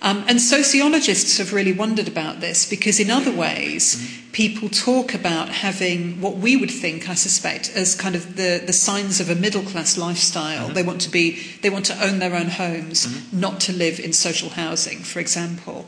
Um, 0.00 0.24
and 0.28 0.40
sociologists 0.40 1.38
have 1.38 1.52
really 1.52 1.72
wondered 1.72 2.06
about 2.06 2.40
this 2.40 2.68
because, 2.68 3.00
in 3.00 3.10
other 3.10 3.32
ways, 3.32 3.96
mm-hmm. 3.96 4.30
people 4.30 4.68
talk 4.68 5.12
about 5.12 5.48
having 5.48 6.20
what 6.20 6.36
we 6.36 6.56
would 6.56 6.70
think, 6.70 7.08
I 7.08 7.14
suspect, 7.14 7.72
as 7.74 7.96
kind 7.96 8.14
of 8.14 8.36
the, 8.36 8.62
the 8.64 8.72
signs 8.72 9.18
of 9.18 9.28
a 9.28 9.34
middle 9.34 9.62
class 9.62 9.98
lifestyle. 9.98 10.66
Mm-hmm. 10.66 10.74
They 10.74 10.82
want 10.84 11.00
to 11.00 11.10
be, 11.10 11.42
they 11.62 11.70
want 11.70 11.86
to 11.86 12.00
own 12.00 12.20
their 12.20 12.36
own 12.36 12.46
homes, 12.46 13.06
mm-hmm. 13.06 13.40
not 13.40 13.60
to 13.62 13.72
live 13.72 13.98
in 13.98 14.12
social 14.12 14.50
housing, 14.50 14.98
for 14.98 15.18
example. 15.18 15.86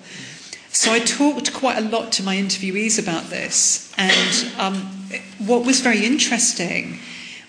So 0.72 0.92
I 0.92 0.98
talked 1.00 1.52
quite 1.52 1.78
a 1.78 1.80
lot 1.80 2.10
to 2.12 2.22
my 2.22 2.36
interviewees 2.36 3.00
about 3.00 3.30
this, 3.30 3.92
and 3.96 4.52
um, 4.58 4.76
what 5.38 5.64
was 5.64 5.80
very 5.80 6.04
interesting 6.04 6.98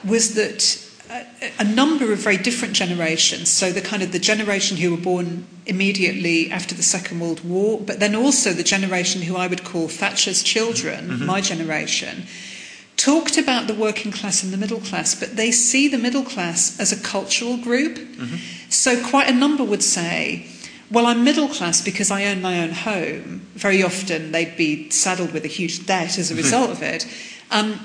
was 0.04 0.36
that 0.36 0.91
a 1.60 1.64
number 1.64 2.12
of 2.12 2.20
very 2.20 2.38
different 2.38 2.74
generations. 2.74 3.50
So 3.50 3.72
the 3.72 3.82
kind 3.82 4.04
of 4.04 4.12
the 4.12 4.20
generation 4.20 4.78
who 4.78 4.92
were 4.92 5.02
born 5.02 5.46
immediately 5.66 6.52
after 6.52 6.76
the 6.76 6.84
Second 6.84 7.20
World 7.20 7.44
War, 7.44 7.80
but 7.80 8.00
then 8.00 8.16
also 8.16 8.54
the 8.54 8.64
generation 8.64 9.22
who 9.22 9.36
I 9.36 9.48
would 9.48 9.64
call 9.64 9.88
Thatcher's 9.88 10.44
children, 10.44 11.10
mm-hmm. 11.10 11.26
my 11.26 11.42
generation, 11.42 12.24
talked 12.98 13.38
about 13.38 13.68
the 13.68 13.74
working 13.74 14.12
class 14.12 14.44
and 14.44 14.54
the 14.54 14.58
middle 14.58 14.80
class, 14.80 15.16
but 15.16 15.36
they 15.36 15.52
see 15.52 15.88
the 15.88 15.98
middle 15.98 16.24
class 16.24 16.80
as 16.80 16.92
a 16.92 17.02
cultural 17.02 17.58
group. 17.58 17.98
Mm-hmm. 17.98 18.36
So 18.70 19.04
quite 19.04 19.30
a 19.30 19.34
number 19.34 19.64
would 19.64 19.84
say, 19.84 20.48
well, 20.92 21.06
I'm 21.06 21.24
middle 21.24 21.48
class 21.48 21.82
because 21.82 22.12
I 22.12 22.26
own 22.26 22.42
my 22.42 22.60
own 22.60 22.72
home. 22.72 23.48
Very 23.56 23.82
often 23.82 24.32
they'd 24.32 24.58
be 24.58 24.90
saddled 24.90 25.32
with 25.32 25.46
a 25.46 25.48
huge 25.48 25.86
debt 25.86 26.18
as 26.18 26.32
a 26.32 26.36
result 26.36 26.70
of 26.70 26.84
it. 26.84 27.08
Um, 27.50 27.80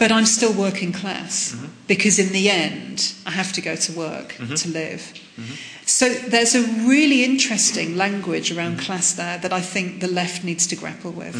but 0.00 0.10
I'm 0.10 0.24
still 0.24 0.54
working 0.54 0.92
class 0.92 1.52
mm-hmm. 1.52 1.66
because 1.86 2.18
in 2.18 2.32
the 2.32 2.48
end, 2.48 3.14
I 3.26 3.32
have 3.32 3.52
to 3.52 3.60
go 3.60 3.76
to 3.76 3.92
work 3.92 4.32
mm-hmm. 4.32 4.54
to 4.54 4.68
live. 4.70 5.12
Mm-hmm. 5.36 5.54
So 5.84 6.08
there's 6.08 6.54
a 6.54 6.62
really 6.88 7.22
interesting 7.22 7.96
language 7.96 8.50
around 8.50 8.78
class 8.80 9.12
there 9.12 9.36
that 9.38 9.52
I 9.52 9.60
think 9.60 10.00
the 10.00 10.08
left 10.08 10.42
needs 10.42 10.66
to 10.68 10.76
grapple 10.76 11.10
with. 11.10 11.36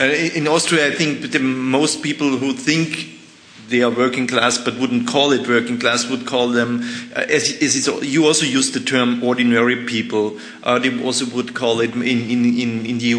Uh, 0.00 0.04
in 0.04 0.48
Austria, 0.48 0.88
I 0.88 0.94
think 0.96 1.30
the 1.30 1.38
most 1.38 2.02
people 2.02 2.36
who 2.36 2.52
think 2.52 3.08
they 3.68 3.82
are 3.82 3.90
working 3.90 4.26
class 4.26 4.58
but 4.58 4.76
wouldn't 4.78 5.08
call 5.08 5.32
it 5.32 5.48
working 5.48 5.78
class 5.78 6.08
would 6.08 6.26
call 6.26 6.48
them 6.48 6.82
uh, 7.14 7.20
as, 7.28 7.50
as 7.60 7.86
you 8.02 8.24
also 8.26 8.46
use 8.46 8.70
the 8.72 8.80
term 8.80 9.22
ordinary 9.22 9.84
people. 9.84 10.38
Uh, 10.62 10.78
they 10.78 11.02
also 11.02 11.26
would 11.34 11.54
call 11.54 11.80
it 11.80 11.92
in, 11.94 12.02
in, 12.02 12.44
in, 12.44 12.86
in 12.86 12.98
the 12.98 13.14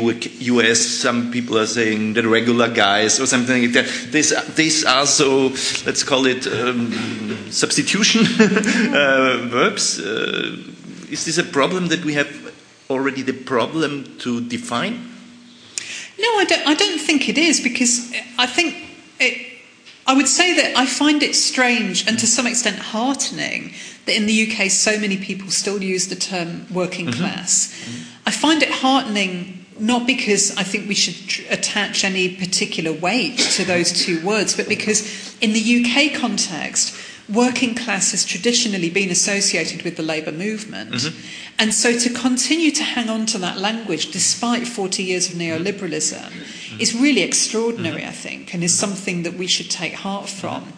US 0.54 0.80
some 0.80 1.32
people 1.32 1.58
are 1.58 1.66
saying 1.66 2.14
the 2.14 2.28
regular 2.28 2.70
guys 2.70 3.20
or 3.20 3.26
something 3.26 3.62
like 3.62 3.74
that. 3.74 3.86
These, 4.12 4.30
this, 4.30 4.56
this 4.56 4.86
also 4.86 5.50
let's 5.86 6.04
call 6.04 6.26
it 6.26 6.48
um, 6.48 7.52
substitution 7.52 8.22
uh, 8.40 9.48
verbs. 9.50 10.00
Uh, 10.00 10.58
is 11.10 11.26
this 11.26 11.38
a 11.38 11.44
problem 11.44 11.88
that 11.88 12.04
we 12.04 12.14
have 12.14 12.54
already 12.90 13.22
the 13.22 13.34
problem 13.34 14.18
to 14.20 14.42
define? 14.42 14.94
No 16.20 16.40
I 16.40 16.46
don't, 16.46 16.68
I 16.68 16.74
don't 16.74 17.00
think 17.00 17.30
it 17.30 17.38
is 17.38 17.62
because 17.62 18.12
I 18.40 18.46
think 18.48 18.76
it, 19.20 19.57
I 20.08 20.14
would 20.14 20.28
say 20.28 20.56
that 20.56 20.78
I 20.78 20.86
find 20.86 21.22
it 21.22 21.36
strange 21.36 22.08
and 22.08 22.18
to 22.20 22.28
some 22.28 22.48
extent 22.48 22.80
heartening 22.80 23.74
that 24.06 24.16
in 24.16 24.26
the 24.26 24.50
UK 24.50 24.72
so 24.72 24.98
many 24.98 25.18
people 25.18 25.50
still 25.50 25.84
use 25.84 26.08
the 26.08 26.16
term 26.16 26.66
working 26.74 27.08
mm-hmm. 27.08 27.20
class. 27.20 27.74
Mm-hmm. 27.74 28.20
I 28.26 28.32
find 28.32 28.64
it 28.64 28.72
heartening 28.72 29.66
not 29.80 30.08
because 30.08 30.56
I 30.58 30.64
think 30.64 30.88
we 30.88 30.96
should 30.96 31.28
tr- 31.28 31.42
attach 31.50 32.04
any 32.04 32.36
particular 32.36 32.92
weight 32.92 33.38
to 33.38 33.66
those 33.66 33.92
two 33.92 34.26
words, 34.26 34.56
but 34.56 34.68
because 34.68 35.38
in 35.40 35.54
the 35.54 35.60
UK 35.60 36.20
context, 36.20 36.96
working 37.30 37.76
class 37.76 38.12
has 38.12 38.24
traditionally 38.26 38.90
been 38.90 39.10
associated 39.10 39.84
with 39.84 39.98
the 39.98 40.04
labour 40.04 40.32
movement. 40.32 40.92
Mm-hmm. 40.92 41.28
And 41.60 41.74
so 41.74 41.98
to 41.98 42.10
continue 42.10 42.72
to 42.72 42.84
hang 42.84 43.10
on 43.10 43.26
to 43.28 43.38
that 43.40 43.58
language 43.58 44.12
despite 44.12 44.68
40 44.68 45.04
years 45.04 45.30
of 45.30 45.36
neoliberalism 45.36 46.22
mm-hmm. 46.22 46.80
is 46.80 46.96
really 46.96 47.22
extraordinary, 47.22 48.02
mm-hmm. 48.02 48.10
I 48.10 48.14
think, 48.14 48.54
and 48.54 48.64
is 48.64 48.78
something 48.78 49.24
that 49.24 49.34
we 49.34 49.48
should 49.48 49.70
take 49.70 49.94
heart 49.94 50.30
from. 50.30 50.74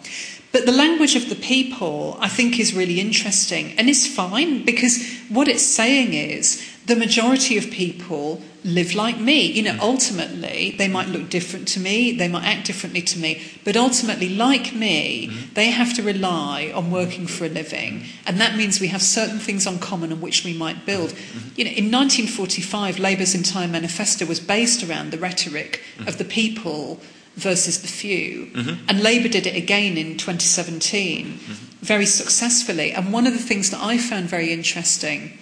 But 0.52 0.66
the 0.66 0.72
language 0.72 1.14
of 1.14 1.28
the 1.28 1.36
people, 1.36 2.16
I 2.20 2.28
think, 2.28 2.58
is 2.58 2.74
really 2.74 2.98
interesting 2.98 3.78
and 3.78 3.88
is 3.88 4.12
fine 4.12 4.64
because 4.64 5.06
what 5.28 5.46
it's 5.46 5.64
saying 5.64 6.14
is 6.14 6.69
the 6.86 6.96
majority 6.96 7.56
of 7.58 7.70
people 7.70 8.42
live 8.64 8.94
like 8.94 9.18
me. 9.18 9.46
You 9.46 9.62
know, 9.62 9.78
ultimately, 9.80 10.74
they 10.76 10.88
might 10.88 11.08
look 11.08 11.28
different 11.28 11.68
to 11.68 11.80
me, 11.80 12.12
they 12.12 12.28
might 12.28 12.44
act 12.44 12.66
differently 12.66 13.02
to 13.02 13.18
me, 13.18 13.42
but 13.64 13.76
ultimately, 13.76 14.28
like 14.28 14.74
me, 14.74 15.28
mm-hmm. 15.28 15.54
they 15.54 15.70
have 15.70 15.94
to 15.94 16.02
rely 16.02 16.72
on 16.74 16.90
working 16.90 17.26
for 17.26 17.44
a 17.44 17.48
living. 17.48 18.04
And 18.26 18.40
that 18.40 18.56
means 18.56 18.80
we 18.80 18.88
have 18.88 19.02
certain 19.02 19.38
things 19.38 19.66
on 19.66 19.78
common 19.78 20.12
on 20.12 20.20
which 20.20 20.44
we 20.44 20.52
might 20.52 20.86
build. 20.86 21.10
Mm-hmm. 21.10 21.48
You 21.56 21.64
know, 21.64 21.70
in 21.70 21.90
1945, 21.90 22.98
Labour's 22.98 23.34
entire 23.34 23.68
manifesto 23.68 24.26
was 24.26 24.40
based 24.40 24.82
around 24.82 25.10
the 25.10 25.18
rhetoric 25.18 25.82
mm-hmm. 25.96 26.08
of 26.08 26.18
the 26.18 26.24
people 26.24 27.00
versus 27.36 27.80
the 27.80 27.88
few. 27.88 28.50
And 28.88 29.02
Labour 29.02 29.28
did 29.28 29.46
it 29.46 29.56
again 29.56 29.96
in 29.96 30.18
2017 30.18 31.26
mm-hmm. 31.26 31.52
very 31.80 32.04
successfully. 32.04 32.92
And 32.92 33.12
one 33.12 33.26
of 33.26 33.32
the 33.32 33.38
things 33.38 33.70
that 33.70 33.80
I 33.80 33.96
found 33.96 34.28
very 34.28 34.52
interesting. 34.52 35.38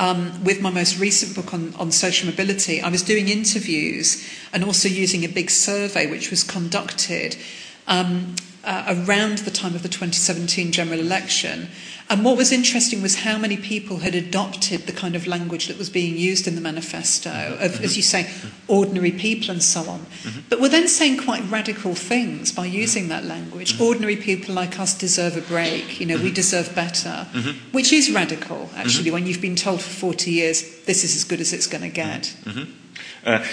Um, 0.00 0.42
with 0.42 0.62
my 0.62 0.70
most 0.70 0.98
recent 0.98 1.36
book 1.36 1.52
on, 1.52 1.74
on 1.74 1.92
social 1.92 2.28
mobility, 2.28 2.80
I 2.80 2.88
was 2.88 3.02
doing 3.02 3.28
interviews 3.28 4.26
and 4.50 4.64
also 4.64 4.88
using 4.88 5.24
a 5.24 5.28
big 5.28 5.50
survey 5.50 6.10
which 6.10 6.30
was 6.30 6.42
conducted 6.42 7.36
um, 7.86 8.34
uh, 8.64 8.94
around 9.06 9.38
the 9.38 9.50
time 9.50 9.74
of 9.74 9.82
the 9.82 9.90
2017 9.90 10.72
general 10.72 10.98
election. 10.98 11.68
And 12.10 12.24
what 12.24 12.36
was 12.36 12.50
interesting 12.50 13.02
was 13.02 13.20
how 13.20 13.38
many 13.38 13.56
people 13.56 13.98
had 13.98 14.16
adopted 14.16 14.80
the 14.88 14.92
kind 14.92 15.14
of 15.14 15.28
language 15.28 15.68
that 15.68 15.78
was 15.78 15.88
being 15.88 16.16
used 16.16 16.48
in 16.48 16.56
the 16.56 16.60
manifesto, 16.60 17.30
of, 17.60 17.70
mm-hmm. 17.70 17.84
as 17.84 17.96
you 17.96 18.02
say, 18.02 18.28
ordinary 18.66 19.12
people 19.12 19.52
and 19.52 19.62
so 19.62 19.88
on. 19.88 20.00
Mm-hmm. 20.00 20.40
But 20.48 20.60
were 20.60 20.68
then 20.68 20.88
saying 20.88 21.18
quite 21.18 21.48
radical 21.48 21.94
things 21.94 22.50
by 22.50 22.66
using 22.66 23.08
that 23.08 23.24
language. 23.24 23.74
Mm-hmm. 23.74 23.84
Ordinary 23.84 24.16
people 24.16 24.56
like 24.56 24.80
us 24.80 24.98
deserve 24.98 25.36
a 25.36 25.40
break, 25.42 26.00
you 26.00 26.06
know, 26.06 26.16
we 26.16 26.24
mm-hmm. 26.24 26.34
deserve 26.34 26.74
better, 26.74 27.28
mm-hmm. 27.32 27.70
which 27.70 27.92
is 27.92 28.10
radical, 28.10 28.68
actually, 28.74 29.04
mm-hmm. 29.04 29.14
when 29.14 29.26
you've 29.28 29.40
been 29.40 29.54
told 29.54 29.80
for 29.80 29.90
40 29.90 30.32
years 30.32 30.84
this 30.86 31.04
is 31.04 31.14
as 31.14 31.22
good 31.22 31.40
as 31.40 31.52
it's 31.52 31.68
going 31.68 31.82
to 31.82 31.88
get. 31.88 32.34
Uh, 33.24 33.44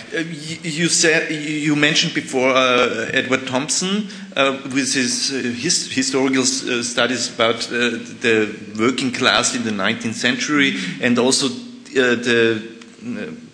you 0.64 0.88
said 0.88 1.30
you 1.30 1.76
mentioned 1.76 2.14
before 2.14 2.52
uh, 2.52 3.10
Edward 3.12 3.48
Thompson 3.48 4.08
uh, 4.36 4.58
with 4.64 4.94
his, 4.94 5.34
uh, 5.34 5.36
his 5.36 5.92
historical 5.92 6.44
uh, 6.44 6.84
studies 6.84 7.34
about 7.34 7.60
the 7.60 8.56
working 8.80 9.12
class 9.12 9.56
in 9.56 9.64
the 9.64 9.72
19th 9.72 10.14
century 10.14 10.76
and 11.02 11.20
also 11.20 11.50
the 11.50 12.78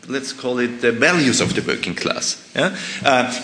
let's 0.08 0.34
call 0.34 0.60
it 0.60 0.82
the 0.82 0.92
values 0.92 1.42
of 1.42 1.56
the 1.56 1.62
working 1.62 1.96
class. 1.96 2.52
Yeah? 2.56 2.76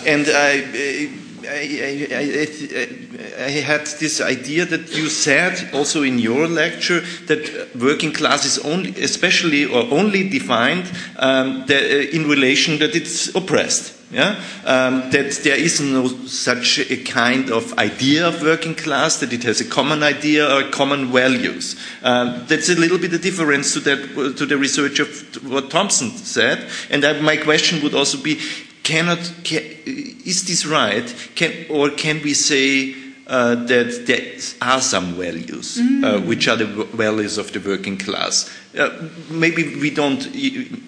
and 0.06 0.26
I 0.28 1.10
I, 1.46 2.08
I, 2.12 3.44
I, 3.44 3.50
had 3.50 3.86
this 3.86 4.20
idea 4.20 4.64
that 4.64 4.96
you 4.96 5.08
said 5.08 5.74
also 5.74 6.02
in 6.02 6.18
your 6.18 6.46
lecture 6.46 7.00
that 7.26 7.70
working 7.74 8.12
class 8.12 8.44
is 8.44 8.58
only, 8.58 8.90
especially 9.02 9.64
or 9.64 9.82
only 9.90 10.28
defined 10.28 10.90
um, 11.18 11.64
the, 11.66 11.76
uh, 11.76 12.16
in 12.16 12.28
relation 12.28 12.78
that 12.78 12.94
it's 12.94 13.34
oppressed. 13.34 13.96
Yeah? 14.10 14.42
Um, 14.64 15.10
that 15.12 15.40
there 15.44 15.56
is 15.56 15.80
no 15.80 16.08
such 16.26 16.80
a 16.80 16.96
kind 17.04 17.50
of 17.50 17.78
idea 17.78 18.26
of 18.26 18.42
working 18.42 18.74
class, 18.74 19.20
that 19.20 19.32
it 19.32 19.44
has 19.44 19.60
a 19.60 19.64
common 19.64 20.02
idea 20.02 20.52
or 20.52 20.68
common 20.70 21.12
values. 21.12 21.76
Um, 22.02 22.44
that's 22.48 22.68
a 22.68 22.74
little 22.74 22.98
bit 22.98 23.12
a 23.12 23.18
difference 23.18 23.74
to, 23.74 23.80
that, 23.80 24.34
to 24.36 24.46
the 24.46 24.56
research 24.56 24.98
of 24.98 25.48
what 25.48 25.70
Thompson 25.70 26.10
said. 26.10 26.68
And 26.90 27.04
I, 27.04 27.20
my 27.20 27.36
question 27.36 27.82
would 27.84 27.94
also 27.94 28.20
be 28.20 28.40
cannot, 28.82 29.32
can, 29.44 29.62
is 29.86 30.46
this 30.46 30.66
right? 30.66 31.06
Can, 31.34 31.66
or 31.68 31.90
can 31.90 32.22
we 32.22 32.34
say 32.34 32.94
uh, 33.30 33.54
that 33.54 34.06
there 34.06 34.32
are 34.60 34.80
some 34.80 35.14
values, 35.14 35.78
uh, 35.78 35.82
mm. 35.82 36.04
uh, 36.04 36.20
which 36.26 36.48
are 36.48 36.56
the 36.56 36.66
values 36.66 37.38
of 37.38 37.52
the 37.52 37.60
working 37.60 37.96
class. 37.96 38.50
Uh, 38.78 39.08
maybe 39.28 39.80
we 39.80 39.90
don't 39.90 40.28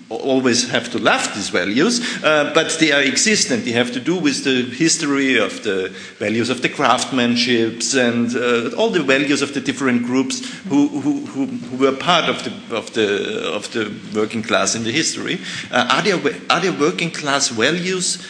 always 0.09 0.70
have 0.70 0.89
to 0.93 0.99
love 0.99 1.35
these 1.35 1.49
values, 1.49 2.01
uh, 2.22 2.53
but 2.55 2.70
they 2.78 2.93
are 2.93 3.03
existent. 3.03 3.64
They 3.64 3.72
have 3.72 3.91
to 3.93 4.01
do 4.01 4.16
with 4.16 4.45
the 4.45 4.62
history 4.62 5.37
of 5.37 5.64
the 5.64 5.89
values 6.18 6.49
of 6.49 6.62
the 6.62 6.68
craftsmanships 6.68 7.99
and 7.99 8.37
uh, 8.37 8.76
all 8.76 8.91
the 8.91 9.03
values 9.03 9.43
of 9.43 9.53
the 9.53 9.61
different 9.61 10.05
groups 10.05 10.47
who, 10.68 10.87
who, 10.87 11.26
who, 11.26 11.76
were 11.76 11.97
part 11.97 12.28
of 12.28 12.45
the, 12.45 12.76
of, 12.76 12.93
the, 12.95 13.53
of 13.53 13.72
the 13.72 13.93
working 14.14 14.45
class 14.45 14.76
in 14.76 14.85
the 14.85 14.93
history. 14.93 15.41
are, 15.72 16.03
there, 16.03 16.20
are 16.51 16.61
there 16.61 16.72
working 16.72 17.11
class 17.11 17.49
values 17.49 18.24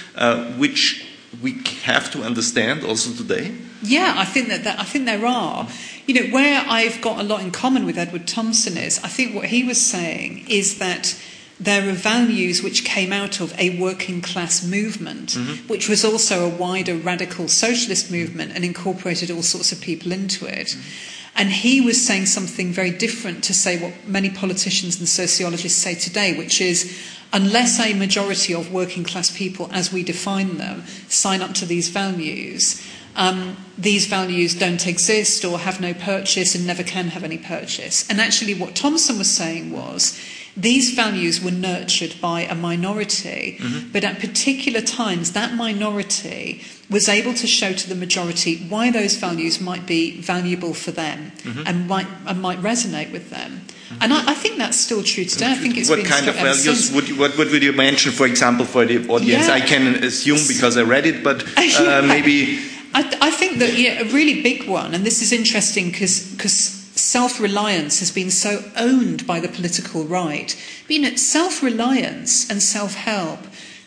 which 0.57 1.07
we 1.43 1.63
have 1.83 2.11
to 2.13 2.23
understand 2.23 2.85
also 2.85 3.13
today? 3.13 3.55
Yeah, 3.83 4.15
I 4.17 4.25
think 4.25 4.49
that, 4.49 4.65
that 4.65 4.79
I 4.79 4.85
think 4.85 5.07
there 5.07 5.27
are. 5.27 5.67
You 6.07 6.15
know, 6.15 6.35
where 6.35 6.65
I've 6.67 7.01
got 7.01 7.21
a 7.21 7.23
lot 7.23 7.43
in 7.43 7.51
common 7.51 7.87
with 7.87 7.97
Edward 7.97 8.27
Thompson 8.27 8.77
is 8.77 8.99
I 9.05 9.09
think 9.09 9.35
what 9.35 9.47
he 9.47 9.63
was 9.63 9.81
saying 9.81 10.47
is 10.49 10.79
that 10.79 11.17
there 11.61 11.89
are 11.89 11.93
values 11.93 12.63
which 12.63 12.85
came 12.85 13.13
out 13.13 13.41
of 13.41 13.57
a 13.59 13.79
working 13.79 14.21
class 14.21 14.67
movement, 14.67 15.31
mm-hmm. 15.31 15.69
which 15.69 15.89
was 15.89 16.05
also 16.05 16.45
a 16.45 16.49
wider 16.49 16.97
radical 16.97 17.47
socialist 17.47 18.11
movement 18.11 18.53
and 18.55 18.65
incorporated 18.65 19.31
all 19.31 19.43
sorts 19.43 19.71
of 19.71 19.81
people 19.81 20.11
into 20.11 20.47
it. 20.47 20.69
Mm-hmm. 20.69 21.21
And 21.35 21.51
he 21.51 21.81
was 21.81 22.05
saying 22.05 22.27
something 22.27 22.73
very 22.73 22.91
different 22.91 23.43
to 23.45 23.55
say 23.55 23.81
what 23.81 24.07
many 24.07 24.29
politicians 24.29 24.99
and 24.99 25.09
sociologists 25.09 25.81
say 25.81 25.95
today, 25.95 26.37
which 26.37 26.61
is 26.61 27.01
unless 27.33 27.81
a 27.81 27.95
majority 27.95 28.55
of 28.55 28.73
working 28.73 29.05
class 29.05 29.35
people, 29.37 29.71
as 29.73 29.93
we 29.93 30.03
define 30.03 30.59
them, 30.59 30.85
sign 31.09 31.41
up 31.41 31.55
to 31.55 31.65
these 31.65 31.89
values, 31.89 32.87
um, 33.17 33.57
these 33.77 34.07
values 34.07 34.55
don't 34.55 34.87
exist 34.87 35.45
or 35.45 35.59
have 35.59 35.81
no 35.81 35.93
purchase 35.95 36.55
and 36.55 36.67
never 36.67 36.83
can 36.83 37.09
have 37.09 37.25
any 37.25 37.39
purchase. 37.39 38.09
And 38.09 38.21
actually, 38.21 38.55
what 38.55 38.75
Thompson 38.75 39.19
was 39.19 39.31
saying 39.31 39.73
was 39.73 40.19
these 40.57 40.91
values 40.91 41.43
were 41.43 41.51
nurtured 41.51 42.21
by 42.21 42.43
a 42.43 42.55
minority, 42.55 43.57
mm-hmm. 43.59 43.91
but 43.91 44.05
at 44.05 44.21
particular 44.21 44.83
times, 44.83 45.33
that 45.33 45.55
minority 45.55 46.63
was 46.91 47.09
able 47.09 47.33
to 47.33 47.47
show 47.47 47.73
to 47.73 47.89
the 47.89 47.95
majority 47.95 48.59
why 48.69 48.91
those 48.91 49.17
values 49.17 49.61
might 49.61 49.87
be 49.87 50.21
valuable 50.21 50.75
for 50.75 50.91
them 50.91 51.33
mm-hmm. 51.39 51.63
and, 51.67 51.89
might, 51.89 52.07
and 52.27 52.43
might 52.43 52.59
resonate 52.59 53.11
with 53.13 53.31
them. 53.31 53.63
Mm-hmm. 53.89 54.03
And 54.03 54.13
I, 54.13 54.33
I, 54.33 54.35
think 54.35 54.59
that's 54.59 54.79
still 54.79 55.03
true 55.03 55.25
today. 55.25 55.53
I 55.53 55.55
think 55.55 55.79
it's 55.79 55.89
what 55.89 56.05
kind 56.05 56.29
of 56.29 56.35
values 56.35 56.93
would 56.93 57.09
you, 57.09 57.19
what, 57.19 57.37
what 57.39 57.51
would 57.51 57.63
you 57.63 57.73
mention, 57.73 58.13
for 58.13 58.27
example, 58.27 58.67
for 58.67 58.85
the 58.85 59.09
audience? 59.09 59.49
Yeah. 59.49 59.55
I 59.55 59.61
can 59.61 60.05
assume 60.05 60.39
because 60.49 60.77
I 60.77 60.83
read 60.83 61.07
it, 61.07 61.25
but 61.25 61.43
uh, 61.57 61.63
yeah. 61.63 62.01
maybe. 62.03 62.69
I, 62.95 63.19
I, 63.21 63.31
think 63.31 63.59
that 63.59 63.79
yeah, 63.79 64.01
a 64.01 64.05
really 64.13 64.43
big 64.43 64.69
one, 64.69 64.95
and 64.95 65.05
this 65.05 65.23
is 65.23 65.33
interesting 65.33 65.91
because 65.91 66.13
self 66.95 67.41
reliance 67.41 68.01
has 68.01 68.11
been 68.11 68.31
so 68.31 68.63
owned 68.77 69.27
by 69.27 69.41
the 69.41 69.49
political 69.49 70.05
right. 70.05 70.57
But, 70.87 70.91
you 70.91 71.03
know, 71.03 71.17
self 71.17 71.63
reliance 71.63 72.51
and 72.51 72.63
self 72.63 72.95
help 72.95 73.41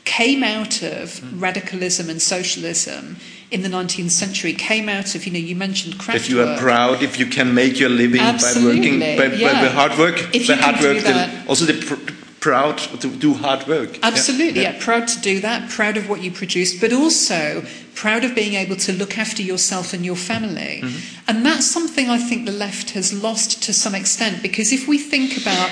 came 0.05 0.43
out 0.43 0.83
of 0.83 1.19
mm. 1.19 1.41
radicalism 1.41 2.09
and 2.09 2.21
socialism 2.21 3.17
in 3.51 3.61
the 3.61 3.69
19th 3.69 4.11
century 4.11 4.53
came 4.53 4.89
out 4.89 5.15
of, 5.15 5.25
you 5.25 5.33
know, 5.33 5.39
you 5.39 5.55
mentioned 5.55 5.99
craft 5.99 6.19
If 6.19 6.29
you 6.29 6.41
are 6.41 6.57
proud, 6.57 7.01
if 7.01 7.19
you 7.19 7.25
can 7.25 7.53
make 7.53 7.79
your 7.79 7.89
living 7.89 8.21
Absolutely. 8.21 8.71
by 8.71 8.77
working, 8.77 8.99
by, 8.99 9.35
yeah. 9.37 9.53
by, 9.53 9.67
by 9.67 9.73
hard 9.73 9.97
work, 9.97 10.35
if 10.35 10.47
by 10.47 10.55
hard 10.55 10.81
work, 10.81 11.03
the, 11.03 11.43
also 11.47 11.65
the 11.65 11.73
pr- 11.73 12.24
proud 12.45 12.77
to 12.77 13.07
do 13.07 13.33
hard 13.33 13.65
work. 13.67 13.97
Absolutely, 14.03 14.61
yeah. 14.61 14.73
yeah. 14.73 14.77
proud 14.79 15.07
to 15.07 15.19
do 15.19 15.39
that, 15.39 15.67
proud 15.67 15.97
of 15.97 16.07
what 16.07 16.21
you 16.21 16.29
produce, 16.29 16.79
but 16.79 16.93
also 16.93 17.65
proud 17.95 18.23
of 18.23 18.35
being 18.35 18.53
able 18.53 18.75
to 18.75 18.93
look 18.93 19.17
after 19.17 19.41
yourself 19.41 19.93
and 19.93 20.05
your 20.05 20.15
family. 20.15 20.81
Mm-hmm. 20.83 21.27
And 21.27 21.43
that's 21.43 21.65
something 21.65 22.07
I 22.07 22.19
think 22.19 22.45
the 22.45 22.51
left 22.51 22.91
has 22.91 23.11
lost 23.11 23.63
to 23.63 23.73
some 23.73 23.95
extent 23.95 24.43
because 24.43 24.71
if 24.71 24.87
we 24.87 24.99
think 24.99 25.41
about 25.41 25.71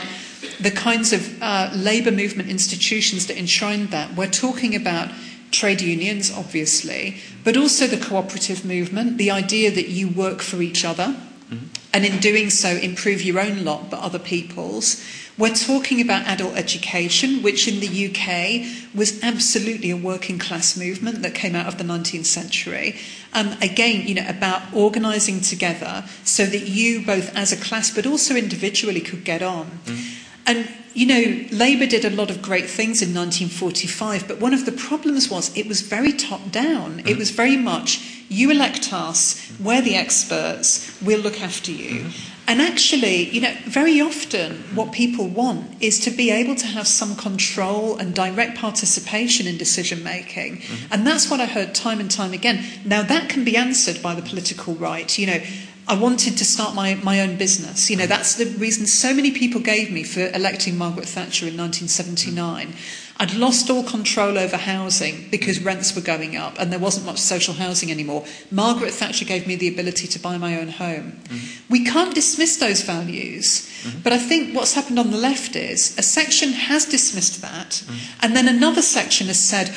the 0.59 0.71
kinds 0.71 1.13
of 1.13 1.21
uh, 1.43 1.69
labour 1.75 2.09
movement 2.09 2.49
institutions 2.49 3.27
that 3.27 3.37
enshrined 3.37 3.89
that, 3.89 4.15
we're 4.15 4.35
talking 4.47 4.73
about 4.73 5.11
trade 5.51 5.79
unions, 5.79 6.31
obviously, 6.31 7.17
but 7.43 7.55
also 7.55 7.85
the 7.85 8.03
cooperative 8.03 8.65
movement, 8.65 9.19
the 9.19 9.29
idea 9.29 9.69
that 9.69 9.89
you 9.89 10.09
work 10.09 10.41
for 10.41 10.59
each 10.63 10.83
other, 10.83 11.15
mm-hmm. 11.53 11.65
and 11.93 12.05
in 12.05 12.19
doing 12.19 12.49
so, 12.49 12.69
improve 12.69 13.21
your 13.21 13.39
own 13.39 13.63
lot 13.63 13.89
but 13.89 13.99
other 13.99 14.19
people's. 14.19 15.03
We're 15.35 15.55
talking 15.55 15.99
about 15.99 16.27
adult 16.27 16.55
education, 16.55 17.41
which 17.41 17.67
in 17.67 17.79
the 17.79 18.07
UK 18.07 18.93
was 18.93 19.23
absolutely 19.23 19.89
a 19.89 19.97
working 19.97 20.37
class 20.37 20.77
movement 20.77 21.23
that 21.23 21.33
came 21.33 21.55
out 21.55 21.65
of 21.65 21.79
the 21.79 21.83
19th 21.83 22.27
century. 22.27 22.97
Um, 23.33 23.53
again, 23.59 24.07
you 24.07 24.13
know, 24.13 24.27
about 24.27 24.61
organising 24.75 25.41
together 25.41 26.05
so 26.23 26.45
that 26.45 26.67
you, 26.67 27.03
both 27.03 27.35
as 27.35 27.51
a 27.51 27.57
class 27.57 27.89
but 27.89 28.05
also 28.05 28.35
individually, 28.35 29.01
could 29.01 29.23
get 29.23 29.41
on. 29.41 29.79
Mm. 29.85 30.22
And, 30.45 30.69
you 30.93 31.05
know, 31.05 31.47
Labour 31.51 31.85
did 31.85 32.05
a 32.05 32.09
lot 32.09 32.29
of 32.29 32.41
great 32.41 32.65
things 32.65 33.01
in 33.01 33.13
1945, 33.13 34.27
but 34.27 34.39
one 34.39 34.53
of 34.53 34.65
the 34.65 34.71
problems 34.71 35.29
was 35.29 35.55
it 35.57 35.67
was 35.67 35.81
very 35.81 36.11
top 36.11 36.51
down. 36.51 36.97
Mm-hmm. 36.97 37.07
It 37.07 37.17
was 37.17 37.31
very 37.31 37.57
much, 37.57 38.25
you 38.29 38.51
elect 38.51 38.91
us, 38.91 39.51
we're 39.59 39.81
the 39.81 39.95
experts, 39.95 40.99
we'll 41.01 41.21
look 41.21 41.41
after 41.41 41.71
you. 41.71 42.01
Mm-hmm. 42.01 42.29
And 42.45 42.61
actually, 42.61 43.29
you 43.29 43.39
know, 43.39 43.55
very 43.63 44.01
often 44.01 44.65
what 44.75 44.91
people 44.91 45.27
want 45.27 45.81
is 45.81 45.97
to 46.01 46.11
be 46.11 46.29
able 46.29 46.55
to 46.55 46.67
have 46.67 46.87
some 46.87 47.15
control 47.15 47.95
and 47.95 48.13
direct 48.13 48.57
participation 48.57 49.47
in 49.47 49.57
decision 49.57 50.03
making. 50.03 50.57
Mm-hmm. 50.57 50.93
And 50.93 51.07
that's 51.07 51.31
what 51.31 51.39
I 51.39 51.45
heard 51.45 51.73
time 51.73 52.01
and 52.01 52.11
time 52.11 52.33
again. 52.33 52.65
Now, 52.83 53.01
that 53.01 53.29
can 53.29 53.45
be 53.45 53.55
answered 53.55 54.01
by 54.01 54.13
the 54.13 54.21
political 54.21 54.75
right. 54.75 55.17
You 55.17 55.27
know, 55.27 55.39
I 55.87 55.99
wanted 55.99 56.37
to 56.37 56.45
start 56.45 56.75
my, 56.75 56.95
my 56.95 57.19
own 57.19 57.37
business. 57.37 57.89
You 57.89 57.97
know, 57.97 58.05
that's 58.05 58.35
the 58.35 58.45
reason 58.45 58.85
so 58.85 59.13
many 59.13 59.31
people 59.31 59.59
gave 59.59 59.91
me 59.91 60.03
for 60.03 60.27
electing 60.33 60.77
Margaret 60.77 61.07
Thatcher 61.07 61.47
in 61.47 61.57
1979. 61.57 62.73
I'd 63.17 63.35
lost 63.35 63.69
all 63.69 63.83
control 63.83 64.37
over 64.37 64.57
housing 64.57 65.29
because 65.29 65.63
rents 65.63 65.95
were 65.95 66.01
going 66.01 66.35
up 66.35 66.55
and 66.59 66.71
there 66.71 66.79
wasn't 66.79 67.05
much 67.05 67.19
social 67.19 67.53
housing 67.53 67.91
anymore. 67.91 68.25
Margaret 68.49 68.91
Thatcher 68.91 69.25
gave 69.25 69.45
me 69.45 69.55
the 69.55 69.67
ability 69.67 70.07
to 70.07 70.19
buy 70.19 70.37
my 70.37 70.59
own 70.59 70.69
home. 70.69 71.21
Mm-hmm. 71.25 71.71
We 71.71 71.85
can't 71.85 72.15
dismiss 72.15 72.57
those 72.57 72.81
values, 72.81 73.69
mm-hmm. 73.83 73.99
but 73.99 74.13
I 74.13 74.17
think 74.17 74.55
what's 74.55 74.73
happened 74.73 74.99
on 74.99 75.11
the 75.11 75.17
left 75.17 75.55
is 75.55 75.97
a 75.97 76.01
section 76.01 76.53
has 76.53 76.85
dismissed 76.85 77.41
that, 77.41 77.69
mm-hmm. 77.69 78.25
and 78.25 78.35
then 78.35 78.47
another 78.47 78.81
section 78.81 79.27
has 79.27 79.39
said, 79.39 79.73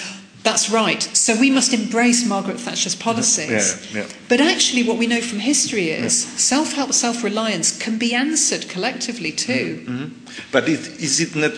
that's 0.47 0.71
right. 0.71 1.03
So 1.03 1.35
we 1.35 1.51
must 1.51 1.73
embrace 1.75 2.25
Margaret 2.25 2.61
Thatcher's 2.61 2.95
policies. 2.95 3.93
Yeah, 3.93 4.03
yeah. 4.03 4.09
But 4.29 4.41
actually, 4.41 4.85
what 4.85 4.97
we 4.97 5.09
know 5.09 5.21
from 5.21 5.41
history 5.41 5.91
is 5.91 6.25
yeah. 6.25 6.37
self 6.39 6.73
help, 6.75 6.93
self 6.93 7.25
reliance 7.25 7.77
can 7.77 7.99
be 7.99 8.15
answered 8.15 8.69
collectively 8.69 9.33
too. 9.33 9.83
Mm-hmm. 9.85 10.05
mm-hmm. 10.05 10.51
But 10.53 10.69
it, 10.69 10.87
is 11.01 11.21
it 11.21 11.35
not? 11.35 11.53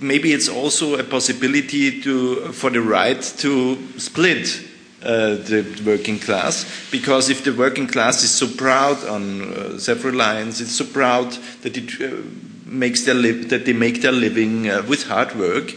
Maybe 0.00 0.32
it's 0.32 0.48
also 0.48 0.98
a 0.98 1.04
possibility 1.04 2.00
to, 2.02 2.52
for 2.52 2.70
the 2.70 2.82
right 2.82 3.22
to 3.38 3.78
split 3.98 4.64
uh, 5.02 5.36
the 5.36 5.82
working 5.86 6.18
class 6.18 6.66
because 6.90 7.30
if 7.30 7.44
the 7.44 7.52
working 7.52 7.86
class 7.86 8.24
is 8.24 8.30
so 8.30 8.48
proud 8.48 8.96
on 9.04 9.52
uh, 9.52 9.78
self-reliance, 9.78 10.60
it's 10.60 10.72
so 10.72 10.84
proud 10.84 11.30
that 11.62 11.76
it 11.76 12.00
uh, 12.00 12.16
makes 12.66 13.04
their 13.04 13.14
li- 13.14 13.44
that 13.44 13.64
they 13.64 13.72
make 13.72 14.02
their 14.02 14.12
living 14.12 14.68
uh, 14.68 14.82
with 14.88 15.06
hard 15.06 15.36
work. 15.36 15.72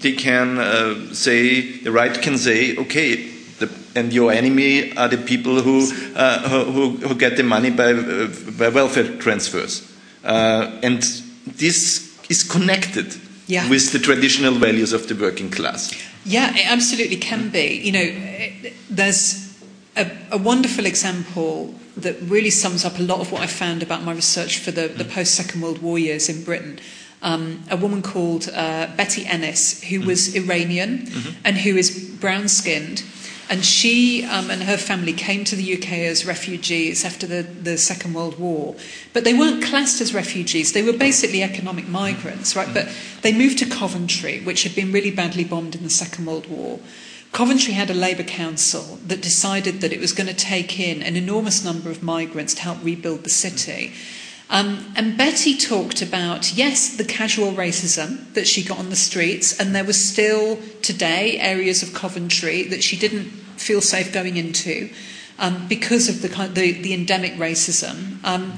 They 0.00 0.12
can 0.12 0.58
uh, 0.58 1.12
say, 1.12 1.78
the 1.82 1.90
right 1.90 2.14
can 2.22 2.38
say, 2.38 2.76
okay, 2.76 3.16
the, 3.58 3.70
and 3.94 4.12
your 4.12 4.32
enemy 4.32 4.96
are 4.96 5.08
the 5.08 5.18
people 5.18 5.60
who, 5.60 5.90
uh, 6.14 6.48
who, 6.48 6.90
who, 6.96 7.14
get 7.14 7.36
the 7.36 7.42
money 7.42 7.70
by, 7.70 7.92
uh, 7.92 8.28
by 8.58 8.68
welfare 8.68 9.16
transfers. 9.18 9.90
Uh, 10.24 10.78
and 10.82 11.02
this 11.46 12.16
is 12.28 12.44
connected 12.44 13.14
yeah. 13.46 13.68
with 13.68 13.92
the 13.92 13.98
traditional 13.98 14.54
values 14.54 14.92
of 14.92 15.08
the 15.08 15.14
working 15.14 15.50
class. 15.50 15.92
Yeah, 16.24 16.54
it 16.54 16.70
absolutely 16.70 17.16
can 17.16 17.48
be. 17.48 17.80
You 17.82 17.92
know, 17.92 18.70
there's 18.90 19.58
a, 19.96 20.10
a 20.32 20.38
wonderful 20.38 20.86
example 20.86 21.74
that 21.96 22.16
really 22.22 22.50
sums 22.50 22.84
up 22.84 22.98
a 22.98 23.02
lot 23.02 23.20
of 23.20 23.32
what 23.32 23.42
I 23.42 23.46
found 23.46 23.82
about 23.82 24.04
my 24.04 24.12
research 24.12 24.58
for 24.58 24.70
the, 24.70 24.88
the 24.88 25.04
post 25.04 25.34
Second 25.34 25.62
World 25.62 25.82
War 25.82 25.98
years 25.98 26.28
in 26.28 26.44
Britain 26.44 26.78
um, 27.22 27.62
a 27.70 27.76
woman 27.76 28.02
called 28.02 28.48
uh, 28.54 28.88
Betty 28.96 29.26
Ennis, 29.26 29.82
who 29.84 30.00
was 30.00 30.28
mm-hmm. 30.28 30.44
Iranian 30.44 30.98
mm-hmm. 30.98 31.40
and 31.44 31.58
who 31.58 31.76
is 31.76 32.16
brown 32.20 32.48
skinned. 32.48 33.04
And 33.50 33.64
she 33.64 34.26
um, 34.26 34.50
and 34.50 34.64
her 34.64 34.76
family 34.76 35.14
came 35.14 35.42
to 35.44 35.56
the 35.56 35.74
UK 35.74 35.92
as 35.92 36.26
refugees 36.26 37.02
after 37.04 37.26
the, 37.26 37.42
the 37.42 37.78
Second 37.78 38.12
World 38.12 38.38
War. 38.38 38.76
But 39.14 39.24
they 39.24 39.32
weren't 39.32 39.64
classed 39.64 40.02
as 40.02 40.12
refugees, 40.12 40.72
they 40.72 40.82
were 40.82 40.92
basically 40.92 41.42
economic 41.42 41.88
migrants, 41.88 42.54
right? 42.54 42.72
But 42.72 42.90
they 43.22 43.32
moved 43.32 43.58
to 43.60 43.66
Coventry, 43.66 44.40
which 44.40 44.64
had 44.64 44.74
been 44.74 44.92
really 44.92 45.10
badly 45.10 45.44
bombed 45.44 45.74
in 45.74 45.82
the 45.82 45.90
Second 45.90 46.26
World 46.26 46.46
War. 46.46 46.78
Coventry 47.32 47.74
had 47.74 47.90
a 47.90 47.94
Labour 47.94 48.22
council 48.22 48.98
that 49.06 49.22
decided 49.22 49.80
that 49.80 49.92
it 49.92 50.00
was 50.00 50.12
going 50.12 50.28
to 50.28 50.34
take 50.34 50.80
in 50.80 51.02
an 51.02 51.16
enormous 51.16 51.64
number 51.64 51.90
of 51.90 52.02
migrants 52.02 52.54
to 52.54 52.62
help 52.62 52.82
rebuild 52.82 53.24
the 53.24 53.30
city. 53.30 53.92
Um, 54.50 54.92
and 54.96 55.18
Betty 55.18 55.56
talked 55.56 56.00
about, 56.00 56.54
yes, 56.54 56.96
the 56.96 57.04
casual 57.04 57.52
racism 57.52 58.32
that 58.32 58.46
she 58.46 58.62
got 58.64 58.78
on 58.78 58.88
the 58.88 58.96
streets, 58.96 59.58
and 59.58 59.74
there 59.74 59.84
was 59.84 60.02
still 60.02 60.58
today 60.80 61.38
areas 61.38 61.82
of 61.82 61.92
Coventry 61.92 62.62
that 62.64 62.82
she 62.82 62.96
didn't 62.96 63.26
feel 63.58 63.80
safe 63.80 64.12
going 64.12 64.36
into 64.36 64.88
um, 65.38 65.66
because 65.68 66.08
of 66.08 66.22
the, 66.22 66.28
the, 66.48 66.72
the 66.72 66.94
endemic 66.94 67.34
racism. 67.34 68.24
Um, 68.24 68.54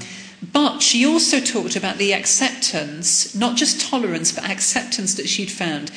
but 0.53 0.79
she 0.79 1.05
also 1.05 1.39
talked 1.39 1.75
about 1.75 1.97
the 1.97 2.13
acceptance, 2.13 3.35
not 3.35 3.57
just 3.57 3.81
tolerance, 3.81 4.31
but 4.31 4.49
acceptance 4.49 5.13
that 5.15 5.29
she'd 5.29 5.51
found 5.51 5.91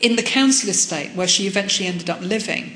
in 0.00 0.16
the 0.16 0.22
council 0.22 0.70
estate 0.70 1.14
where 1.14 1.26
she 1.26 1.46
eventually 1.46 1.88
ended 1.88 2.08
up 2.08 2.20
living. 2.20 2.72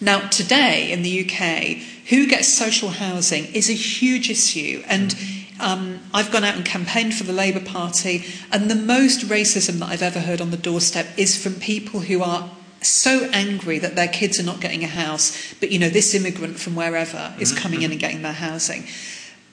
Now, 0.00 0.28
today 0.28 0.90
in 0.90 1.02
the 1.02 1.24
UK, 1.24 1.82
who 2.08 2.26
gets 2.26 2.48
social 2.48 2.88
housing 2.88 3.46
is 3.54 3.68
a 3.68 3.74
huge 3.74 4.30
issue, 4.30 4.82
and 4.86 5.14
um, 5.60 6.00
I've 6.12 6.30
gone 6.30 6.44
out 6.44 6.56
and 6.56 6.64
campaigned 6.64 7.14
for 7.14 7.24
the 7.24 7.32
Labour 7.32 7.60
Party, 7.60 8.24
and 8.52 8.70
the 8.70 8.74
most 8.74 9.26
racism 9.26 9.78
that 9.78 9.88
I've 9.88 10.02
ever 10.02 10.20
heard 10.20 10.40
on 10.40 10.50
the 10.50 10.56
doorstep 10.56 11.06
is 11.16 11.40
from 11.40 11.54
people 11.54 12.00
who 12.00 12.22
are 12.22 12.50
so 12.82 13.28
angry 13.32 13.78
that 13.78 13.94
their 13.94 14.08
kids 14.08 14.40
are 14.40 14.44
not 14.44 14.60
getting 14.60 14.82
a 14.82 14.88
house, 14.88 15.54
but 15.60 15.70
you 15.70 15.78
know, 15.78 15.88
this 15.88 16.14
immigrant 16.14 16.58
from 16.58 16.74
wherever 16.74 17.34
is 17.38 17.52
mm-hmm. 17.52 17.62
coming 17.62 17.82
in 17.82 17.90
and 17.90 18.00
getting 18.00 18.22
their 18.22 18.32
housing. 18.32 18.84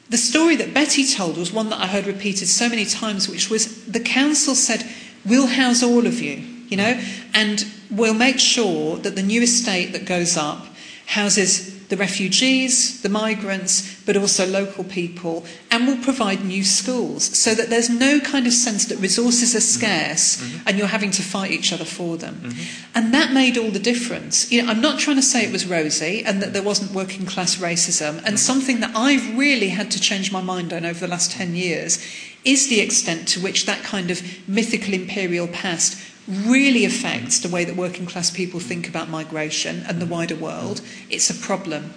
The 0.10 0.18
story 0.18 0.56
that 0.56 0.74
Betty 0.74 1.06
told 1.06 1.38
was 1.38 1.52
one 1.52 1.70
that 1.70 1.82
I 1.82 1.88
heard 1.88 2.06
repeated 2.06 2.48
so 2.48 2.70
many 2.70 2.86
times, 2.86 3.28
which 3.28 3.50
was 3.50 3.86
the 3.86 4.00
council 4.00 4.56
said, 4.56 4.86
We'll 5.26 5.48
house 5.48 5.84
all 5.84 6.08
of 6.08 6.22
you, 6.22 6.36
you 6.70 6.78
know, 6.78 7.02
and 7.34 7.66
we'll 7.92 8.14
make 8.14 8.40
sure 8.40 8.96
that 8.98 9.16
the 9.16 9.24
new 9.24 9.42
estate 9.42 9.92
that 9.92 10.06
goes 10.06 10.38
up 10.38 10.66
houses 11.08 11.77
the 11.90 11.98
refugees, 11.98 13.02
the 13.02 13.10
migrants, 13.10 14.04
but 14.06 14.18
also 14.18 14.46
local 14.46 14.84
people, 14.84 15.46
and 15.72 15.88
will 15.88 15.98
provide 15.98 16.44
new 16.44 16.64
schools 16.64 17.24
so 17.38 17.56
that 17.56 17.70
there's 17.70 17.90
no 17.90 18.20
kind 18.20 18.46
of 18.46 18.54
sense 18.54 18.86
that 18.86 18.98
resources 18.98 19.56
are 19.56 19.62
scarce 19.62 20.38
mm-hmm. 20.38 20.68
and 20.68 20.78
you're 20.78 20.88
having 20.88 21.12
to 21.12 21.22
fight 21.22 21.52
each 21.52 21.72
other 21.72 21.86
for 21.86 22.18
them. 22.18 22.36
Mm-hmm. 22.36 22.92
And 22.96 23.14
that 23.14 23.32
made 23.32 23.58
all 23.58 23.72
the 23.72 23.80
difference. 23.80 24.52
You 24.52 24.64
know, 24.64 24.70
I'm 24.70 24.82
not 24.82 25.00
trying 25.00 25.16
to 25.16 25.22
say 25.22 25.46
it 25.46 25.52
was 25.52 25.66
rosy 25.66 26.24
and 26.26 26.42
that 26.42 26.54
there 26.54 26.64
wasn't 26.64 26.92
working 26.92 27.26
class 27.26 27.56
racism, 27.56 28.18
and 28.18 28.26
mm-hmm. 28.26 28.36
something 28.36 28.80
that 28.82 28.96
I've 28.96 29.38
really 29.38 29.70
had 29.70 29.90
to 29.92 30.00
change 30.00 30.32
my 30.32 30.42
mind 30.42 30.74
on 30.74 30.86
over 30.86 31.00
the 31.00 31.08
last 31.08 31.32
10 31.32 31.56
years 31.56 32.04
is 32.44 32.70
the 32.70 32.80
extent 32.80 33.28
to 33.30 33.42
which 33.42 33.66
that 33.66 33.84
kind 33.84 34.12
of 34.12 34.22
mythical 34.48 34.94
imperial 34.94 35.48
past 35.48 35.98
really 36.28 36.84
affects 36.84 37.40
the 37.40 37.50
way 37.50 37.64
that 37.64 37.76
working 37.76 38.06
class 38.06 38.30
people 38.30 38.60
think 38.60 38.88
about 38.88 39.10
migration 39.10 39.84
and 39.88 40.02
the 40.02 40.06
wider 40.06 40.36
world, 40.36 40.82
it's 41.10 41.30
a 41.30 41.34
problem. 41.34 41.94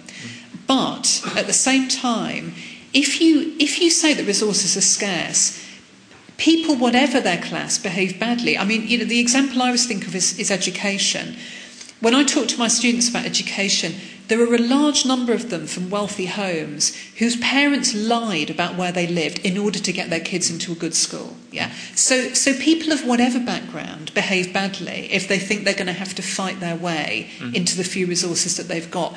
But 0.67 1.23
at 1.35 1.47
the 1.47 1.53
same 1.53 1.89
time, 1.89 2.53
if 2.93 3.19
you, 3.19 3.55
if 3.59 3.79
you 3.81 3.89
say 3.89 4.13
that 4.13 4.25
resources 4.25 4.77
are 4.77 4.81
scarce, 4.81 5.61
people, 6.37 6.75
whatever 6.75 7.21
their 7.21 7.41
class, 7.41 7.77
behave 7.77 8.19
badly. 8.19 8.57
I 8.57 8.65
mean, 8.65 8.87
you 8.87 8.97
know, 8.97 9.05
the 9.05 9.19
example 9.19 9.61
I 9.61 9.67
always 9.67 9.85
think 9.85 10.07
of 10.07 10.15
is, 10.15 10.39
is 10.39 10.49
education. 10.49 11.35
When 12.01 12.15
I 12.15 12.23
talk 12.23 12.47
to 12.49 12.59
my 12.59 12.67
students 12.67 13.07
about 13.09 13.25
education, 13.25 13.93
there 14.27 14.41
are 14.41 14.55
a 14.55 14.57
large 14.57 15.05
number 15.05 15.33
of 15.33 15.49
them 15.49 15.67
from 15.67 15.89
wealthy 15.89 16.25
homes 16.25 16.95
whose 17.19 17.35
parents 17.37 17.93
lied 17.93 18.49
about 18.49 18.75
where 18.75 18.91
they 18.91 19.05
lived 19.05 19.39
in 19.39 19.57
order 19.57 19.77
to 19.77 19.91
get 19.91 20.09
their 20.09 20.19
kids 20.19 20.49
into 20.49 20.71
a 20.71 20.75
good 20.75 20.95
school. 20.95 21.35
Yeah. 21.51 21.71
So, 21.95 22.33
so 22.33 22.53
people 22.53 22.91
of 22.91 23.05
whatever 23.05 23.39
background 23.39 24.13
behave 24.13 24.51
badly 24.51 25.11
if 25.11 25.27
they 25.27 25.37
think 25.37 25.63
they're 25.63 25.73
going 25.73 25.87
to 25.87 25.93
have 25.93 26.15
to 26.15 26.21
fight 26.23 26.59
their 26.59 26.75
way 26.75 27.29
mm-hmm. 27.37 27.53
into 27.53 27.77
the 27.77 27.83
few 27.83 28.07
resources 28.07 28.57
that 28.57 28.67
they've 28.67 28.89
got. 28.89 29.15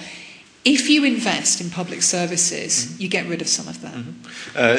If 0.64 0.90
you 0.90 1.04
invest 1.04 1.60
in 1.60 1.70
public 1.70 2.02
services, 2.02 2.86
mm-hmm. 2.86 3.02
you 3.02 3.08
get 3.08 3.26
rid 3.26 3.40
of 3.40 3.48
some 3.48 3.68
of 3.68 3.80
that. 3.82 3.94
Mm-hmm. 3.94 4.56
Uh, 4.56 4.76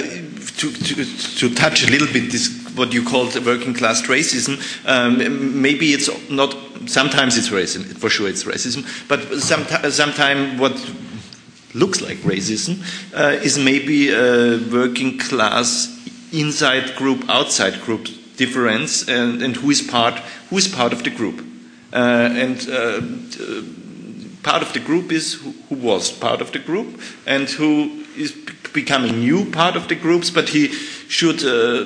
to, 0.58 0.72
to, 0.72 1.50
to, 1.50 1.56
touch 1.56 1.88
a 1.88 1.90
little 1.90 2.12
bit 2.12 2.32
this, 2.32 2.50
what 2.76 2.94
you 2.94 3.04
called 3.04 3.34
working 3.46 3.74
class 3.74 4.04
racism, 4.04 4.58
um, 4.86 5.62
maybe 5.62 5.94
it's 5.94 6.10
not, 6.30 6.56
sometimes 6.88 7.38
it's 7.38 7.50
racism, 7.50 7.98
for 7.98 8.10
sure 8.10 8.28
it's 8.28 8.44
racism, 8.44 8.84
but 9.08 9.20
sometimes 9.92 10.60
what 10.60 10.74
looks 11.74 12.02
like 12.02 12.18
racism 12.20 12.80
uh, 13.14 13.38
is 13.44 13.58
maybe 13.58 14.10
a 14.10 14.58
working 14.72 15.18
class 15.18 15.92
inside 16.32 16.96
group, 16.96 17.28
outside 17.30 17.82
group 17.82 18.08
difference, 18.38 19.08
and, 19.08 19.42
and 19.42 19.56
who 19.56 19.70
is 19.70 19.82
part, 19.82 20.16
who 20.50 20.58
is 20.58 20.68
part 20.68 20.94
of 20.94 21.04
the 21.04 21.10
group. 21.10 21.46
Uh, 21.94 22.30
and 22.34 22.68
uh, 22.70 23.02
part 24.44 24.62
of 24.62 24.74
the 24.74 24.80
group 24.80 25.12
is 25.12 25.34
who, 25.34 25.52
who 25.70 25.76
was 25.76 26.12
part 26.12 26.42
of 26.42 26.52
the 26.52 26.60
group 26.60 27.00
and 27.26 27.50
who 27.50 28.04
is 28.18 28.32
becoming 28.74 29.20
new 29.20 29.50
part 29.52 29.76
of 29.76 29.88
the 29.88 29.96
groups, 29.96 30.30
but 30.30 30.50
he 30.50 30.68
should 30.68 31.44
uh, 31.44 31.86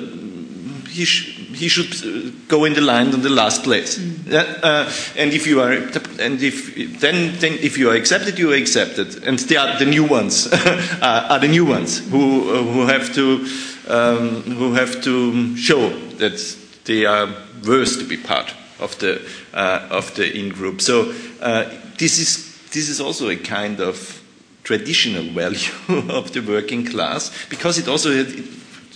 he, 0.90 1.04
sh- 1.04 1.36
he 1.54 1.68
should 1.68 1.92
uh, 2.04 2.30
go 2.48 2.64
in 2.64 2.74
the 2.74 2.80
line 2.80 3.08
in 3.14 3.22
the 3.22 3.30
last 3.30 3.62
place. 3.62 3.98
Mm. 3.98 4.34
Uh, 4.62 4.90
and 5.16 5.32
if 5.32 5.46
you 5.46 5.60
are 5.60 5.72
and 5.72 6.42
if 6.42 7.00
then, 7.00 7.38
then 7.38 7.52
if 7.54 7.78
you 7.78 7.90
are 7.90 7.94
accepted, 7.94 8.38
you 8.38 8.52
are 8.52 8.56
accepted, 8.56 9.24
and 9.24 9.38
they 9.38 9.56
are 9.56 9.78
the 9.78 9.86
new 9.86 10.04
ones 10.04 10.46
are, 11.02 11.38
the 11.38 11.48
new 11.48 11.64
ones 11.64 11.98
who 12.10 12.50
uh, 12.50 12.62
who 12.62 12.86
have 12.86 13.14
to 13.14 13.46
um, 13.88 14.42
who 14.42 14.74
have 14.74 15.02
to 15.02 15.56
show 15.56 15.90
that 16.18 16.56
they 16.84 17.04
are 17.06 17.28
worth 17.66 17.98
to 17.98 18.04
be 18.04 18.16
part 18.16 18.54
of 18.78 18.98
the 18.98 19.20
uh, 19.54 19.86
of 19.90 20.14
the 20.14 20.36
in 20.36 20.50
group. 20.50 20.80
So 20.80 21.12
uh, 21.40 21.64
this 21.98 22.18
is 22.18 22.70
this 22.70 22.88
is 22.88 23.00
also 23.00 23.28
a 23.28 23.36
kind 23.36 23.80
of 23.80 24.20
traditional 24.62 25.24
value 25.32 25.72
of 26.10 26.32
the 26.32 26.40
working 26.40 26.84
class 26.84 27.30
because 27.48 27.78
it 27.78 27.88
also 27.88 28.12
had 28.12 28.28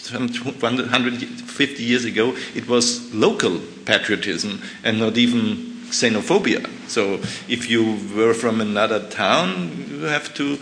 some 0.05 0.29
150 0.29 1.83
years 1.83 2.05
ago 2.05 2.37
it 2.55 2.69
was 2.69 3.13
local 3.15 3.59
patriotism 3.87 4.61
and 4.83 4.99
not 4.99 5.17
even 5.17 5.75
xenophobia. 5.87 6.69
So 6.89 7.15
if 7.49 7.71
you 7.71 7.99
were 8.15 8.35
from 8.35 8.61
another 8.61 9.09
town, 9.09 9.87
you 9.89 10.03
have 10.03 10.35
to 10.35 10.59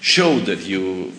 show 0.00 0.38
that 0.40 0.60
you 0.66 1.12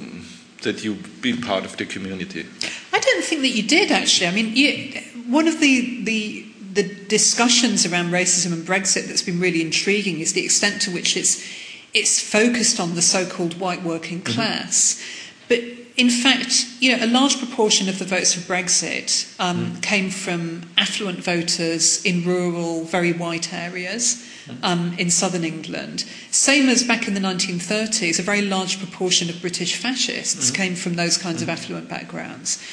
that 0.63 0.83
you 0.83 0.95
be 1.21 1.33
part 1.35 1.65
of 1.65 1.77
the 1.77 1.85
community. 1.85 2.45
I 2.91 2.99
don't 2.99 3.23
think 3.23 3.41
that 3.41 3.49
you 3.49 3.63
did 3.63 3.91
actually. 3.91 4.27
I 4.27 4.31
mean, 4.31 4.55
you, 4.55 5.01
one 5.27 5.47
of 5.47 5.59
the 5.59 6.03
the 6.03 6.45
the 6.73 6.83
discussions 7.07 7.85
around 7.85 8.11
racism 8.11 8.53
and 8.53 8.67
Brexit 8.67 9.07
that's 9.07 9.23
been 9.23 9.39
really 9.39 9.61
intriguing 9.61 10.19
is 10.19 10.33
the 10.33 10.45
extent 10.45 10.81
to 10.83 10.91
which 10.91 11.17
it's 11.17 11.41
it's 11.93 12.19
focused 12.19 12.79
on 12.79 12.95
the 12.95 13.01
so-called 13.01 13.59
white 13.59 13.83
working 13.83 14.21
mm-hmm. 14.21 14.33
class. 14.33 14.95
Mm-hmm. 14.95 15.45
But 15.49 15.86
in 15.97 16.11
fact, 16.11 16.67
you 16.79 16.95
know, 16.95 17.03
a 17.03 17.07
large 17.07 17.39
proportion 17.39 17.89
of 17.89 17.97
the 17.97 18.05
votes 18.05 18.35
for 18.35 18.41
Brexit 18.41 19.35
um, 19.39 19.71
mm. 19.71 19.81
came 19.81 20.11
from 20.11 20.61
affluent 20.77 21.23
voters 21.23 22.05
in 22.05 22.23
rural, 22.23 22.83
very 22.83 23.11
white 23.11 23.51
areas 23.51 24.23
mm. 24.45 24.63
um, 24.63 24.93
in 24.99 25.09
southern 25.09 25.43
England. 25.43 26.05
Same 26.29 26.69
as 26.69 26.83
back 26.83 27.07
in 27.07 27.15
the 27.15 27.19
1930s, 27.19 28.19
a 28.19 28.21
very 28.21 28.43
large 28.43 28.77
proportion 28.77 29.27
of 29.27 29.41
British 29.41 29.75
fascists 29.75 30.51
mm. 30.51 30.55
came 30.55 30.75
from 30.75 30.93
those 30.93 31.17
kinds 31.17 31.41
of 31.41 31.47
mm. 31.47 31.53
affluent 31.53 31.89
backgrounds. 31.89 32.63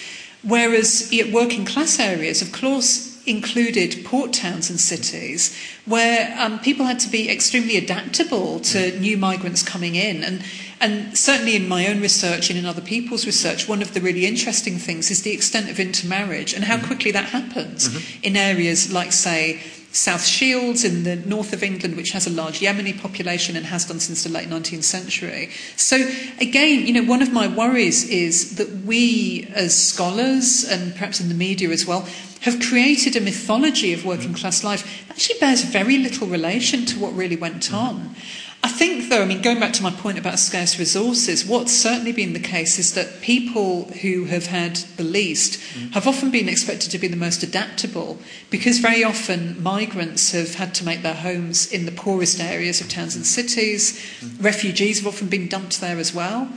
Whereas 0.43 1.11
working 1.33 1.65
class 1.65 1.99
areas, 1.99 2.43
of 2.43 2.53
course, 2.53 3.14
included 3.27 4.05
port 4.05 4.33
towns 4.33 4.71
and 4.71 4.81
cities 4.81 5.57
where 5.87 6.35
um, 6.39 6.59
people 6.61 6.87
had 6.87 6.99
to 7.01 7.09
be 7.09 7.31
extremely 7.31 7.77
adaptable 7.77 8.61
to 8.61 8.99
new 9.01 9.17
migrants 9.17 9.63
coming 9.63 9.95
in. 9.95 10.23
And, 10.23 10.45
and 10.81 11.17
certainly 11.17 11.57
in 11.57 11.69
my 11.69 11.87
own 11.87 12.01
research 12.01 12.51
and 12.51 12.59
in 12.59 12.67
other 12.67 12.83
people's 12.83 13.27
research, 13.27 13.69
one 13.69 13.83
of 13.83 13.95
the 13.95 14.01
really 14.01 14.27
interesting 14.27 14.77
things 14.77 15.11
is 15.11 15.23
the 15.23 15.33
extent 15.33 15.71
of 15.71 15.81
intermarriage 15.81 16.53
and 16.53 16.65
how 16.65 16.77
mm-hmm. 16.77 16.87
quickly 16.87 17.11
that 17.13 17.27
happens 17.27 17.89
mm-hmm. 17.89 18.23
in 18.23 18.37
areas 18.37 18.93
like, 18.93 19.13
say, 19.13 19.61
South 19.95 20.25
Shields 20.27 20.83
in 20.85 21.05
the 21.05 21.15
north 21.15 21.53
of 21.53 21.63
England, 21.63 21.97
which 21.97 22.11
has 22.11 22.27
a 22.27 22.31
large 22.31 22.59
Yemeni 22.59 23.01
population 23.01 23.55
and 23.55 23.67
has 23.67 23.85
done 23.85 24.01
since 24.01 24.25
the 24.25 24.29
late 24.29 24.49
19th 24.49 24.83
century. 24.83 25.51
So, 25.77 26.11
again, 26.41 26.85
you 26.85 26.93
know, 26.93 27.05
one 27.05 27.23
of 27.23 27.33
my 27.33 27.47
worries 27.47 28.09
is 28.09 28.57
that 28.57 28.69
we 28.85 29.49
as 29.55 29.77
scholars 29.81 30.65
and 30.69 30.93
perhaps 30.95 31.21
in 31.21 31.29
the 31.29 31.35
media 31.35 31.71
as 31.71 31.87
well 31.87 32.09
have 32.45 32.61
created 32.61 33.17
a 33.17 33.21
mythology 33.21 33.95
of 33.95 34.05
working 34.05 34.29
mm-hmm. 34.29 34.35
class 34.35 34.63
life 34.63 35.07
that 35.09 35.17
actually 35.17 35.39
bears 35.41 35.65
very 35.65 35.97
little 35.97 36.27
relation 36.27 36.85
to 36.85 36.99
what 36.99 37.15
really 37.15 37.37
went 37.37 37.63
mm-hmm. 37.63 37.75
on. 37.75 38.15
I 38.63 38.69
think, 38.69 39.11
though, 39.11 39.21
I 39.21 39.27
mean, 39.27 39.43
going 39.43 39.61
back 39.61 39.75
to 39.75 39.83
my 39.83 39.91
point 39.91 40.19
about 40.19 40.39
scarce 40.39 40.79
resources, 40.79 41.45
what's 41.45 41.73
certainly 41.73 42.13
been 42.13 42.33
the 42.33 42.39
case 42.39 42.79
is 42.79 42.95
that 42.95 43.21
people 43.21 43.85
who 44.01 44.25
have 44.25 44.47
had 44.47 44.77
the 44.97 45.05
least 45.05 45.61
mm. 45.75 45.93
have 45.93 46.09
often 46.09 46.31
been 46.31 46.49
expected 46.49 46.91
to 46.91 46.99
be 46.99 47.07
the 47.07 47.17
most 47.17 47.43
adaptable 47.43 48.19
because 48.49 48.79
very 48.79 49.05
often 49.05 49.63
migrants 49.63 50.33
have 50.33 50.55
had 50.55 50.75
to 50.77 50.85
make 50.85 51.03
their 51.03 51.13
homes 51.13 51.71
in 51.71 51.85
the 51.85 51.93
poorest 51.93 52.41
areas 52.41 52.81
of 52.81 52.89
towns 52.89 53.15
and 53.15 53.27
cities. 53.27 54.03
Refugees 54.41 54.99
have 54.99 55.07
often 55.07 55.29
been 55.29 55.47
dumped 55.47 55.83
there 55.83 55.99
as 55.99 56.15
well. 56.15 56.51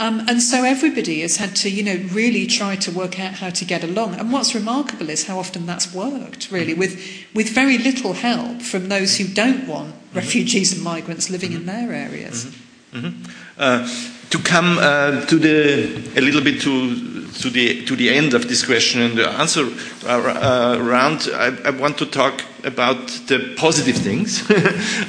Um, 0.00 0.20
and 0.28 0.42
so 0.42 0.64
everybody 0.64 1.20
has 1.20 1.36
had 1.36 1.54
to, 1.56 1.68
you 1.68 1.82
know, 1.82 2.02
really 2.10 2.46
try 2.46 2.74
to 2.76 2.90
work 2.90 3.20
out 3.20 3.34
how 3.34 3.50
to 3.50 3.64
get 3.66 3.84
along. 3.84 4.14
And 4.14 4.32
what's 4.32 4.54
remarkable 4.54 5.10
is 5.10 5.26
how 5.26 5.38
often 5.38 5.66
that's 5.66 5.92
worked, 5.92 6.50
really, 6.50 6.72
with, 6.72 6.98
with 7.34 7.50
very 7.50 7.76
little 7.76 8.14
help 8.14 8.62
from 8.62 8.88
those 8.88 9.18
who 9.18 9.28
don't 9.28 9.68
want 9.68 9.92
mm-hmm. 9.94 10.16
refugees 10.16 10.72
and 10.72 10.82
migrants 10.82 11.28
living 11.28 11.52
in 11.52 11.66
their 11.66 11.92
areas. 11.92 12.46
Mm-hmm. 12.46 13.06
Mm-hmm. 13.06 13.30
Uh, 13.58 13.88
to 14.30 14.38
come 14.38 14.78
uh, 14.78 15.26
to 15.26 15.38
the 15.38 16.18
a 16.18 16.20
little 16.22 16.40
bit 16.40 16.62
to 16.62 17.26
to 17.26 17.50
the 17.50 17.84
to 17.84 17.94
the 17.94 18.08
end 18.08 18.32
of 18.32 18.48
this 18.48 18.64
question 18.64 19.02
and 19.02 19.18
the 19.18 19.28
answer 19.28 19.66
uh, 20.06 20.08
uh 20.08 20.78
round, 20.80 21.28
I, 21.32 21.56
I, 21.64 21.70
want 21.70 21.98
to 21.98 22.06
talk 22.06 22.42
about 22.64 23.08
the 23.26 23.54
positive 23.56 23.96
things. 23.96 24.42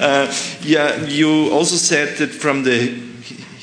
Uh, 0.02 0.34
yeah, 0.64 1.06
you 1.06 1.52
also 1.52 1.76
said 1.76 2.18
that 2.18 2.32
from 2.32 2.64
the 2.64 3.11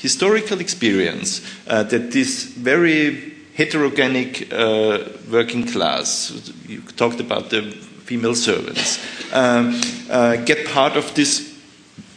historical 0.01 0.61
experience 0.61 1.43
uh, 1.67 1.83
that 1.85 2.13
this 2.13 2.45
very 2.45 3.35
heterogenic 3.57 4.53
uh, 4.53 5.09
working 5.31 5.67
class, 5.67 6.53
you 6.67 6.81
talked 6.97 7.21
about 7.21 7.51
the 7.51 7.63
female 8.05 8.35
servants, 8.35 8.99
uh, 9.33 10.37
get 10.45 10.67
part 10.69 10.97
of 10.97 11.15
this, 11.15 11.59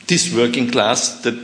this 0.07 0.33
working 0.33 0.69
class 0.69 1.21
that 1.23 1.37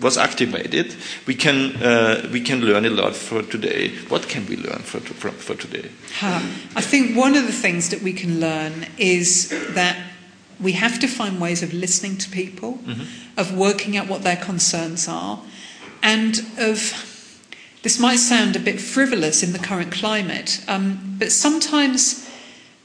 was 0.00 0.18
activated, 0.18 0.94
we 1.26 1.34
can, 1.34 1.76
uh, 1.82 2.28
we 2.32 2.40
can 2.40 2.60
learn 2.60 2.84
a 2.84 2.90
lot 2.90 3.14
for 3.16 3.42
today. 3.42 3.88
What 4.08 4.28
can 4.28 4.46
we 4.46 4.56
learn 4.56 4.80
for, 4.80 5.00
for, 5.00 5.30
for 5.30 5.54
today? 5.54 5.90
I 6.22 6.80
think 6.80 7.16
one 7.16 7.34
of 7.34 7.46
the 7.46 7.52
things 7.52 7.88
that 7.90 8.02
we 8.02 8.12
can 8.12 8.38
learn 8.38 8.86
is 8.98 9.48
that 9.74 9.96
we 10.64 10.72
have 10.72 10.98
to 10.98 11.06
find 11.06 11.40
ways 11.40 11.62
of 11.62 11.72
listening 11.72 12.16
to 12.18 12.30
people, 12.30 12.78
mm-hmm. 12.78 13.38
of 13.38 13.56
working 13.56 13.96
out 13.96 14.08
what 14.08 14.22
their 14.22 14.36
concerns 14.36 15.06
are, 15.06 15.40
and 16.02 16.40
of 16.58 17.10
this 17.82 18.00
might 18.00 18.16
sound 18.16 18.56
a 18.56 18.58
bit 18.58 18.80
frivolous 18.80 19.42
in 19.42 19.52
the 19.52 19.58
current 19.58 19.92
climate, 19.92 20.64
um, 20.66 21.16
but 21.18 21.30
sometimes 21.30 22.28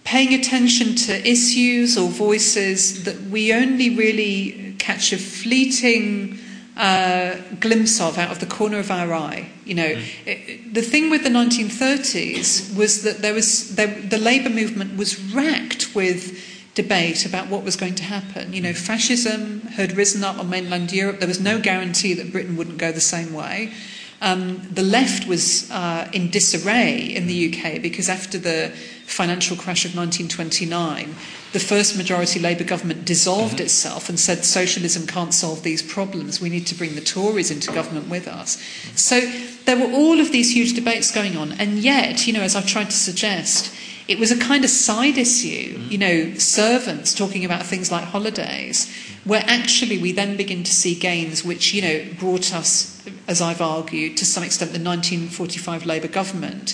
paying 0.03 0.33
attention 0.33 0.95
to 0.95 1.27
issues 1.27 1.97
or 1.97 2.09
voices 2.09 3.05
that 3.05 3.21
we 3.21 3.53
only 3.53 3.95
really 3.95 4.75
catch 4.77 5.13
a 5.13 5.17
fleeting 5.17 6.37
uh, 6.75 7.35
glimpse 7.59 8.01
of 8.01 8.17
out 8.17 8.31
of 8.31 8.39
the 8.39 8.45
corner 8.45 8.79
of 8.79 8.89
our 8.89 9.13
eye. 9.13 9.49
You 9.65 9.75
know, 9.75 9.89
mm. 9.95 10.27
it, 10.27 10.73
the 10.73 10.81
thing 10.81 11.09
with 11.09 11.23
the 11.23 11.29
1930s 11.29 12.75
was 12.75 13.03
that 13.03 13.21
there 13.21 13.33
was 13.33 13.75
there, 13.75 13.87
the 13.87 14.17
labour 14.17 14.49
movement 14.49 14.97
was 14.97 15.21
racked 15.33 15.93
with 15.93 16.58
debate 16.81 17.25
about 17.25 17.47
what 17.49 17.63
was 17.63 17.75
going 17.75 17.95
to 17.95 18.03
happen. 18.03 18.53
You 18.53 18.61
know, 18.61 18.73
fascism 18.73 19.61
had 19.61 19.97
risen 19.97 20.23
up 20.23 20.37
on 20.39 20.49
mainland 20.49 20.93
Europe. 20.93 21.19
There 21.19 21.27
was 21.27 21.39
no 21.39 21.59
guarantee 21.59 22.13
that 22.13 22.31
Britain 22.31 22.55
wouldn't 22.55 22.77
go 22.77 22.91
the 22.91 23.01
same 23.01 23.33
way. 23.33 23.73
Um, 24.21 24.67
the 24.69 24.83
left 24.83 25.27
was 25.27 25.69
uh, 25.71 26.09
in 26.13 26.29
disarray 26.29 26.99
in 26.99 27.27
the 27.27 27.37
UK 27.47 27.81
because 27.81 28.09
after 28.09 28.37
the 28.37 28.71
financial 29.05 29.55
crash 29.55 29.85
of 29.85 29.95
1929, 29.95 31.15
the 31.51 31.59
first 31.59 31.97
majority 31.97 32.39
Labour 32.39 32.63
government 32.63 33.05
dissolved 33.05 33.55
mm-hmm. 33.55 33.63
itself 33.63 34.07
and 34.07 34.19
said 34.19 34.45
socialism 34.45 35.07
can't 35.07 35.33
solve 35.33 35.63
these 35.63 35.81
problems. 35.81 36.39
We 36.39 36.49
need 36.49 36.67
to 36.67 36.75
bring 36.75 36.95
the 36.95 37.01
Tories 37.01 37.49
into 37.49 37.71
government 37.71 38.07
with 38.09 38.27
us. 38.27 38.61
So 38.95 39.19
there 39.65 39.77
were 39.77 39.93
all 39.93 40.19
of 40.19 40.31
these 40.31 40.53
huge 40.53 40.73
debates 40.73 41.11
going 41.11 41.37
on, 41.37 41.53
and 41.53 41.79
yet, 41.79 42.27
you 42.27 42.33
know, 42.33 42.41
as 42.41 42.55
I've 42.55 42.67
tried 42.67 42.89
to 42.91 42.97
suggest, 42.97 43.73
it 44.09 44.17
was 44.17 44.31
a 44.31 44.39
kind 44.39 44.63
of 44.63 44.71
side 44.71 45.19
issue, 45.19 45.79
you 45.87 45.99
know, 45.99 46.33
servants 46.33 47.13
talking 47.13 47.45
about 47.45 47.63
things 47.63 47.91
like 47.91 48.05
holidays, 48.05 48.91
where 49.23 49.43
actually 49.45 49.99
we 49.99 50.11
then 50.11 50.35
begin 50.35 50.63
to 50.63 50.71
see 50.71 50.95
gains 50.95 51.45
which, 51.45 51.75
you 51.75 51.81
know, 51.83 52.03
brought 52.17 52.51
us, 52.51 53.05
as 53.27 53.39
I've 53.39 53.61
argued, 53.61 54.17
to 54.17 54.25
some 54.25 54.43
extent 54.43 54.71
the 54.71 54.83
1945 54.83 55.85
Labour 55.85 56.07
government 56.07 56.73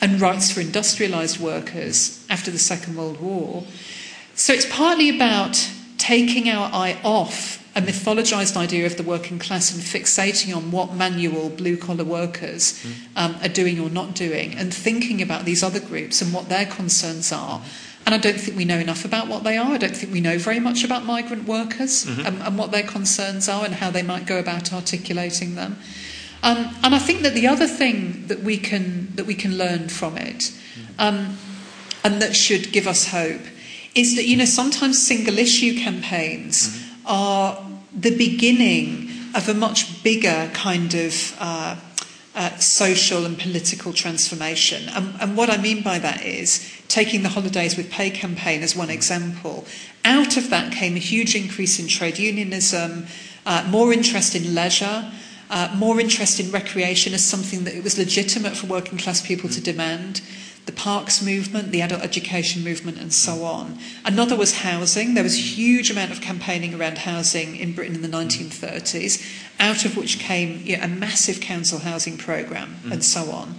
and 0.00 0.20
rights 0.20 0.52
for 0.52 0.60
industrialised 0.60 1.40
workers 1.40 2.24
after 2.30 2.52
the 2.52 2.58
Second 2.58 2.96
World 2.96 3.20
War. 3.20 3.64
So 4.36 4.52
it's 4.52 4.66
partly 4.72 5.08
about 5.08 5.68
taking 5.98 6.48
our 6.48 6.70
eye 6.72 7.00
off 7.02 7.65
a 7.76 7.80
mythologized 7.82 8.56
idea 8.56 8.86
of 8.86 8.96
the 8.96 9.02
working 9.02 9.38
class 9.38 9.70
and 9.72 9.82
fixating 9.82 10.56
on 10.56 10.70
what 10.72 10.94
manual 10.94 11.50
blue 11.50 11.76
collar 11.76 12.04
workers 12.04 12.82
mm. 12.82 12.94
um, 13.16 13.36
are 13.42 13.50
doing 13.50 13.78
or 13.78 13.90
not 13.90 14.14
doing 14.14 14.54
and 14.54 14.72
thinking 14.72 15.20
about 15.20 15.44
these 15.44 15.62
other 15.62 15.78
groups 15.78 16.22
and 16.22 16.32
what 16.32 16.48
their 16.48 16.64
concerns 16.64 17.30
are. 17.30 17.62
And 18.06 18.14
I 18.14 18.18
don't 18.18 18.40
think 18.40 18.56
we 18.56 18.64
know 18.64 18.78
enough 18.78 19.04
about 19.04 19.28
what 19.28 19.44
they 19.44 19.58
are. 19.58 19.72
I 19.72 19.78
don't 19.78 19.94
think 19.96 20.12
we 20.12 20.20
know 20.20 20.38
very 20.38 20.60
much 20.60 20.84
about 20.84 21.04
migrant 21.04 21.46
workers 21.46 22.06
mm-hmm. 22.06 22.24
and, 22.24 22.40
and, 22.40 22.56
what 22.56 22.70
their 22.70 22.84
concerns 22.84 23.48
are 23.48 23.64
and 23.64 23.74
how 23.74 23.90
they 23.90 24.02
might 24.02 24.26
go 24.26 24.38
about 24.38 24.72
articulating 24.72 25.56
them. 25.56 25.76
Um, 26.42 26.74
and 26.82 26.94
I 26.94 26.98
think 26.98 27.22
that 27.22 27.34
the 27.34 27.48
other 27.48 27.66
thing 27.66 28.28
that 28.28 28.40
we 28.40 28.56
can 28.56 29.14
that 29.16 29.26
we 29.26 29.34
can 29.34 29.58
learn 29.58 29.88
from 29.88 30.16
it, 30.16 30.38
mm-hmm. 30.38 31.00
um, 31.00 31.36
and 32.04 32.22
that 32.22 32.36
should 32.36 32.72
give 32.72 32.86
us 32.86 33.08
hope, 33.08 33.42
is 33.96 34.14
that 34.14 34.26
you 34.26 34.36
know 34.36 34.44
sometimes 34.44 35.04
single 35.04 35.38
issue 35.38 35.76
campaigns 35.80 36.68
mm-hmm. 36.68 37.06
are 37.06 37.65
the 37.96 38.16
beginning 38.16 39.10
of 39.34 39.48
a 39.48 39.54
much 39.54 40.02
bigger 40.04 40.50
kind 40.52 40.94
of 40.94 41.36
uh, 41.40 41.76
uh, 42.34 42.56
social 42.58 43.24
and 43.24 43.38
political 43.38 43.94
transformation. 43.94 44.88
And, 44.90 45.14
and, 45.20 45.36
what 45.36 45.48
I 45.48 45.56
mean 45.56 45.82
by 45.82 45.98
that 45.98 46.22
is 46.22 46.70
taking 46.86 47.22
the 47.22 47.30
Holidays 47.30 47.76
with 47.76 47.90
Pay 47.90 48.10
campaign 48.10 48.62
as 48.62 48.76
one 48.76 48.90
example. 48.90 49.64
Out 50.04 50.36
of 50.36 50.50
that 50.50 50.72
came 50.72 50.96
a 50.96 50.98
huge 50.98 51.34
increase 51.34 51.78
in 51.78 51.88
trade 51.88 52.18
unionism, 52.18 53.06
uh, 53.46 53.66
more 53.70 53.92
interest 53.92 54.34
in 54.34 54.54
leisure. 54.54 55.10
Uh, 55.48 55.72
more 55.76 56.00
interest 56.00 56.40
in 56.40 56.50
recreation 56.50 57.14
as 57.14 57.22
something 57.22 57.62
that 57.62 57.72
it 57.72 57.84
was 57.84 57.96
legitimate 57.96 58.56
for 58.56 58.66
working 58.66 58.98
class 58.98 59.24
people 59.24 59.48
to 59.48 59.60
demand. 59.60 60.20
The 60.66 60.72
parks 60.72 61.22
movement, 61.22 61.70
the 61.70 61.80
adult 61.80 62.02
education 62.02 62.64
movement, 62.64 62.98
and 62.98 63.12
so 63.12 63.44
on. 63.44 63.78
Another 64.04 64.36
was 64.36 64.58
housing. 64.58 65.14
There 65.14 65.22
was 65.22 65.34
a 65.34 65.40
huge 65.40 65.90
amount 65.90 66.10
of 66.10 66.20
campaigning 66.20 66.74
around 66.74 66.98
housing 66.98 67.56
in 67.56 67.72
Britain 67.72 67.94
in 67.94 68.02
the 68.02 68.08
1930s, 68.08 69.24
out 69.60 69.84
of 69.84 69.96
which 69.96 70.18
came 70.18 70.60
you 70.64 70.76
know, 70.76 70.82
a 70.82 70.88
massive 70.88 71.40
council 71.40 71.78
housing 71.78 72.18
program, 72.18 72.74
mm-hmm. 72.74 72.92
and 72.92 73.04
so 73.04 73.30
on. 73.30 73.54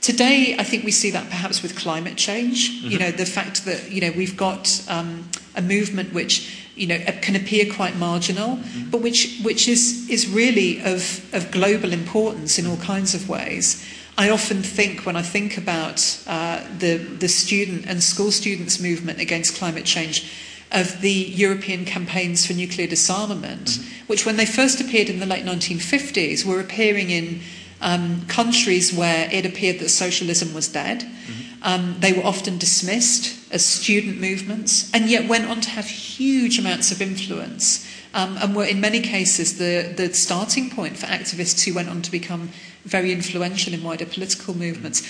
Today, 0.00 0.54
I 0.56 0.62
think 0.62 0.84
we 0.84 0.92
see 0.92 1.10
that 1.10 1.28
perhaps 1.30 1.64
with 1.64 1.76
climate 1.76 2.16
change. 2.16 2.70
Mm-hmm. 2.70 2.90
You 2.90 2.98
know, 3.00 3.10
the 3.10 3.26
fact 3.26 3.64
that 3.64 3.90
you 3.90 4.00
know 4.00 4.12
we've 4.16 4.36
got 4.36 4.84
um, 4.88 5.28
a 5.56 5.62
movement 5.62 6.12
which 6.12 6.64
you 6.76 6.86
know 6.86 6.98
can 7.22 7.34
appear 7.34 7.66
quite 7.74 7.96
marginal, 7.96 8.58
mm-hmm. 8.58 8.90
but 8.90 9.00
which 9.02 9.40
which 9.42 9.66
is 9.66 10.08
is 10.08 10.28
really 10.28 10.80
of 10.82 11.28
of 11.34 11.50
global 11.50 11.92
importance 11.92 12.56
in 12.56 12.68
all 12.68 12.76
kinds 12.76 13.16
of 13.16 13.28
ways. 13.28 13.84
I 14.18 14.30
often 14.30 14.62
think 14.62 15.04
when 15.04 15.16
I 15.16 15.22
think 15.22 15.58
about 15.58 16.22
uh, 16.26 16.64
the, 16.78 16.96
the 16.96 17.28
student 17.28 17.86
and 17.86 18.02
school 18.02 18.30
students 18.30 18.80
movement 18.80 19.20
against 19.20 19.56
climate 19.56 19.84
change 19.84 20.32
of 20.72 21.00
the 21.00 21.12
European 21.12 21.84
campaigns 21.84 22.46
for 22.46 22.54
nuclear 22.54 22.86
disarmament, 22.86 23.66
mm-hmm. 23.66 24.06
which 24.06 24.24
when 24.24 24.36
they 24.36 24.46
first 24.46 24.80
appeared 24.80 25.10
in 25.10 25.20
the 25.20 25.26
late 25.26 25.44
1950s 25.44 26.44
were 26.44 26.60
appearing 26.60 27.10
in 27.10 27.40
um, 27.82 28.26
countries 28.26 28.92
where 28.92 29.28
it 29.30 29.44
appeared 29.44 29.78
that 29.80 29.90
socialism 29.90 30.54
was 30.54 30.68
dead. 30.68 31.00
Mm-hmm. 31.00 31.42
Um, 31.62 31.96
they 32.00 32.12
were 32.12 32.24
often 32.24 32.58
dismissed 32.58 33.52
as 33.52 33.64
student 33.64 34.20
movements 34.20 34.92
and 34.94 35.10
yet 35.10 35.28
went 35.28 35.46
on 35.46 35.60
to 35.60 35.70
have 35.70 35.86
huge 35.86 36.58
amounts 36.58 36.90
of 36.90 37.02
influence 37.02 37.86
um, 38.16 38.38
and 38.38 38.56
were 38.56 38.64
in 38.64 38.80
many 38.80 39.00
cases 39.00 39.58
the, 39.58 39.92
the 39.94 40.12
starting 40.14 40.70
point 40.70 40.96
for 40.96 41.06
activists 41.06 41.64
who 41.64 41.74
went 41.74 41.90
on 41.90 42.00
to 42.00 42.10
become 42.10 42.48
very 42.84 43.12
influential 43.12 43.74
in 43.74 43.82
wider 43.82 44.06
political 44.06 44.54
movements. 44.54 45.02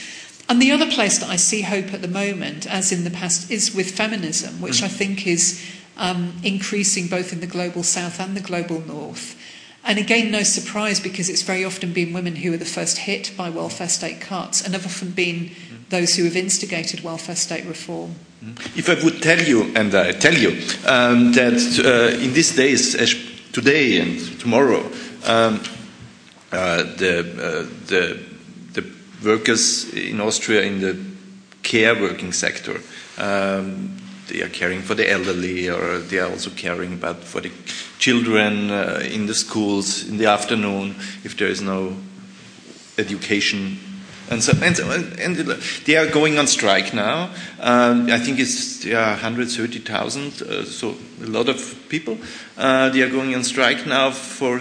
And 0.49 0.61
the 0.61 0.73
other 0.73 0.91
place 0.91 1.19
that 1.21 1.29
I 1.29 1.37
see 1.37 1.63
hope 1.63 1.95
at 1.95 2.03
the 2.03 2.09
moment, 2.09 2.67
as 2.67 2.91
in 2.91 3.05
the 3.05 3.11
past, 3.11 3.51
is 3.51 3.75
with 3.75 3.97
feminism, 3.97 4.61
which 4.61 4.83
I 4.83 4.89
think 4.89 5.27
is 5.27 5.65
um, 5.97 6.35
increasing 6.43 7.07
both 7.07 7.33
in 7.33 7.41
the 7.41 7.47
global 7.47 7.85
south 7.85 8.21
and 8.21 8.37
the 8.37 8.41
global 8.41 8.81
north. 8.81 9.41
And 9.85 10.01
again, 10.01 10.33
no 10.33 10.43
surprise 10.43 10.99
because 10.99 11.29
it's 11.29 11.43
very 11.43 11.65
often 11.65 11.93
been 11.93 12.13
women 12.13 12.35
who 12.35 12.53
are 12.55 12.57
the 12.57 12.65
first 12.65 12.99
hit 12.99 13.33
by 13.37 13.51
welfare 13.51 13.89
state 13.89 14.21
cuts 14.21 14.65
and 14.65 14.75
have 14.75 14.85
often 14.85 15.13
been 15.13 15.53
those 15.89 16.17
who 16.17 16.25
have 16.25 16.37
instigated 16.37 17.03
welfare 17.03 17.37
state 17.37 17.65
reform. 17.67 18.15
If 18.77 18.89
I 18.89 19.03
would 19.05 19.23
tell 19.23 19.41
you, 19.41 19.73
and 19.75 19.95
I 19.95 20.13
tell 20.13 20.35
you, 20.35 20.51
um, 20.87 21.33
that 21.33 21.59
uh, 21.85 22.23
in 22.23 22.33
these 22.33 22.55
days, 22.55 22.95
today 23.53 24.01
and 24.01 24.41
tomorrow, 24.41 24.85
um, 25.25 25.61
uh, 26.53 26.83
the, 26.97 27.21
uh, 27.21 27.87
the, 27.87 28.23
the 28.73 28.85
workers 29.25 29.93
in 29.95 30.21
Austria 30.21 30.63
in 30.63 30.81
the 30.81 30.97
care 31.63 31.95
working 31.95 32.33
sector. 32.33 32.81
Um, 33.19 33.97
they 34.29 34.43
are 34.43 34.49
caring 34.49 34.83
for 34.83 34.95
the 34.95 35.11
elderly, 35.11 35.69
or 35.69 35.99
they 35.99 36.19
are 36.19 36.31
also 36.31 36.51
caring 36.51 36.95
about 36.95 37.23
for 37.23 37.41
the 37.41 37.51
children 37.99 38.71
uh, 38.71 39.01
in 39.03 39.27
the 39.27 39.35
schools 39.35 40.07
in 40.09 40.19
the 40.19 40.27
afternoon 40.27 40.97
if 41.25 41.37
there 41.37 41.49
is 41.49 41.63
no 41.63 41.97
education. 42.99 43.79
And 44.29 44.43
so, 44.43 44.53
and, 44.61 45.21
and 45.21 45.37
they 45.85 45.97
are 45.97 46.11
going 46.11 46.39
on 46.39 46.47
strike 46.47 46.93
now. 46.93 47.31
Um, 47.61 48.11
I 48.11 48.19
think 48.19 48.41
it's 48.41 48.85
are 48.87 49.13
130,000, 49.13 50.43
uh, 50.43 50.65
so 50.65 50.97
a 51.23 51.27
lot 51.27 51.49
of 51.49 51.89
people. 51.89 52.19
Uh, 52.57 52.89
they 52.91 53.03
are 53.03 53.11
going 53.11 53.35
on 53.35 53.45
strike 53.45 53.87
now 53.87 54.11
for 54.11 54.61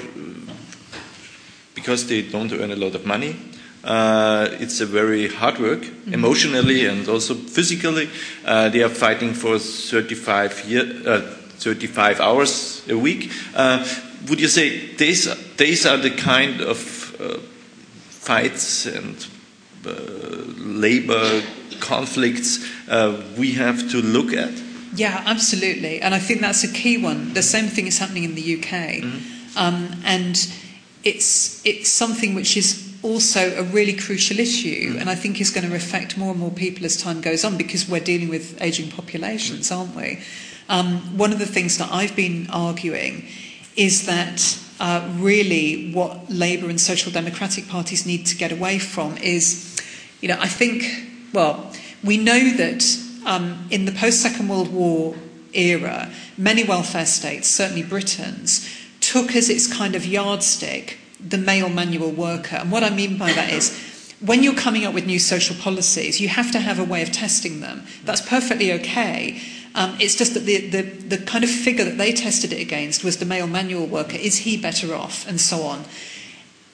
because 1.74 2.07
they 2.07 2.22
don't 2.22 2.51
earn 2.53 2.72
a 2.72 2.76
lot 2.76 2.95
of 2.95 3.05
money. 3.05 3.36
Uh, 3.84 4.49
it's 4.59 4.82
a 4.82 4.86
very 4.86 5.28
hard 5.28 5.59
work, 5.59 5.82
mm-hmm. 5.82 6.13
emotionally 6.13 6.88
and 6.88 7.07
also 7.07 7.36
physically. 7.36 8.09
Uh, 8.43 8.70
they 8.70 8.82
are 8.82 8.89
fighting 8.89 9.34
for 9.34 9.59
35, 9.59 10.66
year, 10.66 10.84
uh, 11.05 11.22
35 11.22 12.20
hours 12.20 12.84
a 12.89 12.97
week. 12.97 13.32
Uh, 13.53 13.86
would 14.28 14.39
you 14.39 14.47
say 14.47 14.95
these, 14.95 15.30
these 15.57 15.86
are 15.86 15.97
the 15.97 16.09
kind 16.09 16.61
of 16.61 17.16
uh, 17.22 17.38
fights 18.09 18.88
and 18.88 19.28
labor 20.58 21.42
conflicts 21.80 22.60
we 23.38 23.54
have 23.54 23.90
to 23.92 24.02
look 24.02 24.34
at? 24.34 24.54
Yeah, 24.96 25.24
absolutely. 25.26 26.02
And 26.02 26.16
I 26.16 26.20
think 26.20 26.42
that's 26.42 26.64
a 26.64 26.72
key 26.72 26.98
one. 26.98 27.34
The 27.34 27.44
same 27.44 27.68
thing 27.68 27.88
is 27.88 28.00
happening 28.00 28.24
in 28.24 28.36
the 28.36 28.56
UK. 28.56 29.04
Mm-hmm. 29.04 29.58
Um, 29.58 30.02
and 30.06 30.36
it's, 31.04 31.66
it's 31.66 31.90
something 31.90 32.34
which 32.34 32.56
is 32.56 32.86
also 33.04 33.56
a 33.60 33.64
really 33.64 33.94
crucial 33.94 34.40
issue, 34.40 34.98
and 35.00 35.10
I 35.10 35.16
think 35.16 35.40
is 35.40 35.52
going 35.52 35.70
to 35.70 35.76
affect 35.76 36.18
more 36.18 36.32
and 36.32 36.40
more 36.40 36.52
people 36.52 36.86
as 36.86 36.98
time 36.98 37.22
goes 37.22 37.46
on 37.46 37.56
because 37.56 37.88
we're 37.88 38.00
dealing 38.04 38.30
with 38.30 38.60
aging 38.62 38.90
populations, 38.90 39.72
aren't 39.72 39.96
we? 39.96 40.22
Um, 40.68 41.18
one 41.18 41.32
of 41.32 41.38
the 41.38 41.46
things 41.46 41.78
that 41.78 41.92
I've 41.92 42.16
been 42.16 42.48
arguing 42.50 43.28
is 43.76 44.08
that 44.08 44.60
uh, 44.80 45.10
really 45.18 45.92
what 45.92 46.30
Labour 46.30 46.70
and 46.70 46.80
Social 46.80 47.12
Democratic 47.12 47.68
parties 47.68 48.06
need 48.06 48.26
to 48.28 48.36
get 48.36 48.52
away 48.52 48.80
from 48.80 49.18
is, 49.18 49.78
you 50.22 50.28
know, 50.28 50.38
I 50.40 50.48
think, 50.48 50.84
well, 51.34 51.72
we 52.04 52.18
know 52.18 52.52
that 52.58 52.84
um, 53.26 53.68
in 53.72 53.86
the 53.86 53.92
post 53.92 54.22
Second 54.22 54.50
World 54.50 54.72
War 54.72 55.16
era, 55.54 56.12
many 56.38 56.64
welfare 56.64 57.06
states, 57.06 57.50
certainly 57.50 57.84
Britain's, 57.84 58.70
took 59.00 59.36
as 59.36 59.50
its 59.50 59.72
kind 59.72 59.96
of 59.96 60.06
yardstick 60.06 61.00
the 61.20 61.38
male 61.38 61.70
manual 61.70 62.12
worker. 62.12 62.58
And 62.58 62.72
what 62.72 62.84
I 62.84 62.90
mean 62.90 63.18
by 63.18 63.32
that 63.34 63.52
is, 63.52 64.14
when 64.20 64.44
you're 64.44 64.56
coming 64.56 64.86
up 64.86 64.94
with 64.94 65.06
new 65.06 65.20
social 65.20 65.56
policies, 65.56 66.22
you 66.22 66.28
have 66.30 66.52
to 66.52 66.60
have 66.60 66.80
a 66.80 66.84
way 66.84 67.02
of 67.02 67.12
testing 67.12 67.60
them. 67.60 67.86
That's 68.04 68.22
perfectly 68.22 68.72
okay. 68.74 69.42
Um, 69.76 69.98
it's 70.00 70.16
just 70.16 70.34
that 70.34 70.46
the, 70.46 70.68
the, 70.70 70.82
the 70.82 71.18
kind 71.18 71.44
of 71.44 71.50
figure 71.50 71.84
that 71.86 71.98
they 71.98 72.14
tested 72.14 72.54
it 72.54 72.62
against 72.62 73.04
was 73.04 73.18
the 73.18 73.26
male 73.26 73.46
manual 73.46 73.86
worker. 73.86 74.16
Is 74.16 74.40
he 74.40 74.58
better 74.58 74.96
off? 74.96 75.28
And 75.28 75.40
so 75.40 75.64
on. 75.64 75.84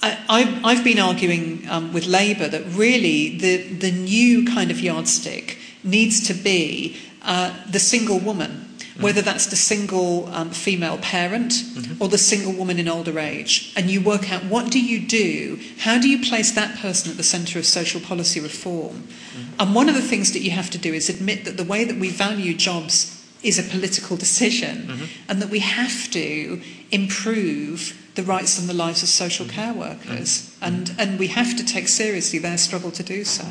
I, 0.04 0.74
have 0.74 0.84
been 0.84 1.00
arguing 1.00 1.68
um, 1.70 1.94
with 1.94 2.06
Labour 2.06 2.48
that 2.48 2.64
really 2.66 3.38
the, 3.38 3.58
the 3.58 3.92
new 3.92 4.46
kind 4.46 4.72
of 4.72 4.80
yardstick 4.80 5.58
needs 5.84 6.26
to 6.28 6.34
be 6.34 6.98
uh, 7.24 7.54
the 7.70 7.80
single 7.80 8.20
woman 8.20 8.71
whether 9.00 9.22
that's 9.22 9.48
the 9.48 9.56
single 9.56 10.28
um, 10.28 10.50
female 10.50 10.98
parent 10.98 11.52
mm-hmm. 11.52 12.02
or 12.02 12.10
the 12.10 12.18
single 12.18 12.54
woman 12.54 12.80
in 12.80 12.88
older 12.88 13.20
age. 13.20 13.74
And 13.76 13.90
you 13.90 14.02
work 14.02 14.32
out 14.32 14.44
what 14.46 14.72
do 14.72 14.82
you 14.82 15.00
do? 15.00 15.60
How 15.80 16.00
do 16.00 16.10
you 16.10 16.24
place 16.24 16.52
that 16.52 16.78
person 16.80 17.12
at 17.12 17.18
the 17.18 17.24
centre 17.24 17.60
of 17.60 17.66
social 17.66 18.02
policy 18.02 18.40
reform? 18.40 19.04
Mm-hmm. 19.04 19.62
And 19.62 19.76
one 19.76 19.90
of 19.90 19.96
the 19.96 20.02
things 20.02 20.34
that 20.34 20.42
you 20.42 20.52
have 20.52 20.70
to 20.72 20.78
do 20.78 20.94
is 20.94 21.10
admit 21.10 21.46
that 21.46 21.58
the 21.58 21.64
way 21.64 21.84
that 21.86 21.98
we 21.98 22.10
value 22.10 22.54
jobs 22.54 23.18
is 23.44 23.58
a 23.58 23.64
political 23.64 24.18
decision 24.18 24.88
mm-hmm. 24.88 25.06
and 25.30 25.42
that 25.42 25.50
we 25.50 25.60
have 25.60 26.12
to 26.12 26.62
improve 26.92 27.98
the 28.16 28.24
rights 28.24 28.60
and 28.60 28.68
the 28.68 28.74
lives 28.74 29.02
of 29.02 29.10
social 29.10 29.46
mm-hmm. 29.46 29.56
care 29.56 29.74
workers. 29.74 30.56
Mm-hmm. 30.60 30.66
And, 30.66 30.96
and 30.98 31.20
we 31.20 31.28
have 31.28 31.56
to 31.58 31.66
take 31.66 31.88
seriously 31.88 32.40
their 32.40 32.58
struggle 32.58 32.92
to 32.92 33.04
do 33.04 33.24
so. 33.24 33.46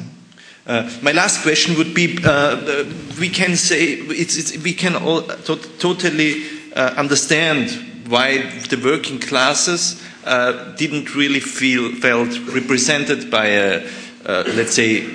Uh, 0.66 0.90
my 1.02 1.12
last 1.12 1.42
question 1.42 1.76
would 1.76 1.94
be: 1.94 2.18
uh, 2.24 2.84
We 3.18 3.28
can 3.28 3.56
say 3.56 3.94
it's, 3.94 4.36
it's, 4.36 4.62
we 4.62 4.74
can 4.74 4.94
all 4.96 5.22
to 5.22 5.56
totally 5.78 6.44
uh, 6.74 6.94
understand 6.96 7.70
why 8.08 8.38
the 8.68 8.80
working 8.82 9.18
classes 9.18 10.02
uh, 10.24 10.74
didn't 10.76 11.14
really 11.14 11.40
feel 11.40 11.92
felt 11.94 12.28
represented 12.52 13.30
by 13.30 13.46
a, 13.46 13.86
uh, 14.26 14.44
let's 14.54 14.74
say, 14.74 15.06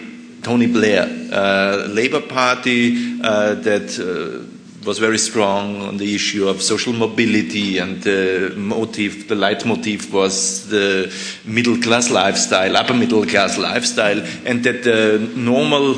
Tony 0.42 0.68
Blair, 0.68 1.04
uh, 1.32 1.88
Labour 1.90 2.22
Party 2.22 3.18
that 3.20 4.00
was 4.86 5.00
very 5.00 5.18
strong 5.18 5.82
on 5.82 5.98
the 5.98 6.16
issue 6.16 6.48
of 6.48 6.62
social 6.62 6.94
mobility, 6.94 7.80
and 7.80 8.02
the 8.04 8.54
motive, 8.56 9.28
the 9.28 9.36
leitmotif 9.36 10.14
was 10.14 10.70
the 10.70 11.12
middle 11.44 11.78
class 11.82 12.10
lifestyle, 12.10 12.78
upper 12.78 12.94
middle 12.94 13.26
class 13.26 13.58
lifestyle, 13.58 14.20
and 14.46 14.64
that 14.64 14.84
the 14.84 15.18
normal, 15.36 15.96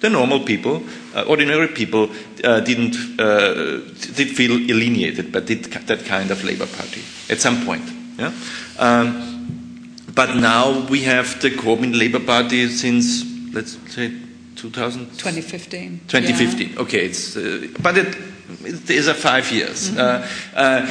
the 0.00 0.10
normal 0.10 0.40
people, 0.40 0.82
uh, 1.14 1.22
ordinary 1.22 1.68
people, 1.68 2.10
uh, 2.44 2.60
didn't 2.60 2.96
uh, 3.18 3.80
did 4.14 4.36
feel 4.36 4.52
alienated 4.70 5.32
by 5.32 5.40
that 5.40 6.04
kind 6.04 6.30
of 6.30 6.44
labor 6.44 6.66
party 6.66 7.02
at 7.30 7.40
some 7.40 7.64
point. 7.64 7.84
Yeah. 8.18 8.32
Um, 8.78 9.94
but 10.14 10.34
now 10.34 10.86
we 10.88 11.02
have 11.02 11.40
the 11.40 11.50
Corbyn 11.50 11.96
Labour 11.96 12.20
Party 12.20 12.68
since 12.68 13.24
let's 13.52 13.78
say 13.94 14.12
2000? 14.58 15.06
2015. 15.18 16.00
2015. 16.08 16.70
Yeah. 16.70 16.80
Okay, 16.80 17.06
it's 17.06 17.36
uh, 17.36 17.68
but 17.80 17.96
it, 17.96 18.16
it 18.64 18.90
is 18.90 19.06
a 19.06 19.14
five 19.14 19.50
years. 19.52 19.90
Mm-hmm. 19.90 19.98
Uh, 19.98 20.60
uh, 20.60 20.86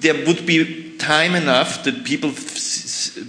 there 0.00 0.14
would 0.26 0.46
be 0.46 0.96
time 0.98 1.34
enough 1.34 1.82
that 1.84 2.04
people 2.04 2.30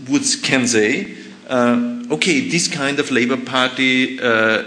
would 0.10 0.24
can 0.44 0.68
say, 0.68 1.16
uh, 1.50 2.04
okay, 2.12 2.48
this 2.50 2.68
kind 2.68 3.00
of 3.00 3.10
Labour 3.10 3.38
Party 3.38 4.20
uh, 4.20 4.64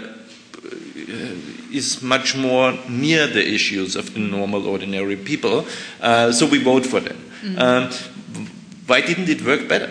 is 1.71 2.01
much 2.01 2.35
more 2.35 2.73
near 2.89 3.27
the 3.27 3.45
issues 3.45 3.95
of 3.95 4.13
the 4.13 4.19
normal, 4.19 4.67
ordinary 4.67 5.15
people, 5.15 5.65
uh, 6.01 6.31
so 6.31 6.45
we 6.45 6.61
vote 6.61 6.85
for 6.85 6.99
them. 6.99 7.17
Mm-hmm. 7.41 7.59
Um, 7.59 8.47
why 8.87 9.01
didn't 9.01 9.29
it 9.29 9.41
work 9.45 9.67
better? 9.67 9.89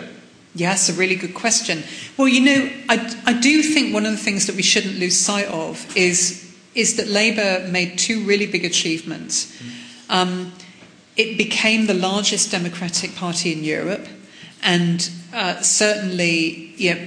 Yes, 0.57 0.89
a 0.89 0.93
really 0.93 1.15
good 1.15 1.35
question. 1.35 1.83
Well, 2.17 2.27
you 2.27 2.41
know, 2.41 2.69
I, 2.89 3.15
I 3.27 3.33
do 3.33 3.61
think 3.61 3.93
one 3.93 4.07
of 4.07 4.11
the 4.11 4.17
things 4.17 4.47
that 4.47 4.55
we 4.55 4.63
shouldn't 4.63 4.97
lose 4.97 5.15
sight 5.15 5.45
of 5.45 5.85
is, 5.95 6.51
is 6.73 6.97
that 6.97 7.07
Labour 7.07 7.67
made 7.69 7.99
two 7.99 8.25
really 8.25 8.47
big 8.47 8.65
achievements. 8.65 9.55
Um, 10.09 10.53
it 11.15 11.37
became 11.37 11.85
the 11.85 11.93
largest 11.93 12.49
democratic 12.49 13.15
party 13.15 13.51
in 13.53 13.63
Europe, 13.63 14.07
and 14.63 15.09
uh, 15.31 15.61
certainly, 15.61 16.73
yeah, 16.77 17.05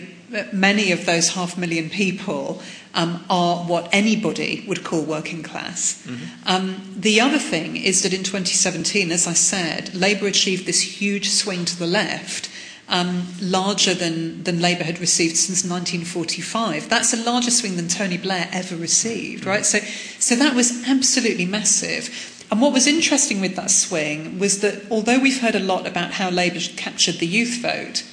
many 0.53 0.93
of 0.93 1.05
those 1.07 1.31
half 1.31 1.59
million 1.59 1.91
people 1.91 2.63
um, 2.95 3.25
are 3.29 3.65
what 3.65 3.89
anybody 3.93 4.65
would 4.69 4.85
call 4.85 5.03
working 5.03 5.43
class. 5.43 6.07
Mm-hmm. 6.07 6.49
Um, 6.49 6.95
the 6.97 7.21
other 7.21 7.39
thing 7.39 7.77
is 7.77 8.03
that 8.05 8.13
in 8.13 8.23
2017, 8.23 9.11
as 9.11 9.27
I 9.27 9.33
said, 9.33 9.93
Labour 9.95 10.29
achieved 10.29 10.67
this 10.67 11.01
huge 11.01 11.31
swing 11.31 11.65
to 11.65 11.77
the 11.77 11.87
left 11.87 12.49
um, 12.91 13.29
larger 13.41 13.95
than, 13.95 14.43
than 14.43 14.61
Labour 14.61 14.85
had 14.85 14.99
received 14.99 15.37
since 15.37 15.65
1945. 15.65 16.91
That's 16.91 17.15
a 17.15 17.25
larger 17.25 17.51
swing 17.51 17.77
than 17.77 17.89
Tony 17.89 18.19
Blair 18.19 18.49
ever 18.53 18.77
received, 18.77 19.47
right? 19.47 19.65
So, 19.65 19.79
so 20.19 20.35
that 20.35 20.55
was 20.55 20.87
absolutely 20.87 21.47
massive. 21.47 22.45
And 22.51 22.61
what 22.61 22.73
was 22.73 22.89
interesting 22.89 23.41
with 23.41 23.55
that 23.55 23.71
swing 23.71 24.41
was 24.41 24.61
that 24.61 24.91
although 24.91 25.21
we've 25.21 25.41
heard 25.41 25.55
a 25.55 25.61
lot 25.61 25.87
about 25.87 26.13
how 26.13 26.31
Labour 26.31 26.59
captured 26.77 27.21
the 27.21 27.27
youth 27.27 27.63
vote, 27.63 28.05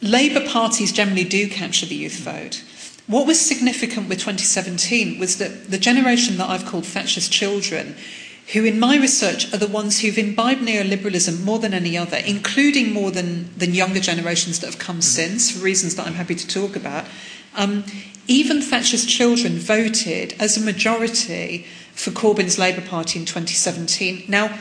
Labour 0.00 0.48
parties 0.48 0.90
generally 0.90 1.24
do 1.24 1.48
capture 1.48 1.84
the 1.84 1.94
youth 1.94 2.18
vote. 2.18 2.64
What 3.06 3.26
was 3.26 3.38
significant 3.38 4.08
with 4.08 4.20
2017 4.20 5.18
was 5.18 5.36
that 5.36 5.70
the 5.70 5.78
generation 5.78 6.38
that 6.38 6.48
I've 6.48 6.66
called 6.66 6.86
Thatcher's 6.86 7.28
children 7.28 7.94
who, 8.52 8.64
in 8.64 8.80
my 8.80 8.96
research, 8.96 9.52
are 9.52 9.58
the 9.58 9.68
ones 9.68 10.00
who've 10.00 10.16
imbibed 10.16 10.62
neoliberalism 10.62 11.44
more 11.44 11.58
than 11.58 11.74
any 11.74 11.98
other, 11.98 12.16
including 12.16 12.92
more 12.92 13.10
than, 13.10 13.50
than 13.58 13.74
younger 13.74 14.00
generations 14.00 14.60
that 14.60 14.66
have 14.66 14.78
come 14.78 14.96
mm-hmm. 14.96 15.02
since, 15.02 15.50
for 15.50 15.64
reasons 15.64 15.96
that 15.96 16.06
I'm 16.06 16.14
happy 16.14 16.34
to 16.34 16.46
talk 16.46 16.74
about. 16.74 17.04
Um, 17.56 17.84
even 18.26 18.62
Thatcher's 18.62 19.04
children 19.04 19.58
voted 19.58 20.34
as 20.38 20.56
a 20.56 20.60
majority 20.60 21.66
for 21.92 22.10
Corbyn's 22.10 22.58
Labour 22.58 22.80
Party 22.80 23.18
in 23.18 23.26
2017. 23.26 24.24
Now, 24.28 24.58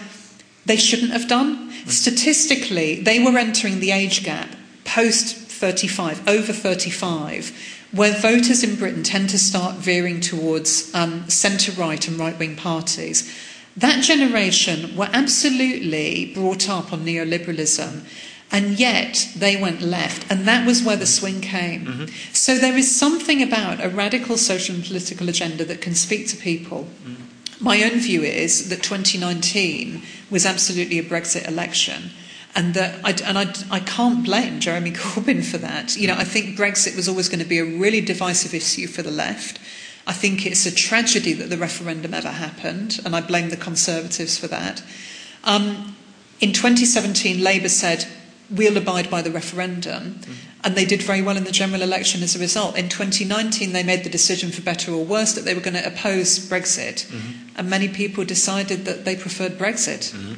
they 0.65 0.77
shouldn't 0.77 1.11
have 1.11 1.29
done. 1.29 1.69
Mm-hmm. 1.69 1.89
Statistically, 1.89 3.01
they 3.01 3.23
were 3.23 3.37
entering 3.37 3.79
the 3.79 3.91
age 3.91 4.23
gap 4.23 4.49
post 4.83 5.35
35, 5.35 6.27
over 6.27 6.51
35, 6.51 7.87
where 7.93 8.13
voters 8.19 8.63
in 8.63 8.75
Britain 8.75 9.03
tend 9.03 9.29
to 9.29 9.39
start 9.39 9.75
veering 9.75 10.19
towards 10.19 10.93
um, 10.93 11.27
centre 11.29 11.71
right 11.73 12.05
and 12.07 12.19
right 12.19 12.37
wing 12.37 12.55
parties. 12.55 13.33
That 13.77 14.03
generation 14.03 14.95
were 14.95 15.09
absolutely 15.13 16.33
brought 16.33 16.67
up 16.67 16.91
on 16.91 17.05
neoliberalism. 17.05 18.03
And 18.49 18.79
yet 18.79 19.29
they 19.35 19.61
went 19.61 19.81
left, 19.81 20.31
and 20.31 20.47
that 20.47 20.65
was 20.65 20.81
where 20.81 20.95
the 20.95 21.05
swing 21.05 21.41
came. 21.41 21.85
Mm-hmm. 21.85 22.05
So 22.31 22.57
there 22.57 22.77
is 22.77 22.95
something 22.95 23.43
about 23.43 23.83
a 23.83 23.89
radical 23.89 24.37
social 24.37 24.73
and 24.75 24.85
political 24.85 25.27
agenda 25.27 25.65
that 25.65 25.81
can 25.81 25.95
speak 25.95 26.29
to 26.29 26.37
people. 26.37 26.87
Mm-hmm. 27.03 27.63
My 27.63 27.83
own 27.83 27.99
view 27.99 28.23
is 28.23 28.69
that 28.69 28.83
2019 28.83 30.01
was 30.29 30.45
absolutely 30.45 30.97
a 30.97 31.03
Brexit 31.03 31.45
election 31.45 32.11
and 32.55 32.73
that 32.73 32.99
I, 33.03 33.11
and 33.25 33.37
I, 33.37 33.53
I 33.69 33.79
can't 33.79 34.25
blame 34.25 34.59
Jeremy 34.59 34.91
Corbyn 34.93 35.43
for 35.43 35.57
that. 35.59 35.95
You 35.95 36.07
know, 36.07 36.15
I 36.15 36.23
think 36.23 36.57
Brexit 36.57 36.95
was 36.95 37.07
always 37.07 37.29
going 37.29 37.39
to 37.39 37.45
be 37.45 37.59
a 37.59 37.65
really 37.65 38.01
divisive 38.01 38.53
issue 38.53 38.87
for 38.87 39.03
the 39.03 39.11
left. 39.11 39.59
I 40.07 40.13
think 40.13 40.45
it's 40.45 40.65
a 40.65 40.73
tragedy 40.73 41.33
that 41.33 41.49
the 41.49 41.57
referendum 41.57 42.13
ever 42.13 42.29
happened, 42.31 42.99
and 43.03 43.13
I 43.13 43.21
blame 43.21 43.49
the 43.49 43.57
Conservatives 43.57 44.37
for 44.37 44.47
that. 44.47 44.81
Um, 45.43 45.95
in 46.39 46.53
2017, 46.53 47.43
Labour 47.43 47.67
said, 47.69 48.07
we'll 48.49 48.77
abide 48.77 49.09
by 49.09 49.21
the 49.21 49.29
referendum, 49.29 50.15
mm-hmm. 50.15 50.33
and 50.63 50.75
they 50.75 50.85
did 50.85 51.01
very 51.01 51.21
well 51.21 51.35
in 51.35 51.43
the 51.43 51.51
general 51.51 51.81
election 51.81 52.23
as 52.23 52.37
a 52.37 52.39
result. 52.39 52.77
In 52.77 52.87
2019, 52.87 53.73
they 53.73 53.83
made 53.83 54.05
the 54.05 54.09
decision, 54.09 54.49
for 54.49 54.61
better 54.61 54.93
or 54.93 55.03
worse, 55.03 55.33
that 55.33 55.43
they 55.43 55.53
were 55.53 55.61
going 55.61 55.75
to 55.75 55.85
oppose 55.85 56.39
Brexit, 56.39 57.05
mm-hmm. 57.07 57.49
and 57.57 57.69
many 57.69 57.89
people 57.89 58.23
decided 58.23 58.85
that 58.85 59.03
they 59.03 59.15
preferred 59.15 59.57
Brexit. 59.57 60.13
Mm-hmm. 60.13 60.35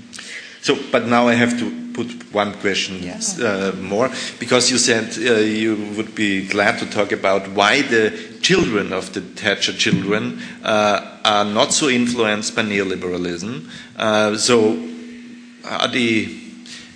So, 0.62 0.78
but 0.92 1.06
now 1.06 1.28
I 1.28 1.36
have 1.36 1.60
to 1.60 1.89
put 2.00 2.34
one 2.34 2.54
question 2.54 3.02
yes. 3.02 3.40
uh, 3.40 3.76
more 3.82 4.10
because 4.40 4.72
you 4.72 4.78
said 4.78 5.06
uh, 5.18 5.40
you 5.40 5.76
would 5.98 6.16
be 6.16 6.48
glad 6.48 6.80
to 6.80 6.86
talk 6.86 7.12
about 7.12 7.48
why 7.50 7.82
the 7.82 8.12
children 8.42 8.94
of 8.94 9.12
the 9.14 9.22
Thatcher 9.22 9.74
children 9.74 10.40
uh, 10.64 11.18
are 11.26 11.46
not 11.46 11.74
so 11.74 11.90
influenced 11.90 12.56
by 12.56 12.64
neoliberalism. 12.64 13.70
Uh, 13.98 14.38
so, 14.38 14.76
the, 15.92 16.40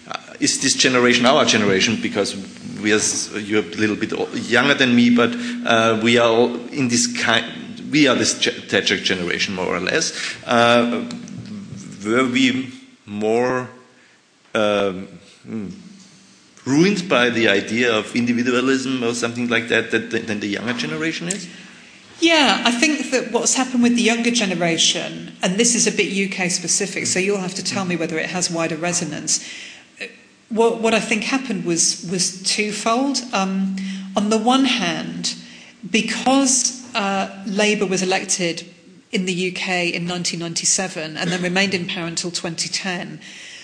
uh, 0.08 0.34
is 0.40 0.62
this 0.62 0.74
generation 0.76 1.26
our 1.26 1.46
generation? 1.46 2.00
Because 2.02 2.36
we 2.82 2.94
are 2.94 3.40
you're 3.40 3.64
a 3.64 3.76
little 3.76 3.98
bit 3.98 4.12
younger 4.50 4.74
than 4.74 4.96
me, 4.96 5.10
but 5.10 5.36
uh, 5.66 6.00
we 6.02 6.18
are 6.18 6.30
all 6.30 6.56
in 6.70 6.88
this 6.88 7.08
kind. 7.22 7.46
We 7.92 8.08
are 8.08 8.16
this 8.16 8.34
Thatcher 8.36 8.98
generation, 8.98 9.54
more 9.54 9.76
or 9.76 9.80
less. 9.80 10.14
were 12.06 12.26
we 12.26 12.72
more 13.06 13.70
um, 14.54 15.08
hmm, 15.44 15.70
ruined 16.66 17.10
by 17.10 17.30
the 17.30 17.48
idea 17.48 17.94
of 17.94 18.16
individualism 18.16 19.04
or 19.04 19.14
something 19.14 19.50
like 19.50 19.68
that, 19.70 19.92
that 19.92 20.12
than 20.12 20.40
the 20.40 20.48
younger 20.48 20.74
generation 20.74 21.28
is? 21.28 21.48
Yeah, 22.20 22.62
I 22.66 22.72
think 22.72 23.12
that 23.12 23.32
what's 23.32 23.56
happened 23.56 23.84
with 23.84 23.96
the 23.96 24.02
younger 24.02 24.32
generation, 24.32 25.34
and 25.42 25.58
this 25.58 25.76
is 25.76 25.88
a 25.88 25.92
bit 25.92 26.08
UK 26.08 26.50
specific, 26.50 27.06
so 27.06 27.20
you'll 27.20 27.40
have 27.40 27.56
to 27.56 27.64
tell 27.64 27.86
me 27.86 27.96
whether 27.96 28.18
it 28.18 28.30
has 28.30 28.50
wider 28.50 28.78
resonance. 28.78 29.46
What, 30.50 30.80
what 30.80 30.94
I 30.94 31.00
think 31.00 31.24
happened 31.24 31.66
was 31.66 32.08
was 32.10 32.42
twofold. 32.44 33.22
Um, 33.34 33.76
on 34.16 34.30
the 34.30 34.38
one 34.38 34.66
hand, 34.66 35.36
because 35.90 36.84
uh, 36.96 37.44
Labour 37.46 37.88
was 37.88 38.02
elected 38.02 38.72
in 39.12 39.26
the 39.26 39.52
UK 39.52 39.94
in 39.94 40.08
1997 40.08 41.18
and 41.18 41.30
then 41.30 41.42
remained 41.42 41.74
in 41.74 41.88
power 41.88 42.08
until 42.08 42.32
2010. 42.32 43.20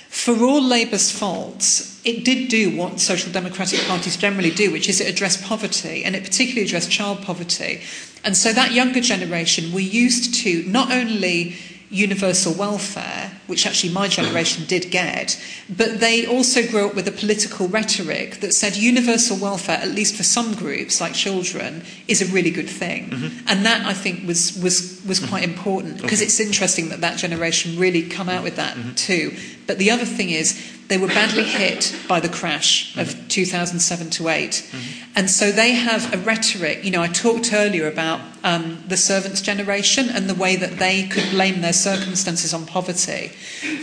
For 0.10 0.44
all 0.44 0.62
Labour's 0.62 1.12
faults, 1.12 2.02
it 2.04 2.26
did 2.26 2.50
do 2.50 2.76
what 2.76 3.00
social 3.00 3.32
democratic 3.32 3.80
parties 3.82 4.18
generally 4.18 4.50
do, 4.50 4.72
which 4.72 4.90
is 4.90 5.00
it 5.00 5.08
addressed 5.08 5.44
poverty, 5.44 6.04
and 6.04 6.16
it 6.16 6.24
particularly 6.24 6.66
addressed 6.66 6.90
child 6.90 7.22
poverty. 7.22 7.82
And 8.24 8.36
so 8.36 8.52
that 8.52 8.72
younger 8.72 9.02
generation 9.02 9.72
were 9.72 9.80
used 9.80 10.34
to 10.44 10.64
not 10.64 10.92
only 10.92 11.56
universal 11.90 12.54
welfare, 12.54 13.32
which 13.48 13.66
actually 13.66 13.92
my 13.92 14.08
generation 14.08 14.64
did 14.66 14.92
get, 14.92 15.42
but 15.70 16.00
they 16.00 16.26
also 16.26 16.66
grew 16.68 16.88
up 16.88 16.96
with 16.96 17.08
a 17.08 17.12
political 17.12 17.68
rhetoric 17.68 18.42
that 18.42 18.54
said 18.54 18.76
universal 18.76 19.36
welfare, 19.38 19.78
at 19.78 19.90
least 19.90 20.16
for 20.16 20.24
some 20.24 20.54
groups 20.54 21.02
like 21.02 21.14
children, 21.14 21.84
is 22.08 22.22
a 22.22 22.32
really 22.32 22.52
good 22.52 22.70
thing. 22.70 23.10
Mm-hmm. 23.10 23.48
And 23.48 23.66
that 23.66 23.86
I 23.86 23.94
think 23.94 24.28
was 24.28 24.58
was 24.62 25.02
was 25.08 25.20
quite 25.20 25.44
mm-hmm. 25.44 25.54
important 25.54 26.02
because 26.02 26.20
okay. 26.20 26.26
it's 26.26 26.40
interesting 26.40 26.90
that 26.90 27.02
that 27.02 27.18
generation 27.18 27.80
really 27.80 28.04
come 28.04 28.30
out 28.30 28.44
with 28.44 28.58
that 28.58 28.76
mm-hmm. 28.76 28.94
too. 28.94 29.36
But 29.66 29.80
the 29.80 29.90
other 29.90 30.06
thing 30.06 30.30
is 30.30 30.79
they 30.90 30.98
were 30.98 31.08
badly 31.08 31.44
hit 31.44 31.96
by 32.08 32.20
the 32.20 32.28
crash 32.28 32.98
of 32.98 33.08
mm-hmm. 33.10 33.28
2007 33.28 34.10
to 34.10 34.28
8. 34.28 34.50
Mm-hmm. 34.50 35.12
And 35.16 35.30
so 35.30 35.52
they 35.52 35.74
have 35.74 36.12
a 36.14 36.18
rhetoric. 36.18 36.84
You 36.84 36.90
know, 36.90 37.02
I 37.02 37.08
talked 37.08 37.54
earlier 37.54 37.88
about 37.88 38.22
um, 38.44 38.84
the 38.88 38.98
servants' 38.98 39.40
generation 39.40 40.10
and 40.10 40.28
the 40.28 40.34
way 40.34 40.56
that 40.56 40.80
they 40.80 41.08
could 41.08 41.30
blame 41.30 41.62
their 41.62 41.74
circumstances 41.74 42.56
on 42.56 42.66
poverty. 42.66 43.28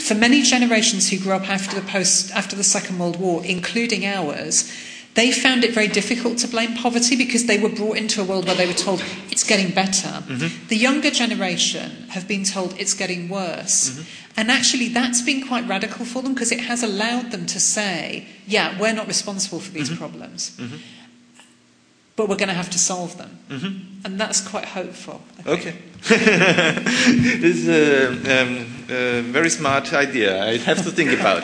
For 0.00 0.14
many 0.14 0.42
generations 0.42 1.08
who 1.08 1.18
grew 1.18 1.32
up 1.32 1.48
after 1.48 1.80
the, 1.80 1.86
post, 1.86 2.32
after 2.32 2.56
the 2.56 2.64
Second 2.64 2.98
World 2.98 3.20
War, 3.20 3.44
including 3.44 4.04
ours, 4.04 4.70
they 5.16 5.32
found 5.32 5.64
it 5.64 5.72
very 5.72 5.88
difficult 5.88 6.36
to 6.38 6.48
blame 6.48 6.74
poverty 6.74 7.16
because 7.16 7.46
they 7.46 7.58
were 7.58 7.70
brought 7.70 7.96
into 7.96 8.20
a 8.20 8.24
world 8.24 8.46
where 8.46 8.54
they 8.54 8.66
were 8.66 8.74
told 8.74 9.02
it's 9.30 9.44
getting 9.44 9.74
better. 9.74 10.08
Mm-hmm. 10.08 10.68
The 10.68 10.76
younger 10.76 11.10
generation 11.10 11.90
have 12.10 12.28
been 12.28 12.44
told 12.44 12.78
it's 12.78 12.92
getting 12.92 13.30
worse. 13.30 13.90
Mm-hmm. 13.90 14.02
And 14.38 14.50
actually, 14.50 14.88
that's 14.88 15.22
been 15.22 15.46
quite 15.46 15.66
radical 15.66 16.04
for 16.04 16.20
them 16.22 16.34
because 16.34 16.52
it 16.52 16.60
has 16.60 16.82
allowed 16.82 17.30
them 17.30 17.46
to 17.46 17.58
say, 17.58 18.26
yeah, 18.46 18.78
we're 18.78 18.92
not 18.92 19.06
responsible 19.06 19.58
for 19.58 19.72
these 19.72 19.88
mm-hmm. 19.88 19.98
problems. 19.98 20.54
Mm-hmm. 20.58 20.76
But 22.16 22.28
we're 22.28 22.36
going 22.36 22.48
to 22.48 22.54
have 22.54 22.70
to 22.70 22.78
solve 22.78 23.16
them. 23.16 23.38
Mm-hmm. 23.48 24.06
And 24.06 24.20
that's 24.20 24.46
quite 24.46 24.66
hopeful. 24.66 25.22
Okay. 25.46 25.76
this 26.08 27.66
is 27.66 27.68
a, 27.68 28.08
um, 28.42 28.66
a 28.90 29.22
very 29.22 29.50
smart 29.50 29.92
idea. 29.92 30.44
I 30.44 30.58
have 30.58 30.84
to 30.84 30.90
think 30.90 31.18
about 31.18 31.34